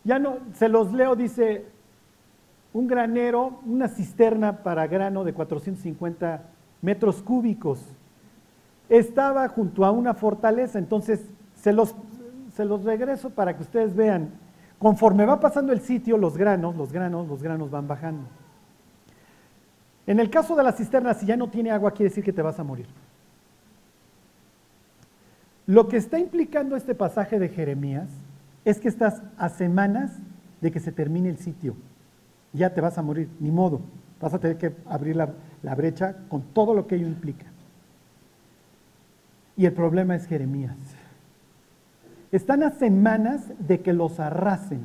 Ya 0.04 0.18
no, 0.18 0.38
se 0.54 0.68
los 0.68 0.92
leo, 0.92 1.16
dice, 1.16 1.66
un 2.76 2.86
granero, 2.86 3.58
una 3.64 3.88
cisterna 3.88 4.62
para 4.62 4.86
grano 4.86 5.24
de 5.24 5.32
450 5.32 6.42
metros 6.82 7.22
cúbicos. 7.22 7.80
Estaba 8.90 9.48
junto 9.48 9.82
a 9.86 9.90
una 9.90 10.12
fortaleza, 10.12 10.78
entonces 10.78 11.24
se 11.54 11.72
los, 11.72 11.94
regreso 12.84 13.30
para 13.30 13.56
que 13.56 13.62
ustedes 13.62 13.96
vean. 13.96 14.28
Conforme 14.78 15.24
va 15.24 15.40
pasando 15.40 15.72
el 15.72 15.80
sitio, 15.80 16.18
los 16.18 16.36
granos, 16.36 16.76
los 16.76 16.92
granos, 16.92 17.26
los 17.26 17.42
granos 17.42 17.70
van 17.70 17.88
bajando. 17.88 18.28
En 20.06 20.20
el 20.20 20.28
caso 20.28 20.54
de 20.54 20.62
la 20.62 20.72
cisterna, 20.72 21.14
si 21.14 21.24
ya 21.24 21.38
no 21.38 21.48
tiene 21.48 21.70
agua, 21.70 21.92
quiere 21.92 22.10
decir 22.10 22.22
que 22.22 22.32
te 22.34 22.42
vas 22.42 22.60
a 22.60 22.64
morir. 22.64 22.88
Lo 25.64 25.88
que 25.88 25.96
está 25.96 26.18
implicando 26.18 26.76
este 26.76 26.94
pasaje 26.94 27.38
de 27.38 27.48
Jeremías 27.48 28.10
es 28.66 28.80
que 28.80 28.88
estás 28.88 29.22
a 29.38 29.48
semanas 29.48 30.12
de 30.60 30.70
que 30.70 30.78
se 30.78 30.92
termine 30.92 31.30
el 31.30 31.38
sitio. 31.38 31.74
Ya 32.56 32.72
te 32.72 32.80
vas 32.80 32.96
a 32.96 33.02
morir, 33.02 33.28
ni 33.38 33.50
modo. 33.50 33.80
Vas 34.20 34.32
a 34.32 34.38
tener 34.38 34.56
que 34.56 34.74
abrir 34.86 35.14
la, 35.14 35.74
brecha 35.74 36.16
con 36.28 36.42
todo 36.42 36.74
lo 36.74 36.86
que 36.86 36.96
ello 36.96 37.06
implica. 37.06 37.44
Y 39.56 39.66
el 39.66 39.72
problema 39.72 40.16
es 40.16 40.26
Jeremías. 40.26 40.76
Están 42.32 42.62
a 42.62 42.70
semanas 42.70 43.52
de 43.58 43.80
que 43.80 43.92
los 43.92 44.18
arrasen, 44.20 44.80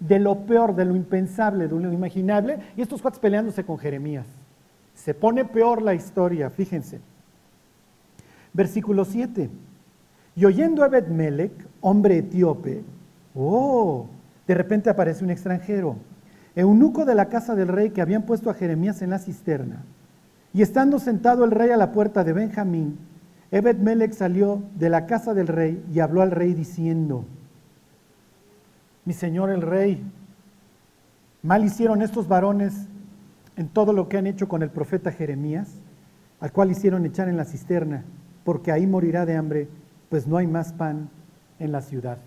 de 0.00 0.18
lo 0.18 0.46
peor, 0.46 0.74
de 0.74 0.84
lo 0.84 0.96
impensable, 0.96 1.68
de 1.68 1.74
lo 1.74 1.80
inimaginable, 1.80 2.58
y 2.76 2.82
estos 2.82 3.00
cuates 3.00 3.20
peleándose 3.20 3.64
con 3.64 3.78
Jeremías. 3.78 4.26
Se 4.94 5.14
pone 5.14 5.44
peor 5.44 5.82
la 5.82 5.94
historia, 5.94 6.50
fíjense. 6.50 7.00
Versículo 8.52 9.04
7. 9.04 9.48
Y 10.34 10.44
oyendo 10.44 10.82
a 10.82 10.86
Ebed 10.86 11.50
hombre 11.80 12.18
etíope, 12.18 12.82
oh, 13.34 14.06
de 14.46 14.54
repente 14.54 14.90
aparece 14.90 15.24
un 15.24 15.30
extranjero, 15.30 15.96
eunuco 16.56 17.04
de 17.04 17.14
la 17.14 17.28
casa 17.28 17.54
del 17.54 17.68
rey 17.68 17.90
que 17.90 18.00
habían 18.00 18.22
puesto 18.22 18.50
a 18.50 18.54
Jeremías 18.54 19.02
en 19.02 19.10
la 19.10 19.18
cisterna. 19.18 19.84
Y 20.54 20.62
estando 20.62 20.98
sentado 20.98 21.44
el 21.44 21.50
rey 21.50 21.70
a 21.70 21.76
la 21.76 21.92
puerta 21.92 22.24
de 22.24 22.32
Benjamín, 22.32 22.98
Ebed 23.50 23.76
Melech 23.76 24.14
salió 24.14 24.62
de 24.74 24.88
la 24.88 25.06
casa 25.06 25.34
del 25.34 25.46
rey 25.46 25.84
y 25.92 26.00
habló 26.00 26.22
al 26.22 26.30
rey 26.30 26.54
diciendo, 26.54 27.26
mi 29.04 29.12
señor 29.12 29.50
el 29.50 29.62
rey, 29.62 30.02
mal 31.42 31.64
hicieron 31.64 32.00
estos 32.02 32.26
varones 32.26 32.74
en 33.56 33.68
todo 33.68 33.92
lo 33.92 34.08
que 34.08 34.16
han 34.16 34.26
hecho 34.26 34.48
con 34.48 34.62
el 34.62 34.70
profeta 34.70 35.12
Jeremías, 35.12 35.68
al 36.40 36.52
cual 36.52 36.70
hicieron 36.70 37.04
echar 37.04 37.28
en 37.28 37.36
la 37.36 37.44
cisterna, 37.44 38.02
porque 38.44 38.72
ahí 38.72 38.86
morirá 38.86 39.26
de 39.26 39.36
hambre, 39.36 39.68
pues 40.08 40.26
no 40.26 40.38
hay 40.38 40.46
más 40.46 40.72
pan 40.72 41.10
en 41.58 41.70
la 41.70 41.82
ciudad. 41.82 42.18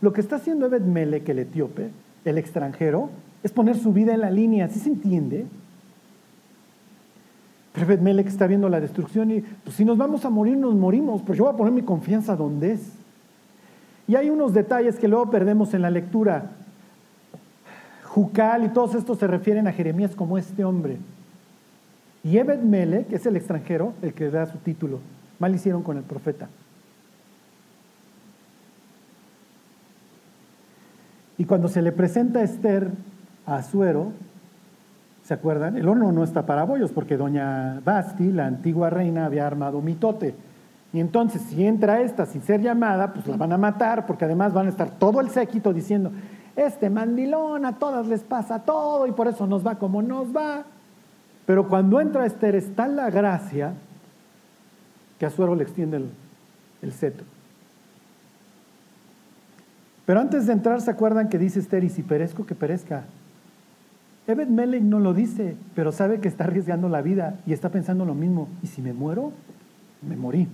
Lo 0.00 0.12
que 0.12 0.20
está 0.20 0.36
haciendo 0.36 0.66
Ebed 0.66 0.82
Melech, 0.82 1.28
el 1.28 1.38
etíope, 1.38 1.90
el 2.24 2.38
extranjero, 2.38 3.10
es 3.42 3.52
poner 3.52 3.76
su 3.76 3.92
vida 3.92 4.14
en 4.14 4.20
la 4.20 4.30
línea, 4.30 4.68
¿sí 4.68 4.80
se 4.80 4.88
entiende? 4.88 5.46
Pero 7.72 7.86
Ebed 7.86 8.00
Melech 8.00 8.28
está 8.28 8.46
viendo 8.46 8.68
la 8.68 8.80
destrucción 8.80 9.30
y 9.32 9.40
pues 9.40 9.76
si 9.76 9.84
nos 9.84 9.98
vamos 9.98 10.24
a 10.24 10.30
morir, 10.30 10.56
nos 10.56 10.74
morimos, 10.74 11.22
pero 11.22 11.34
yo 11.34 11.44
voy 11.44 11.54
a 11.54 11.56
poner 11.56 11.72
mi 11.72 11.82
confianza 11.82 12.36
donde 12.36 12.72
es. 12.72 12.92
Y 14.06 14.14
hay 14.16 14.30
unos 14.30 14.54
detalles 14.54 14.96
que 14.96 15.08
luego 15.08 15.30
perdemos 15.30 15.74
en 15.74 15.82
la 15.82 15.90
lectura. 15.90 16.52
Jucal 18.04 18.64
y 18.64 18.68
todos 18.68 18.94
estos 18.94 19.18
se 19.18 19.26
refieren 19.26 19.66
a 19.66 19.72
Jeremías 19.72 20.14
como 20.14 20.38
este 20.38 20.64
hombre. 20.64 20.98
Y 22.22 22.38
Ebed 22.38 22.60
que 23.06 23.16
es 23.16 23.26
el 23.26 23.36
extranjero, 23.36 23.92
el 24.02 24.14
que 24.14 24.30
da 24.30 24.46
su 24.46 24.58
título, 24.58 25.00
mal 25.38 25.54
hicieron 25.54 25.82
con 25.82 25.96
el 25.96 26.04
profeta. 26.04 26.48
Y 31.38 31.44
cuando 31.44 31.68
se 31.68 31.82
le 31.82 31.92
presenta 31.92 32.40
a 32.40 32.42
Esther 32.42 32.90
a 33.46 33.56
Azuero, 33.56 34.12
¿se 35.24 35.34
acuerdan? 35.34 35.76
El 35.76 35.88
horno 35.88 36.12
no 36.12 36.22
está 36.22 36.46
para 36.46 36.64
bollos 36.64 36.92
porque 36.92 37.16
doña 37.16 37.80
Basti, 37.84 38.30
la 38.30 38.46
antigua 38.46 38.90
reina, 38.90 39.26
había 39.26 39.46
armado 39.46 39.80
mitote. 39.80 40.34
Y 40.92 41.00
entonces, 41.00 41.42
si 41.42 41.66
entra 41.66 42.00
esta 42.02 42.24
sin 42.24 42.42
ser 42.42 42.60
llamada, 42.60 43.12
pues 43.12 43.26
la 43.26 43.36
van 43.36 43.52
a 43.52 43.58
matar, 43.58 44.06
porque 44.06 44.26
además 44.26 44.52
van 44.52 44.66
a 44.66 44.70
estar 44.70 44.90
todo 44.90 45.20
el 45.20 45.30
séquito 45.30 45.72
diciendo, 45.72 46.12
este 46.54 46.88
mandilón 46.88 47.66
a 47.66 47.78
todas 47.78 48.06
les 48.06 48.22
pasa 48.22 48.60
todo 48.60 49.08
y 49.08 49.12
por 49.12 49.26
eso 49.26 49.46
nos 49.46 49.66
va 49.66 49.74
como 49.74 50.02
nos 50.02 50.34
va. 50.34 50.62
Pero 51.46 51.68
cuando 51.68 52.00
entra 52.00 52.26
Esther 52.26 52.54
está 52.54 52.86
la 52.86 53.10
gracia 53.10 53.74
que 55.18 55.26
a 55.26 55.30
Suero 55.30 55.56
le 55.56 55.64
extiende 55.64 55.96
el, 55.96 56.10
el 56.80 56.92
cetro. 56.92 57.33
Pero 60.06 60.20
antes 60.20 60.46
de 60.46 60.52
entrar, 60.52 60.80
¿se 60.80 60.90
acuerdan 60.90 61.28
que 61.28 61.38
dice 61.38 61.60
Esther, 61.60 61.84
y 61.84 61.88
si 61.88 62.02
perezco, 62.02 62.44
que 62.44 62.54
perezca? 62.54 63.04
Ebed 64.26 64.48
Melech 64.48 64.82
no 64.82 65.00
lo 65.00 65.14
dice, 65.14 65.56
pero 65.74 65.92
sabe 65.92 66.20
que 66.20 66.28
está 66.28 66.44
arriesgando 66.44 66.88
la 66.88 67.02
vida 67.02 67.38
y 67.46 67.52
está 67.52 67.70
pensando 67.70 68.04
lo 68.04 68.14
mismo. 68.14 68.48
¿Y 68.62 68.68
si 68.68 68.82
me 68.82 68.92
muero? 68.92 69.32
Me 70.02 70.16
morí. 70.16 70.48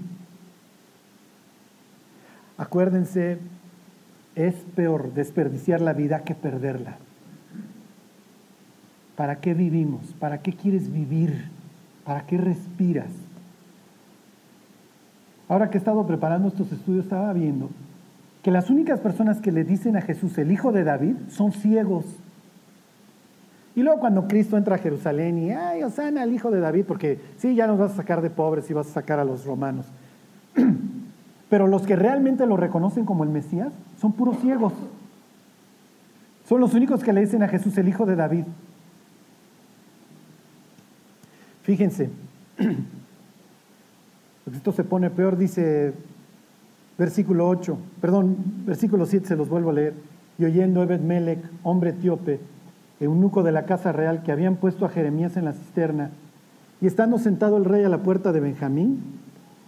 Acuérdense 2.58 3.38
es 4.34 4.54
peor 4.76 5.12
desperdiciar 5.14 5.80
la 5.80 5.92
vida 5.92 6.22
que 6.22 6.34
perderla. 6.34 6.96
¿Para 9.16 9.36
qué 9.40 9.54
vivimos? 9.54 10.14
¿Para 10.18 10.38
qué 10.38 10.52
quieres 10.52 10.92
vivir? 10.92 11.48
¿Para 12.04 12.22
qué 12.26 12.38
respiras? 12.38 13.10
Ahora 15.48 15.68
que 15.68 15.78
he 15.78 15.80
estado 15.80 16.06
preparando 16.06 16.48
estos 16.48 16.70
estudios, 16.72 17.04
estaba 17.04 17.32
viendo 17.32 17.70
que 18.42 18.50
las 18.50 18.70
únicas 18.70 19.00
personas 19.00 19.40
que 19.40 19.52
le 19.52 19.64
dicen 19.64 19.96
a 19.96 20.02
Jesús 20.02 20.38
el 20.38 20.50
hijo 20.50 20.72
de 20.72 20.84
David 20.84 21.16
son 21.28 21.52
ciegos. 21.52 22.04
Y 23.76 23.82
luego 23.82 24.00
cuando 24.00 24.26
Cristo 24.26 24.56
entra 24.56 24.76
a 24.76 24.78
Jerusalén 24.78 25.38
y, 25.38 25.52
ay, 25.52 25.82
Osana, 25.82 26.24
el 26.24 26.32
hijo 26.32 26.50
de 26.50 26.60
David, 26.60 26.84
porque 26.86 27.20
sí, 27.38 27.54
ya 27.54 27.66
nos 27.66 27.78
vas 27.78 27.92
a 27.92 27.96
sacar 27.96 28.20
de 28.20 28.30
pobres 28.30 28.68
y 28.70 28.74
vas 28.74 28.88
a 28.88 28.92
sacar 28.92 29.20
a 29.20 29.24
los 29.24 29.44
romanos. 29.44 29.86
Pero 31.50 31.66
los 31.66 31.82
que 31.82 31.96
realmente 31.96 32.46
lo 32.46 32.56
reconocen 32.56 33.04
como 33.04 33.24
el 33.24 33.30
Mesías 33.30 33.72
son 34.00 34.12
puros 34.12 34.38
ciegos. 34.40 34.72
Son 36.48 36.60
los 36.60 36.74
únicos 36.74 37.04
que 37.04 37.12
le 37.12 37.20
dicen 37.20 37.42
a 37.42 37.48
Jesús 37.48 37.76
el 37.78 37.88
Hijo 37.88 38.06
de 38.06 38.16
David. 38.16 38.44
Fíjense, 41.62 42.10
esto 44.52 44.72
se 44.72 44.82
pone 44.82 45.10
peor, 45.10 45.36
dice 45.36 45.92
versículo 47.00 47.48
8, 47.48 47.78
perdón, 48.02 48.36
versículo 48.66 49.06
7 49.06 49.26
se 49.26 49.34
los 49.34 49.48
vuelvo 49.48 49.70
a 49.70 49.72
leer. 49.72 49.94
Y 50.38 50.44
oyendo 50.44 50.82
Ebed 50.82 51.00
Melech, 51.00 51.42
hombre 51.62 51.90
etíope, 51.90 52.40
eunuco 53.00 53.42
de 53.42 53.52
la 53.52 53.64
casa 53.64 53.90
real, 53.90 54.22
que 54.22 54.32
habían 54.32 54.56
puesto 54.56 54.84
a 54.84 54.90
Jeremías 54.90 55.38
en 55.38 55.46
la 55.46 55.54
cisterna, 55.54 56.10
y 56.82 56.86
estando 56.86 57.18
sentado 57.18 57.56
el 57.56 57.64
rey 57.64 57.84
a 57.84 57.88
la 57.88 58.02
puerta 58.02 58.32
de 58.32 58.40
Benjamín, 58.40 59.00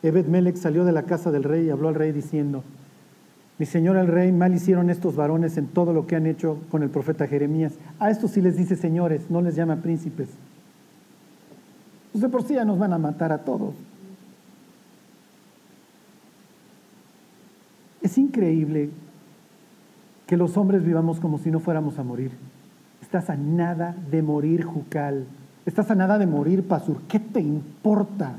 Ebed 0.02 0.26
Melech 0.26 0.56
salió 0.56 0.84
de 0.84 0.92
la 0.92 1.04
casa 1.04 1.30
del 1.30 1.44
rey 1.44 1.66
y 1.66 1.70
habló 1.70 1.88
al 1.88 1.94
rey 1.94 2.12
diciendo, 2.12 2.64
mi 3.58 3.64
señor 3.64 3.96
el 3.96 4.08
rey, 4.08 4.30
mal 4.30 4.52
hicieron 4.52 4.90
estos 4.90 5.16
varones 5.16 5.56
en 5.56 5.68
todo 5.68 5.94
lo 5.94 6.06
que 6.06 6.16
han 6.16 6.26
hecho 6.26 6.58
con 6.70 6.82
el 6.82 6.90
profeta 6.90 7.26
Jeremías. 7.26 7.72
A 7.98 8.10
estos 8.10 8.32
sí 8.32 8.42
les 8.42 8.56
dice 8.56 8.76
señores, 8.76 9.30
no 9.30 9.40
les 9.40 9.54
llama 9.54 9.76
príncipes. 9.76 10.28
Pues 12.12 12.20
de 12.20 12.28
por 12.28 12.42
sí 12.42 12.54
ya 12.54 12.66
nos 12.66 12.78
van 12.78 12.92
a 12.92 12.98
matar 12.98 13.32
a 13.32 13.38
todos. 13.38 13.74
Es 18.02 18.18
increíble 18.18 18.90
que 20.26 20.36
los 20.36 20.56
hombres 20.56 20.84
vivamos 20.84 21.20
como 21.20 21.38
si 21.38 21.50
no 21.50 21.60
fuéramos 21.60 21.98
a 21.98 22.02
morir. 22.02 22.32
Estás 23.00 23.30
a 23.30 23.36
nada 23.36 23.94
de 24.10 24.22
morir, 24.22 24.64
Jucal. 24.64 25.26
Estás 25.66 25.90
a 25.90 25.94
nada 25.94 26.18
de 26.18 26.26
morir, 26.26 26.66
Pasur. 26.66 27.02
¿Qué 27.08 27.18
te 27.18 27.40
importa? 27.40 28.34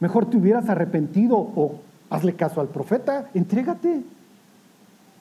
Mejor 0.00 0.26
te 0.26 0.36
hubieras 0.36 0.68
arrepentido 0.68 1.36
o 1.36 1.80
hazle 2.08 2.34
caso 2.34 2.60
al 2.60 2.68
profeta, 2.68 3.28
entrégate. 3.34 4.02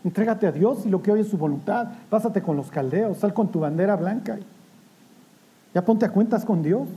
Entrégate 0.04 0.48
a 0.48 0.52
Dios 0.52 0.86
y 0.86 0.90
lo 0.90 1.02
que 1.02 1.12
hoy 1.12 1.22
es 1.22 1.28
su 1.28 1.38
voluntad. 1.38 1.88
Pásate 2.10 2.42
con 2.42 2.56
los 2.56 2.70
caldeos, 2.70 3.18
sal 3.18 3.34
con 3.34 3.52
tu 3.52 3.60
bandera 3.60 3.96
blanca. 3.96 4.38
Ya 5.74 5.84
ponte 5.84 6.06
a 6.06 6.12
cuentas 6.12 6.46
con 6.46 6.64
Dios. 6.64 6.88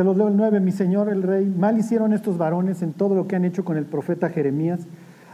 Se 0.00 0.04
los 0.04 0.16
leo 0.16 0.28
el 0.28 0.36
9, 0.38 0.60
mi 0.60 0.72
señor 0.72 1.10
el 1.10 1.22
rey, 1.22 1.44
mal 1.44 1.76
hicieron 1.76 2.14
estos 2.14 2.38
varones 2.38 2.80
en 2.80 2.94
todo 2.94 3.14
lo 3.14 3.28
que 3.28 3.36
han 3.36 3.44
hecho 3.44 3.66
con 3.66 3.76
el 3.76 3.84
profeta 3.84 4.30
Jeremías, 4.30 4.80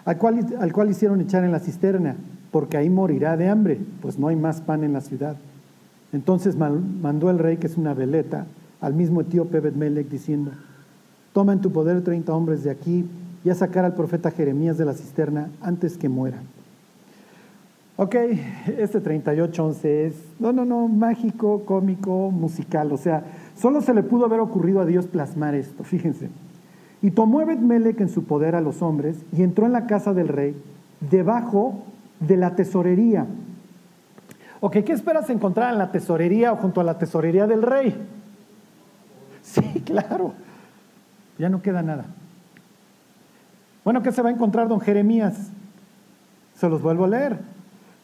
al 0.04 0.18
cual, 0.18 0.44
al 0.58 0.72
cual 0.72 0.90
hicieron 0.90 1.20
echar 1.20 1.44
en 1.44 1.52
la 1.52 1.60
cisterna, 1.60 2.16
porque 2.50 2.76
ahí 2.76 2.90
morirá 2.90 3.36
de 3.36 3.48
hambre, 3.48 3.78
pues 4.02 4.18
no 4.18 4.26
hay 4.26 4.34
más 4.34 4.60
pan 4.60 4.82
en 4.82 4.92
la 4.92 5.02
ciudad. 5.02 5.36
Entonces 6.12 6.56
mandó 6.56 7.30
el 7.30 7.38
rey, 7.38 7.58
que 7.58 7.68
es 7.68 7.76
una 7.76 7.94
veleta, 7.94 8.46
al 8.80 8.92
mismo 8.92 9.20
etíope 9.20 9.60
Betmelech, 9.60 10.08
diciendo, 10.08 10.50
toma 11.32 11.52
en 11.52 11.60
tu 11.60 11.70
poder 11.70 12.02
treinta 12.02 12.34
hombres 12.34 12.64
de 12.64 12.70
aquí 12.70 13.08
y 13.44 13.50
a 13.50 13.54
sacar 13.54 13.84
al 13.84 13.94
profeta 13.94 14.32
Jeremías 14.32 14.76
de 14.78 14.84
la 14.84 14.94
cisterna 14.94 15.48
antes 15.60 15.96
que 15.96 16.08
muera. 16.08 16.38
Ok, 17.98 18.14
este 18.78 19.00
38-11 19.00 19.84
es, 19.84 20.14
no, 20.38 20.52
no, 20.52 20.64
no, 20.64 20.86
mágico, 20.86 21.62
cómico, 21.64 22.30
musical. 22.30 22.92
O 22.92 22.98
sea, 22.98 23.22
solo 23.56 23.80
se 23.80 23.94
le 23.94 24.02
pudo 24.02 24.26
haber 24.26 24.40
ocurrido 24.40 24.80
a 24.80 24.86
Dios 24.86 25.06
plasmar 25.06 25.54
esto, 25.54 25.84
fíjense. 25.84 26.30
Y 27.02 27.10
tomó 27.10 27.40
Ebed 27.40 27.58
Melech 27.58 28.00
en 28.00 28.08
su 28.08 28.24
poder 28.24 28.54
a 28.54 28.60
los 28.60 28.82
hombres 28.82 29.16
y 29.32 29.42
entró 29.42 29.66
en 29.66 29.72
la 29.72 29.86
casa 29.86 30.14
del 30.14 30.28
rey 30.28 30.56
debajo 31.10 31.82
de 32.20 32.36
la 32.36 32.54
tesorería. 32.56 33.26
Ok, 34.60 34.78
¿qué 34.84 34.92
esperas 34.92 35.28
encontrar 35.30 35.72
en 35.72 35.78
la 35.78 35.92
tesorería 35.92 36.52
o 36.52 36.56
junto 36.56 36.80
a 36.80 36.84
la 36.84 36.98
tesorería 36.98 37.46
del 37.46 37.62
rey? 37.62 37.94
Sí, 39.42 39.62
claro. 39.84 40.32
Ya 41.38 41.48
no 41.48 41.60
queda 41.60 41.82
nada. 41.82 42.06
Bueno, 43.84 44.02
¿qué 44.02 44.10
se 44.10 44.22
va 44.22 44.30
a 44.30 44.32
encontrar 44.32 44.68
don 44.68 44.80
Jeremías? 44.80 45.50
Se 46.54 46.68
los 46.68 46.82
vuelvo 46.82 47.04
a 47.04 47.08
leer. 47.08 47.38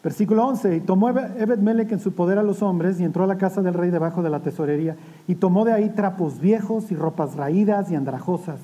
Versículo 0.03 0.45
11, 0.45 0.75
y 0.75 0.79
tomó 0.81 1.09
Ebed 1.09 1.59
Melech 1.59 1.93
en 1.93 1.99
su 2.01 2.13
poder 2.13 2.37
a 2.37 2.43
los 2.43 2.61
hombres 2.61 2.99
y 2.99 3.05
entró 3.05 3.23
a 3.23 3.27
la 3.27 3.37
casa 3.37 3.61
del 3.61 3.73
rey 3.73 3.89
debajo 3.89 4.21
de 4.21 4.29
la 4.29 4.41
tesorería 4.41 4.97
y 5.27 5.35
tomó 5.35 5.63
de 5.63 5.71
ahí 5.71 5.89
trapos 5.91 6.41
viejos 6.41 6.91
y 6.91 6.95
ropas 6.95 7.35
raídas 7.35 7.89
y 7.89 7.95
andrajosas 7.95 8.59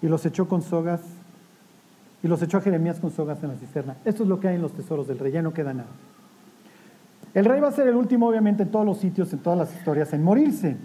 y 0.00 0.08
los 0.08 0.24
echó 0.24 0.48
con 0.48 0.62
sogas 0.62 1.02
y 2.22 2.28
los 2.28 2.40
echó 2.40 2.56
a 2.56 2.60
Jeremías 2.62 2.98
con 2.98 3.10
sogas 3.10 3.42
en 3.42 3.50
la 3.50 3.56
cisterna. 3.56 3.96
Esto 4.06 4.22
es 4.22 4.28
lo 4.28 4.40
que 4.40 4.48
hay 4.48 4.56
en 4.56 4.62
los 4.62 4.72
tesoros 4.72 5.06
del 5.06 5.18
rey, 5.18 5.32
ya 5.32 5.42
no 5.42 5.52
queda 5.52 5.74
nada. 5.74 5.90
El 7.34 7.44
rey 7.44 7.60
va 7.60 7.68
a 7.68 7.72
ser 7.72 7.88
el 7.88 7.94
último, 7.94 8.26
obviamente, 8.26 8.62
en 8.64 8.70
todos 8.70 8.86
los 8.86 8.98
sitios, 8.98 9.32
en 9.34 9.38
todas 9.40 9.58
las 9.58 9.74
historias, 9.74 10.12
en 10.14 10.22
morirse. 10.22 10.76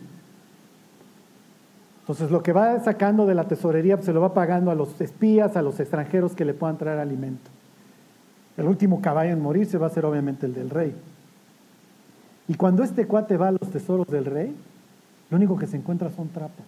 Entonces 2.02 2.30
lo 2.30 2.44
que 2.44 2.54
va 2.54 2.80
sacando 2.82 3.26
de 3.26 3.34
la 3.34 3.48
tesorería 3.48 3.96
pues, 3.96 4.06
se 4.06 4.14
lo 4.14 4.22
va 4.22 4.34
pagando 4.34 4.72
a 4.72 4.76
los 4.76 5.00
espías, 5.02 5.56
a 5.56 5.62
los 5.62 5.80
extranjeros 5.80 6.36
que 6.36 6.46
le 6.46 6.54
puedan 6.54 6.78
traer 6.78 7.00
alimento. 7.00 7.55
El 8.58 8.68
último 8.68 9.02
caballo 9.02 9.32
en 9.32 9.42
morirse 9.42 9.78
va 9.78 9.88
a 9.88 9.92
ser 9.92 10.06
obviamente 10.06 10.46
el 10.46 10.54
del 10.54 10.70
rey. 10.70 10.96
Y 12.48 12.56
cuando 12.56 12.84
este 12.84 13.08
cuate 13.08 13.38
va 13.38 13.50
a 13.50 13.52
los 13.52 13.70
tesoros 13.72 14.08
del 14.08 14.26
rey, 14.26 14.56
lo 15.30 15.38
único 15.38 15.58
que 15.58 15.68
se 15.68 15.78
encuentra 15.78 16.10
son 16.10 16.30
trapos. 16.30 16.66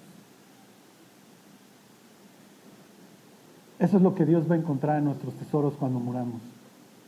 Eso 3.79 3.97
es 3.97 4.03
lo 4.03 4.15
que 4.15 4.25
Dios 4.25 4.49
va 4.49 4.55
a 4.55 4.57
encontrar 4.57 4.97
en 4.97 5.05
nuestros 5.05 5.35
tesoros 5.35 5.75
cuando 5.75 5.99
muramos. 5.99 6.41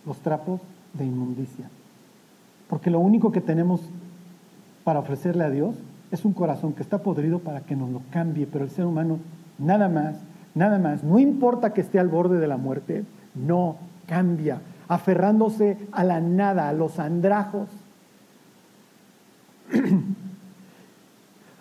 Los 0.06 0.18
trapos 0.20 0.62
de 0.94 1.06
inmundicia. 1.06 1.70
Porque 2.70 2.92
lo 2.92 3.00
único 3.00 3.32
que 3.32 3.42
tenemos 3.42 3.82
para 4.84 5.00
ofrecerle 5.00 5.44
a 5.44 5.50
Dios 5.50 5.76
es 6.12 6.26
un 6.26 6.34
corazón 6.34 6.74
que 6.74 6.84
está 6.84 7.00
podrido 7.00 7.40
para 7.40 7.62
que 7.62 7.76
nos 7.76 7.90
lo 7.90 8.02
cambie. 8.12 8.46
Pero 8.46 8.66
el 8.66 8.72
ser 8.72 8.86
humano, 8.86 9.18
nada 9.58 9.90
más, 9.90 10.18
nada 10.54 10.78
más, 10.78 11.04
no 11.04 11.18
importa 11.18 11.74
que 11.74 11.82
esté 11.82 12.00
al 12.00 12.08
borde 12.08 12.38
de 12.38 12.48
la 12.48 12.58
muerte, 12.58 13.04
no 13.34 13.78
cambia, 14.10 14.60
aferrándose 14.88 15.78
a 15.92 16.04
la 16.04 16.20
nada, 16.20 16.68
a 16.68 16.74
los 16.74 17.00
andrajos. 17.00 17.70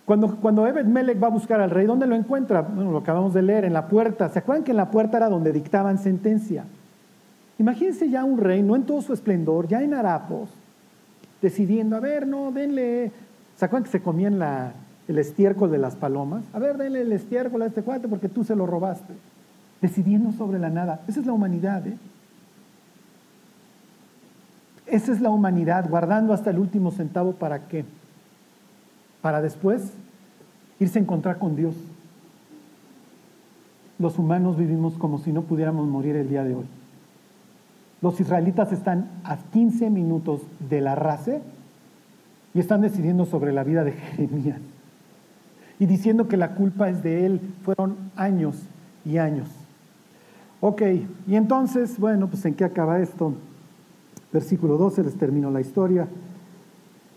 Cuando, 0.07 0.37
cuando 0.37 0.67
Ebed 0.67 0.87
Melech 0.87 1.23
va 1.23 1.27
a 1.27 1.31
buscar 1.31 1.61
al 1.61 1.69
rey, 1.69 1.85
¿dónde 1.85 2.07
lo 2.07 2.15
encuentra? 2.15 2.63
Bueno, 2.63 2.93
lo 2.93 2.97
acabamos 2.97 3.35
de 3.35 3.43
leer, 3.43 3.67
en 3.67 3.75
la 3.75 3.89
puerta. 3.89 4.31
¿Se 4.31 4.39
acuerdan 4.39 4.65
que 4.65 4.71
en 4.71 4.79
la 4.79 4.91
puerta 4.91 5.19
era 5.19 5.29
donde 5.29 5.53
dictaban 5.53 5.99
sentencia? 5.99 6.65
Imagínense 7.59 8.09
ya 8.09 8.25
un 8.25 8.39
rey, 8.39 8.63
no 8.63 8.75
en 8.75 8.85
todo 8.85 9.03
su 9.03 9.13
esplendor, 9.13 9.69
ya 9.69 9.83
en 9.83 9.93
harapos, 9.93 10.49
decidiendo, 11.43 11.95
a 11.95 12.01
ver, 12.01 12.27
no, 12.27 12.53
denle. 12.53 13.13
¿Se 13.57 13.67
acuerdan 13.67 13.85
que 13.85 13.91
se 13.91 14.01
comían 14.01 14.39
la, 14.39 14.73
el 15.09 15.19
estiércol 15.19 15.71
de 15.71 15.77
las 15.77 15.95
palomas? 15.95 16.43
A 16.55 16.59
ver, 16.59 16.79
denle 16.79 17.03
el 17.03 17.13
estiércol 17.13 17.61
a 17.61 17.67
este 17.67 17.83
cuate 17.83 18.09
porque 18.09 18.31
tú 18.31 18.45
se 18.45 18.57
lo 18.57 18.67
robaste. 18.67 19.13
Decidiendo 19.83 20.33
sobre 20.33 20.59
la 20.59 20.71
nada. 20.71 21.03
Esa 21.07 21.21
es 21.21 21.27
la 21.27 21.35
humanidad, 21.35 21.87
¿eh? 21.87 21.99
Esa 24.91 25.13
es 25.13 25.21
la 25.21 25.31
humanidad, 25.31 25.89
guardando 25.89 26.33
hasta 26.33 26.51
el 26.51 26.59
último 26.59 26.91
centavo 26.91 27.33
para 27.33 27.69
qué? 27.69 27.85
Para 29.21 29.43
después 29.43 29.93
irse 30.81 30.99
a 30.99 31.03
encontrar 31.03 31.39
con 31.39 31.57
Dios. 31.57 31.75
Los 33.99 34.19
humanos 34.19 34.57
vivimos 34.57 34.95
como 34.95 35.19
si 35.19 35.33
no 35.33 35.43
pudiéramos 35.43 35.87
morir 35.89 36.17
el 36.17 36.29
día 36.29 36.45
de 36.45 36.55
hoy. 36.55 36.65
Los 38.01 38.21
israelitas 38.21 38.73
están 38.73 39.11
a 39.25 39.37
15 39.37 39.91
minutos 39.91 40.43
de 40.71 40.81
la 40.81 40.95
race 40.95 41.43
y 42.55 42.61
están 42.61 42.81
decidiendo 42.81 43.27
sobre 43.27 43.53
la 43.53 43.65
vida 43.65 43.85
de 43.85 43.93
Jeremías. 43.93 44.61
Y 45.81 45.87
diciendo 45.87 46.29
que 46.29 46.37
la 46.37 46.55
culpa 46.55 46.89
es 46.89 47.03
de 47.03 47.27
él. 47.27 47.41
Fueron 47.65 47.97
años 48.17 48.57
y 49.05 49.19
años. 49.19 49.49
Ok, 50.61 50.83
y 51.27 51.37
entonces, 51.37 51.99
bueno, 51.99 52.29
pues 52.29 52.45
¿en 52.45 52.55
qué 52.55 52.65
acaba 52.65 53.01
esto? 53.01 53.35
Versículo 54.33 54.77
12, 54.77 55.05
les 55.05 55.15
termino 55.15 55.51
la 55.51 55.61
historia. 55.61 56.07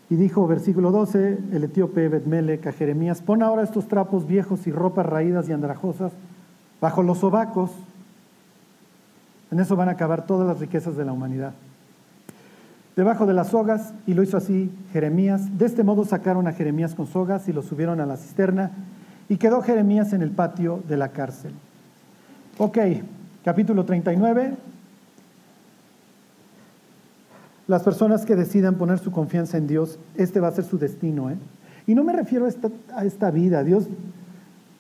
Y 0.09 0.15
dijo, 0.15 0.45
versículo 0.45 0.91
12, 0.91 1.37
el 1.53 1.63
etíope 1.63 2.09
Betmelech 2.09 2.67
a 2.67 2.73
Jeremías, 2.73 3.21
pon 3.21 3.43
ahora 3.43 3.63
estos 3.63 3.87
trapos 3.87 4.27
viejos 4.27 4.67
y 4.67 4.71
ropas 4.71 5.05
raídas 5.05 5.47
y 5.47 5.53
andrajosas 5.53 6.11
bajo 6.81 7.03
los 7.03 7.19
sobacos. 7.19 7.71
En 9.51 9.59
eso 9.59 9.75
van 9.75 9.89
a 9.89 9.93
acabar 9.93 10.25
todas 10.25 10.47
las 10.47 10.59
riquezas 10.59 10.97
de 10.97 11.05
la 11.05 11.13
humanidad. 11.13 11.53
Debajo 12.95 13.25
de 13.25 13.33
las 13.33 13.49
sogas, 13.49 13.93
y 14.05 14.13
lo 14.13 14.23
hizo 14.23 14.35
así 14.35 14.69
Jeremías. 14.91 15.57
De 15.57 15.65
este 15.65 15.83
modo 15.83 16.03
sacaron 16.03 16.47
a 16.47 16.53
Jeremías 16.53 16.93
con 16.93 17.07
sogas 17.07 17.47
y 17.47 17.53
lo 17.53 17.61
subieron 17.61 18.01
a 18.01 18.05
la 18.05 18.17
cisterna, 18.17 18.71
y 19.29 19.37
quedó 19.37 19.61
Jeremías 19.61 20.11
en 20.11 20.21
el 20.21 20.31
patio 20.31 20.83
de 20.89 20.97
la 20.97 21.09
cárcel. 21.09 21.53
Ok, 22.57 22.77
capítulo 23.45 23.85
39, 23.85 24.55
las 27.71 27.83
personas 27.83 28.25
que 28.25 28.35
decidan 28.35 28.75
poner 28.75 28.99
su 28.99 29.11
confianza 29.13 29.57
en 29.57 29.65
Dios, 29.65 29.97
este 30.17 30.41
va 30.41 30.49
a 30.49 30.51
ser 30.51 30.65
su 30.65 30.77
destino. 30.77 31.29
¿eh? 31.29 31.37
Y 31.87 31.95
no 31.95 32.03
me 32.03 32.11
refiero 32.11 32.45
a 32.45 33.05
esta, 33.05 33.31
vida. 33.31 33.63
Dios 33.63 33.85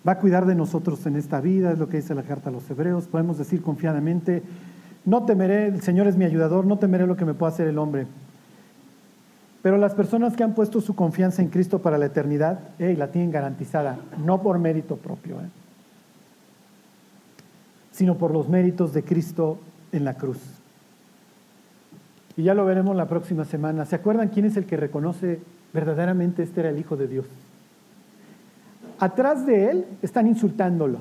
va 0.05 0.11
a 0.11 0.17
cuidar 0.17 0.45
de 0.45 0.55
nosotros 0.55 1.05
en 1.05 1.15
esta 1.15 1.39
vida, 1.39 1.71
es 1.71 1.79
lo 1.79 1.87
que 1.87 1.95
dice 1.95 2.13
la 2.13 2.23
carta 2.23 2.49
a 2.49 2.51
los 2.51 2.69
hebreos. 2.69 3.07
Podemos 3.07 3.37
decir 3.37 3.61
confiadamente, 3.61 4.43
no 5.05 5.23
temeré, 5.23 5.67
el 5.67 5.81
Señor 5.81 6.07
es 6.07 6.17
mi 6.17 6.25
ayudador, 6.25 6.65
no 6.65 6.79
temeré 6.79 7.07
lo 7.07 7.15
que 7.15 7.23
me 7.23 7.33
pueda 7.33 7.53
hacer 7.53 7.69
el 7.69 7.77
hombre. 7.77 8.07
Pero 9.61 9.77
las 9.77 9.93
personas 9.93 10.35
que 10.35 10.43
han 10.43 10.53
puesto 10.53 10.81
su 10.81 10.93
confianza 10.93 11.41
en 11.41 11.47
Cristo 11.47 11.81
para 11.81 11.97
la 11.97 12.07
eternidad, 12.07 12.59
la 12.77 13.07
tienen 13.07 13.31
garantizada, 13.31 13.99
no 14.21 14.41
por 14.41 14.59
mérito 14.59 14.97
propio, 14.97 15.39
¿eh? 15.39 15.49
sino 17.93 18.17
por 18.17 18.31
los 18.31 18.49
méritos 18.49 18.91
de 18.91 19.03
Cristo 19.03 19.59
en 19.93 20.03
la 20.03 20.15
cruz. 20.15 20.60
Y 22.37 22.43
ya 22.43 22.53
lo 22.53 22.65
veremos 22.65 22.95
la 22.95 23.07
próxima 23.07 23.45
semana. 23.45 23.85
¿Se 23.85 23.95
acuerdan 23.95 24.29
quién 24.29 24.45
es 24.45 24.57
el 24.57 24.65
que 24.65 24.77
reconoce 24.77 25.39
verdaderamente 25.73 26.43
este 26.43 26.61
era 26.61 26.69
el 26.69 26.79
Hijo 26.79 26.95
de 26.95 27.07
Dios? 27.07 27.25
Atrás 28.99 29.45
de 29.45 29.69
él 29.71 29.85
están 30.01 30.27
insultándolo. 30.27 30.99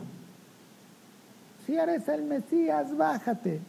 Si 1.66 1.74
eres 1.76 2.09
el 2.09 2.24
Mesías, 2.24 2.97
bájate. 2.97 3.61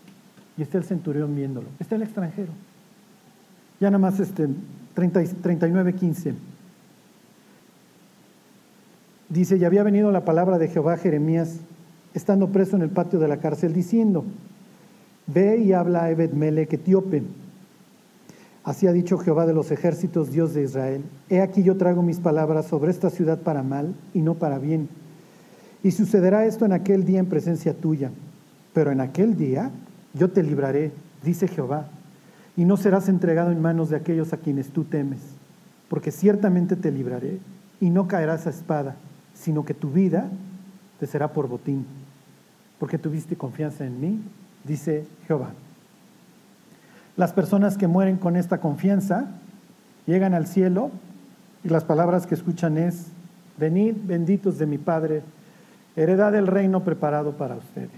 Y 0.57 0.62
está 0.62 0.78
el 0.78 0.86
centurión 0.86 1.36
viéndolo. 1.36 1.68
Está 1.80 1.95
el 1.95 2.03
extranjero. 2.03 2.51
Ya 3.80 3.89
nada 3.89 3.99
más 3.99 4.20
este 4.20 4.47
39, 4.93 5.93
15. 5.93 6.34
Dice, 9.30 9.57
y 9.57 9.66
había 9.66 9.84
venido 9.84 10.12
la 10.12 10.26
palabra 10.26 10.57
de 10.57 10.68
Jehová 10.68 10.97
Jeremías, 10.97 11.59
estando 12.14 12.49
preso 12.49 12.76
en 12.76 12.82
el 12.82 12.89
patio 12.89 13.20
de 13.20 13.28
la 13.28 13.38
cárcel, 13.38 13.74
diciendo, 13.74 14.26
ve 15.28 15.57
y 15.57 15.74
habla 15.74 16.03
a 16.03 16.09
Ebed 16.09 16.32
Melech 16.34 16.74
etíope 16.74 17.24
Así 18.64 18.86
ha 18.86 18.91
dicho 18.91 19.18
Jehová 19.18 19.45
de 19.45 19.53
los 19.53 19.72
ejércitos, 19.72 20.32
Dios 20.32 20.53
de 20.53 20.64
Israel. 20.64 21.03
He 21.30 21.41
aquí 21.41 21.64
yo 21.64 21.78
traigo 21.78 22.03
mis 22.03 22.20
palabras 22.20 22.68
sobre 22.68 22.91
esta 22.91 23.09
ciudad 23.09 23.39
para 23.39 23.64
mal 23.64 23.95
y 24.14 24.22
no 24.22 24.36
para 24.36 24.59
bien. 24.59 24.88
Y 25.84 25.91
sucederá 25.91 26.45
esto 26.45 26.66
en 26.66 26.74
aquel 26.74 27.05
día 27.05 27.20
en 27.20 27.26
presencia 27.26 27.74
tuya. 27.74 28.12
Pero 28.74 28.91
en 28.91 29.01
aquel 29.01 29.36
día 29.36 29.72
yo 30.14 30.30
te 30.30 30.43
libraré, 30.43 30.91
dice 31.24 31.47
Jehová, 31.47 31.88
y 32.55 32.66
no 32.66 32.78
serás 32.78 33.09
entregado 33.09 33.51
en 33.51 33.62
manos 33.62 33.89
de 33.89 33.95
aquellos 33.95 34.34
a 34.34 34.38
quienes 34.38 34.70
tú 34.70 34.84
temes, 34.84 35.20
porque 35.89 36.12
ciertamente 36.12 36.76
te 36.76 36.91
libraré 36.91 37.39
y 37.80 37.89
no 37.89 38.07
caerás 38.07 38.45
a 38.45 38.51
espada, 38.51 38.95
sino 39.34 39.66
que 39.66 39.74
tu 39.74 39.89
vida 39.89 40.30
te 40.99 41.07
será 41.07 41.34
por 41.34 41.47
botín, 41.47 41.86
porque 42.78 42.97
tuviste 42.97 43.36
confianza 43.36 43.86
en 43.86 43.99
mí, 43.99 44.22
dice 44.64 45.05
Jehová. 45.28 45.53
Las 47.22 47.34
personas 47.34 47.78
que 47.78 47.86
mueren 47.86 48.17
con 48.17 48.36
esta 48.36 48.57
confianza 48.57 49.28
llegan 50.07 50.34
al 50.34 50.47
cielo 50.47 50.89
y 51.63 51.69
las 51.69 51.84
palabras 51.84 52.26
que 52.26 52.34
escuchan 52.34 52.80
es, 52.80 53.09
venid 53.59 53.93
benditos 54.05 54.57
de 54.57 54.65
mi 54.65 54.80
Padre, 54.80 55.22
heredad 55.95 56.32
del 56.32 56.47
reino 56.47 56.84
preparado 56.84 57.34
para 57.34 57.57
ustedes. 57.57 57.91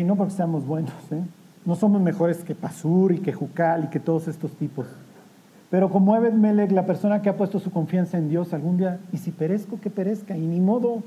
Y 0.00 0.04
no 0.04 0.16
porque 0.16 0.32
seamos 0.32 0.64
buenos, 0.64 0.94
¿eh? 1.10 1.20
no 1.66 1.74
somos 1.74 2.00
mejores 2.00 2.38
que 2.38 2.54
Pasur 2.54 3.12
y 3.12 3.18
que 3.18 3.34
Jucal 3.34 3.84
y 3.84 3.88
que 3.88 4.00
todos 4.00 4.26
estos 4.26 4.50
tipos. 4.52 4.86
Pero 5.68 5.90
como 5.90 6.16
Ebed 6.16 6.70
la 6.70 6.86
persona 6.86 7.20
que 7.20 7.28
ha 7.28 7.36
puesto 7.36 7.60
su 7.60 7.70
confianza 7.70 8.16
en 8.16 8.30
Dios 8.30 8.54
algún 8.54 8.78
día, 8.78 8.98
y 9.12 9.18
si 9.18 9.30
perezco, 9.30 9.78
que 9.78 9.90
perezca, 9.90 10.38
y 10.38 10.46
ni 10.46 10.60
modo, 10.60 11.02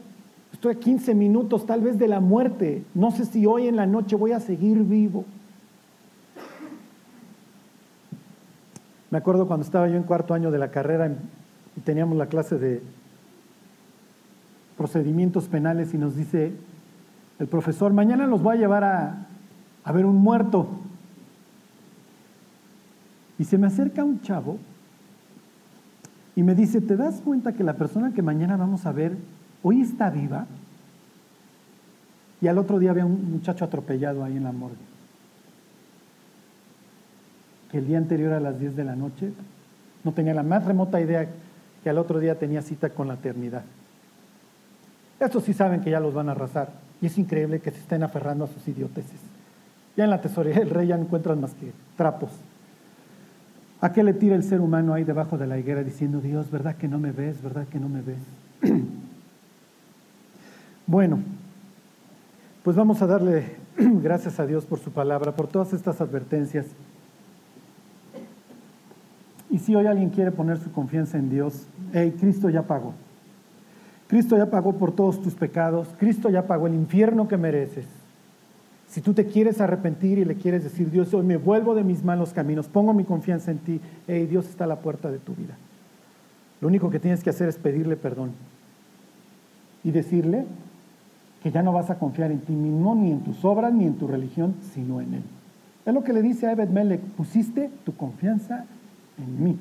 Estoy 0.53 0.73
a 0.73 0.79
15 0.79 1.13
minutos 1.15 1.65
tal 1.65 1.81
vez 1.81 1.99
de 1.99 2.07
la 2.07 2.19
muerte. 2.19 2.83
No 2.93 3.11
sé 3.11 3.25
si 3.25 3.45
hoy 3.45 3.67
en 3.67 3.75
la 3.75 3.85
noche 3.85 4.15
voy 4.15 4.31
a 4.31 4.39
seguir 4.39 4.79
vivo. 4.79 5.25
Me 9.11 9.17
acuerdo 9.17 9.47
cuando 9.47 9.65
estaba 9.65 9.87
yo 9.87 9.95
en 9.95 10.03
cuarto 10.03 10.33
año 10.33 10.51
de 10.51 10.59
la 10.59 10.71
carrera 10.71 11.11
y 11.75 11.81
teníamos 11.81 12.17
la 12.17 12.27
clase 12.27 12.57
de 12.57 12.83
procedimientos 14.77 15.47
penales 15.47 15.93
y 15.93 15.97
nos 15.97 16.15
dice 16.15 16.53
el 17.39 17.47
profesor, 17.47 17.91
mañana 17.93 18.27
los 18.27 18.41
voy 18.41 18.57
a 18.57 18.59
llevar 18.59 18.83
a, 18.83 19.27
a 19.83 19.91
ver 19.91 20.05
un 20.05 20.17
muerto. 20.17 20.67
Y 23.37 23.45
se 23.45 23.57
me 23.57 23.67
acerca 23.67 24.03
un 24.03 24.21
chavo 24.21 24.57
y 26.35 26.43
me 26.43 26.53
dice, 26.53 26.81
¿te 26.81 26.95
das 26.95 27.21
cuenta 27.21 27.53
que 27.53 27.63
la 27.63 27.73
persona 27.73 28.13
que 28.13 28.21
mañana 28.21 28.57
vamos 28.57 28.85
a 28.85 28.91
ver 28.91 29.17
hoy 29.63 29.81
está 29.81 30.09
viva? 30.09 30.45
Y 32.41 32.47
al 32.47 32.57
otro 32.57 32.79
día 32.79 32.91
había 32.91 33.05
un 33.05 33.31
muchacho 33.31 33.65
atropellado 33.65 34.23
ahí 34.23 34.37
en 34.37 34.43
la 34.43 34.51
morgue. 34.51 34.88
Que 37.71 37.79
el 37.79 37.87
día 37.87 37.97
anterior 37.97 38.33
a 38.33 38.39
las 38.39 38.59
10 38.59 38.75
de 38.75 38.83
la 38.83 38.95
noche 38.95 39.31
no 40.03 40.11
tenía 40.13 40.33
la 40.33 40.43
más 40.43 40.65
remota 40.65 40.99
idea 41.01 41.27
que 41.83 41.89
al 41.89 41.97
otro 41.97 42.19
día 42.19 42.35
tenía 42.37 42.61
cita 42.61 42.89
con 42.89 43.07
la 43.07 43.15
eternidad. 43.15 43.63
Estos 45.19 45.43
sí 45.43 45.53
saben 45.53 45.81
que 45.81 45.91
ya 45.91 45.99
los 45.99 46.13
van 46.13 46.29
a 46.29 46.31
arrasar. 46.31 46.69
Y 47.01 47.07
es 47.07 47.17
increíble 47.17 47.59
que 47.59 47.71
se 47.71 47.79
estén 47.79 48.03
aferrando 48.03 48.45
a 48.45 48.47
sus 48.47 48.67
idioteces. 48.67 49.19
Ya 49.95 50.05
en 50.05 50.09
la 50.09 50.21
tesorería 50.21 50.59
del 50.59 50.69
rey 50.69 50.87
ya 50.87 50.97
no 50.97 51.03
encuentran 51.03 51.41
más 51.41 51.53
que 51.53 51.71
trapos. 51.97 52.31
¿A 53.81 53.93
qué 53.93 54.03
le 54.03 54.13
tira 54.13 54.35
el 54.35 54.43
ser 54.43 54.59
humano 54.59 54.93
ahí 54.93 55.03
debajo 55.03 55.37
de 55.37 55.47
la 55.47 55.57
higuera 55.57 55.83
diciendo, 55.83 56.19
Dios, 56.19 56.51
¿verdad 56.51 56.75
que 56.75 56.87
no 56.87 56.99
me 56.99 57.11
ves? 57.11 57.41
¿Verdad 57.41 57.65
que 57.67 57.79
no 57.79 57.87
me 57.87 58.01
ves? 58.01 58.19
bueno, 60.87 61.19
pues 62.63 62.75
vamos 62.75 63.01
a 63.01 63.07
darle 63.07 63.55
gracias 63.77 64.39
a 64.39 64.45
Dios 64.45 64.65
por 64.65 64.79
su 64.79 64.91
palabra, 64.91 65.31
por 65.31 65.47
todas 65.47 65.71
estas 65.71 66.01
advertencias. 66.01 66.65
Y 69.49 69.59
si 69.59 69.75
hoy 69.75 69.87
alguien 69.87 70.09
quiere 70.09 70.31
poner 70.31 70.57
su 70.57 70.71
confianza 70.71 71.17
en 71.17 71.29
Dios, 71.29 71.65
hey, 71.93 72.15
Cristo 72.19 72.49
ya 72.49 72.63
pagó. 72.63 72.93
Cristo 74.07 74.37
ya 74.37 74.49
pagó 74.49 74.73
por 74.73 74.91
todos 74.91 75.21
tus 75.21 75.35
pecados, 75.35 75.87
Cristo 75.99 76.29
ya 76.29 76.47
pagó 76.47 76.67
el 76.67 76.73
infierno 76.73 77.27
que 77.27 77.37
mereces. 77.37 77.85
Si 78.87 79.01
tú 79.01 79.13
te 79.13 79.27
quieres 79.27 79.61
arrepentir 79.61 80.17
y 80.17 80.25
le 80.25 80.35
quieres 80.35 80.63
decir, 80.63 80.89
Dios, 80.89 81.13
hoy 81.13 81.23
me 81.23 81.37
vuelvo 81.37 81.75
de 81.75 81.83
mis 81.83 82.03
malos 82.03 82.33
caminos, 82.33 82.67
pongo 82.67 82.91
mi 82.93 83.03
confianza 83.03 83.51
en 83.51 83.59
ti, 83.59 83.79
hey, 84.07 84.25
Dios 84.25 84.49
está 84.49 84.63
a 84.63 84.67
la 84.67 84.79
puerta 84.79 85.11
de 85.11 85.19
tu 85.19 85.35
vida. 85.35 85.55
Lo 86.59 86.67
único 86.67 86.89
que 86.89 86.99
tienes 86.99 87.23
que 87.23 87.29
hacer 87.29 87.47
es 87.49 87.57
pedirle 87.57 87.95
perdón 87.95 88.31
y 89.83 89.91
decirle 89.91 90.45
que 91.43 91.51
ya 91.51 91.61
no 91.61 91.71
vas 91.71 91.89
a 91.89 91.99
confiar 91.99 92.31
en 92.31 92.39
ti 92.39 92.53
mismo, 92.53 92.95
ni 92.95 93.11
en 93.11 93.21
tus 93.21 93.45
obras, 93.45 93.73
ni 93.73 93.85
en 93.85 93.93
tu 93.95 94.07
religión, 94.07 94.55
sino 94.73 95.01
en 95.01 95.13
Él. 95.13 95.23
Es 95.85 95.93
lo 95.93 96.03
que 96.03 96.13
le 96.13 96.21
dice 96.21 96.47
a 96.47 96.51
Ebed 96.51 96.69
Melech, 96.69 97.01
pusiste 97.01 97.69
tu 97.85 97.95
confianza 97.95 98.65
en 98.65 98.78
mí. 99.19 99.57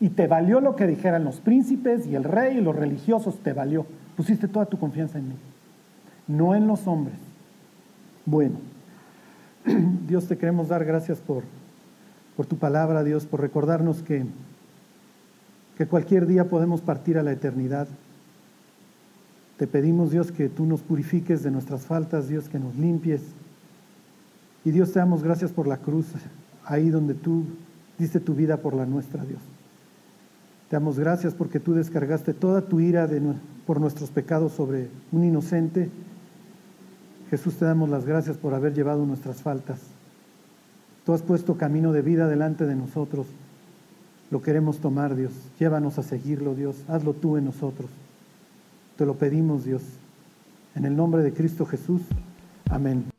Y 0.00 0.10
te 0.10 0.26
valió 0.26 0.60
lo 0.60 0.74
que 0.74 0.86
dijeran 0.86 1.24
los 1.24 1.40
príncipes 1.40 2.06
y 2.06 2.16
el 2.16 2.24
rey 2.24 2.58
y 2.58 2.60
los 2.60 2.74
religiosos, 2.74 3.38
te 3.38 3.52
valió. 3.52 3.86
Pusiste 4.16 4.48
toda 4.48 4.66
tu 4.66 4.78
confianza 4.78 5.18
en 5.18 5.28
mí, 5.28 5.36
no 6.26 6.54
en 6.54 6.66
los 6.66 6.86
hombres. 6.86 7.16
Bueno, 8.26 8.56
Dios 10.08 10.26
te 10.26 10.36
queremos 10.36 10.68
dar 10.68 10.84
gracias 10.84 11.18
por, 11.20 11.44
por 12.36 12.46
tu 12.46 12.56
palabra, 12.56 13.04
Dios, 13.04 13.26
por 13.26 13.40
recordarnos 13.40 14.02
que, 14.02 14.26
que 15.78 15.86
cualquier 15.86 16.26
día 16.26 16.48
podemos 16.48 16.80
partir 16.80 17.18
a 17.18 17.22
la 17.22 17.32
eternidad. 17.32 17.88
Te 19.56 19.66
pedimos, 19.66 20.10
Dios, 20.10 20.32
que 20.32 20.48
tú 20.48 20.66
nos 20.66 20.80
purifiques 20.80 21.42
de 21.42 21.50
nuestras 21.50 21.86
faltas, 21.86 22.28
Dios, 22.28 22.48
que 22.48 22.58
nos 22.58 22.74
limpies. 22.76 23.22
Y 24.64 24.70
Dios, 24.70 24.92
te 24.92 24.98
damos 24.98 25.22
gracias 25.22 25.52
por 25.52 25.66
la 25.66 25.76
cruz, 25.76 26.06
ahí 26.64 26.90
donde 26.90 27.14
tú 27.14 27.44
diste 28.02 28.20
tu 28.20 28.34
vida 28.34 28.58
por 28.58 28.74
la 28.74 28.84
nuestra, 28.84 29.24
Dios. 29.24 29.40
Te 30.68 30.76
damos 30.76 30.98
gracias 30.98 31.34
porque 31.34 31.60
tú 31.60 31.74
descargaste 31.74 32.34
toda 32.34 32.62
tu 32.62 32.80
ira 32.80 33.08
por 33.66 33.80
nuestros 33.80 34.10
pecados 34.10 34.52
sobre 34.52 34.88
un 35.12 35.24
inocente. 35.24 35.88
Jesús, 37.30 37.54
te 37.54 37.64
damos 37.64 37.88
las 37.88 38.04
gracias 38.04 38.36
por 38.36 38.54
haber 38.54 38.74
llevado 38.74 39.06
nuestras 39.06 39.42
faltas. 39.42 39.78
Tú 41.06 41.12
has 41.12 41.22
puesto 41.22 41.56
camino 41.56 41.92
de 41.92 42.02
vida 42.02 42.26
delante 42.26 42.66
de 42.66 42.74
nosotros. 42.74 43.26
Lo 44.30 44.42
queremos 44.42 44.78
tomar, 44.78 45.14
Dios. 45.14 45.32
Llévanos 45.58 45.98
a 45.98 46.02
seguirlo, 46.02 46.54
Dios. 46.54 46.76
Hazlo 46.88 47.12
tú 47.12 47.36
en 47.36 47.44
nosotros. 47.44 47.90
Te 48.96 49.06
lo 49.06 49.14
pedimos, 49.14 49.64
Dios. 49.64 49.82
En 50.74 50.86
el 50.86 50.96
nombre 50.96 51.22
de 51.22 51.32
Cristo 51.32 51.66
Jesús. 51.66 52.02
Amén. 52.70 53.11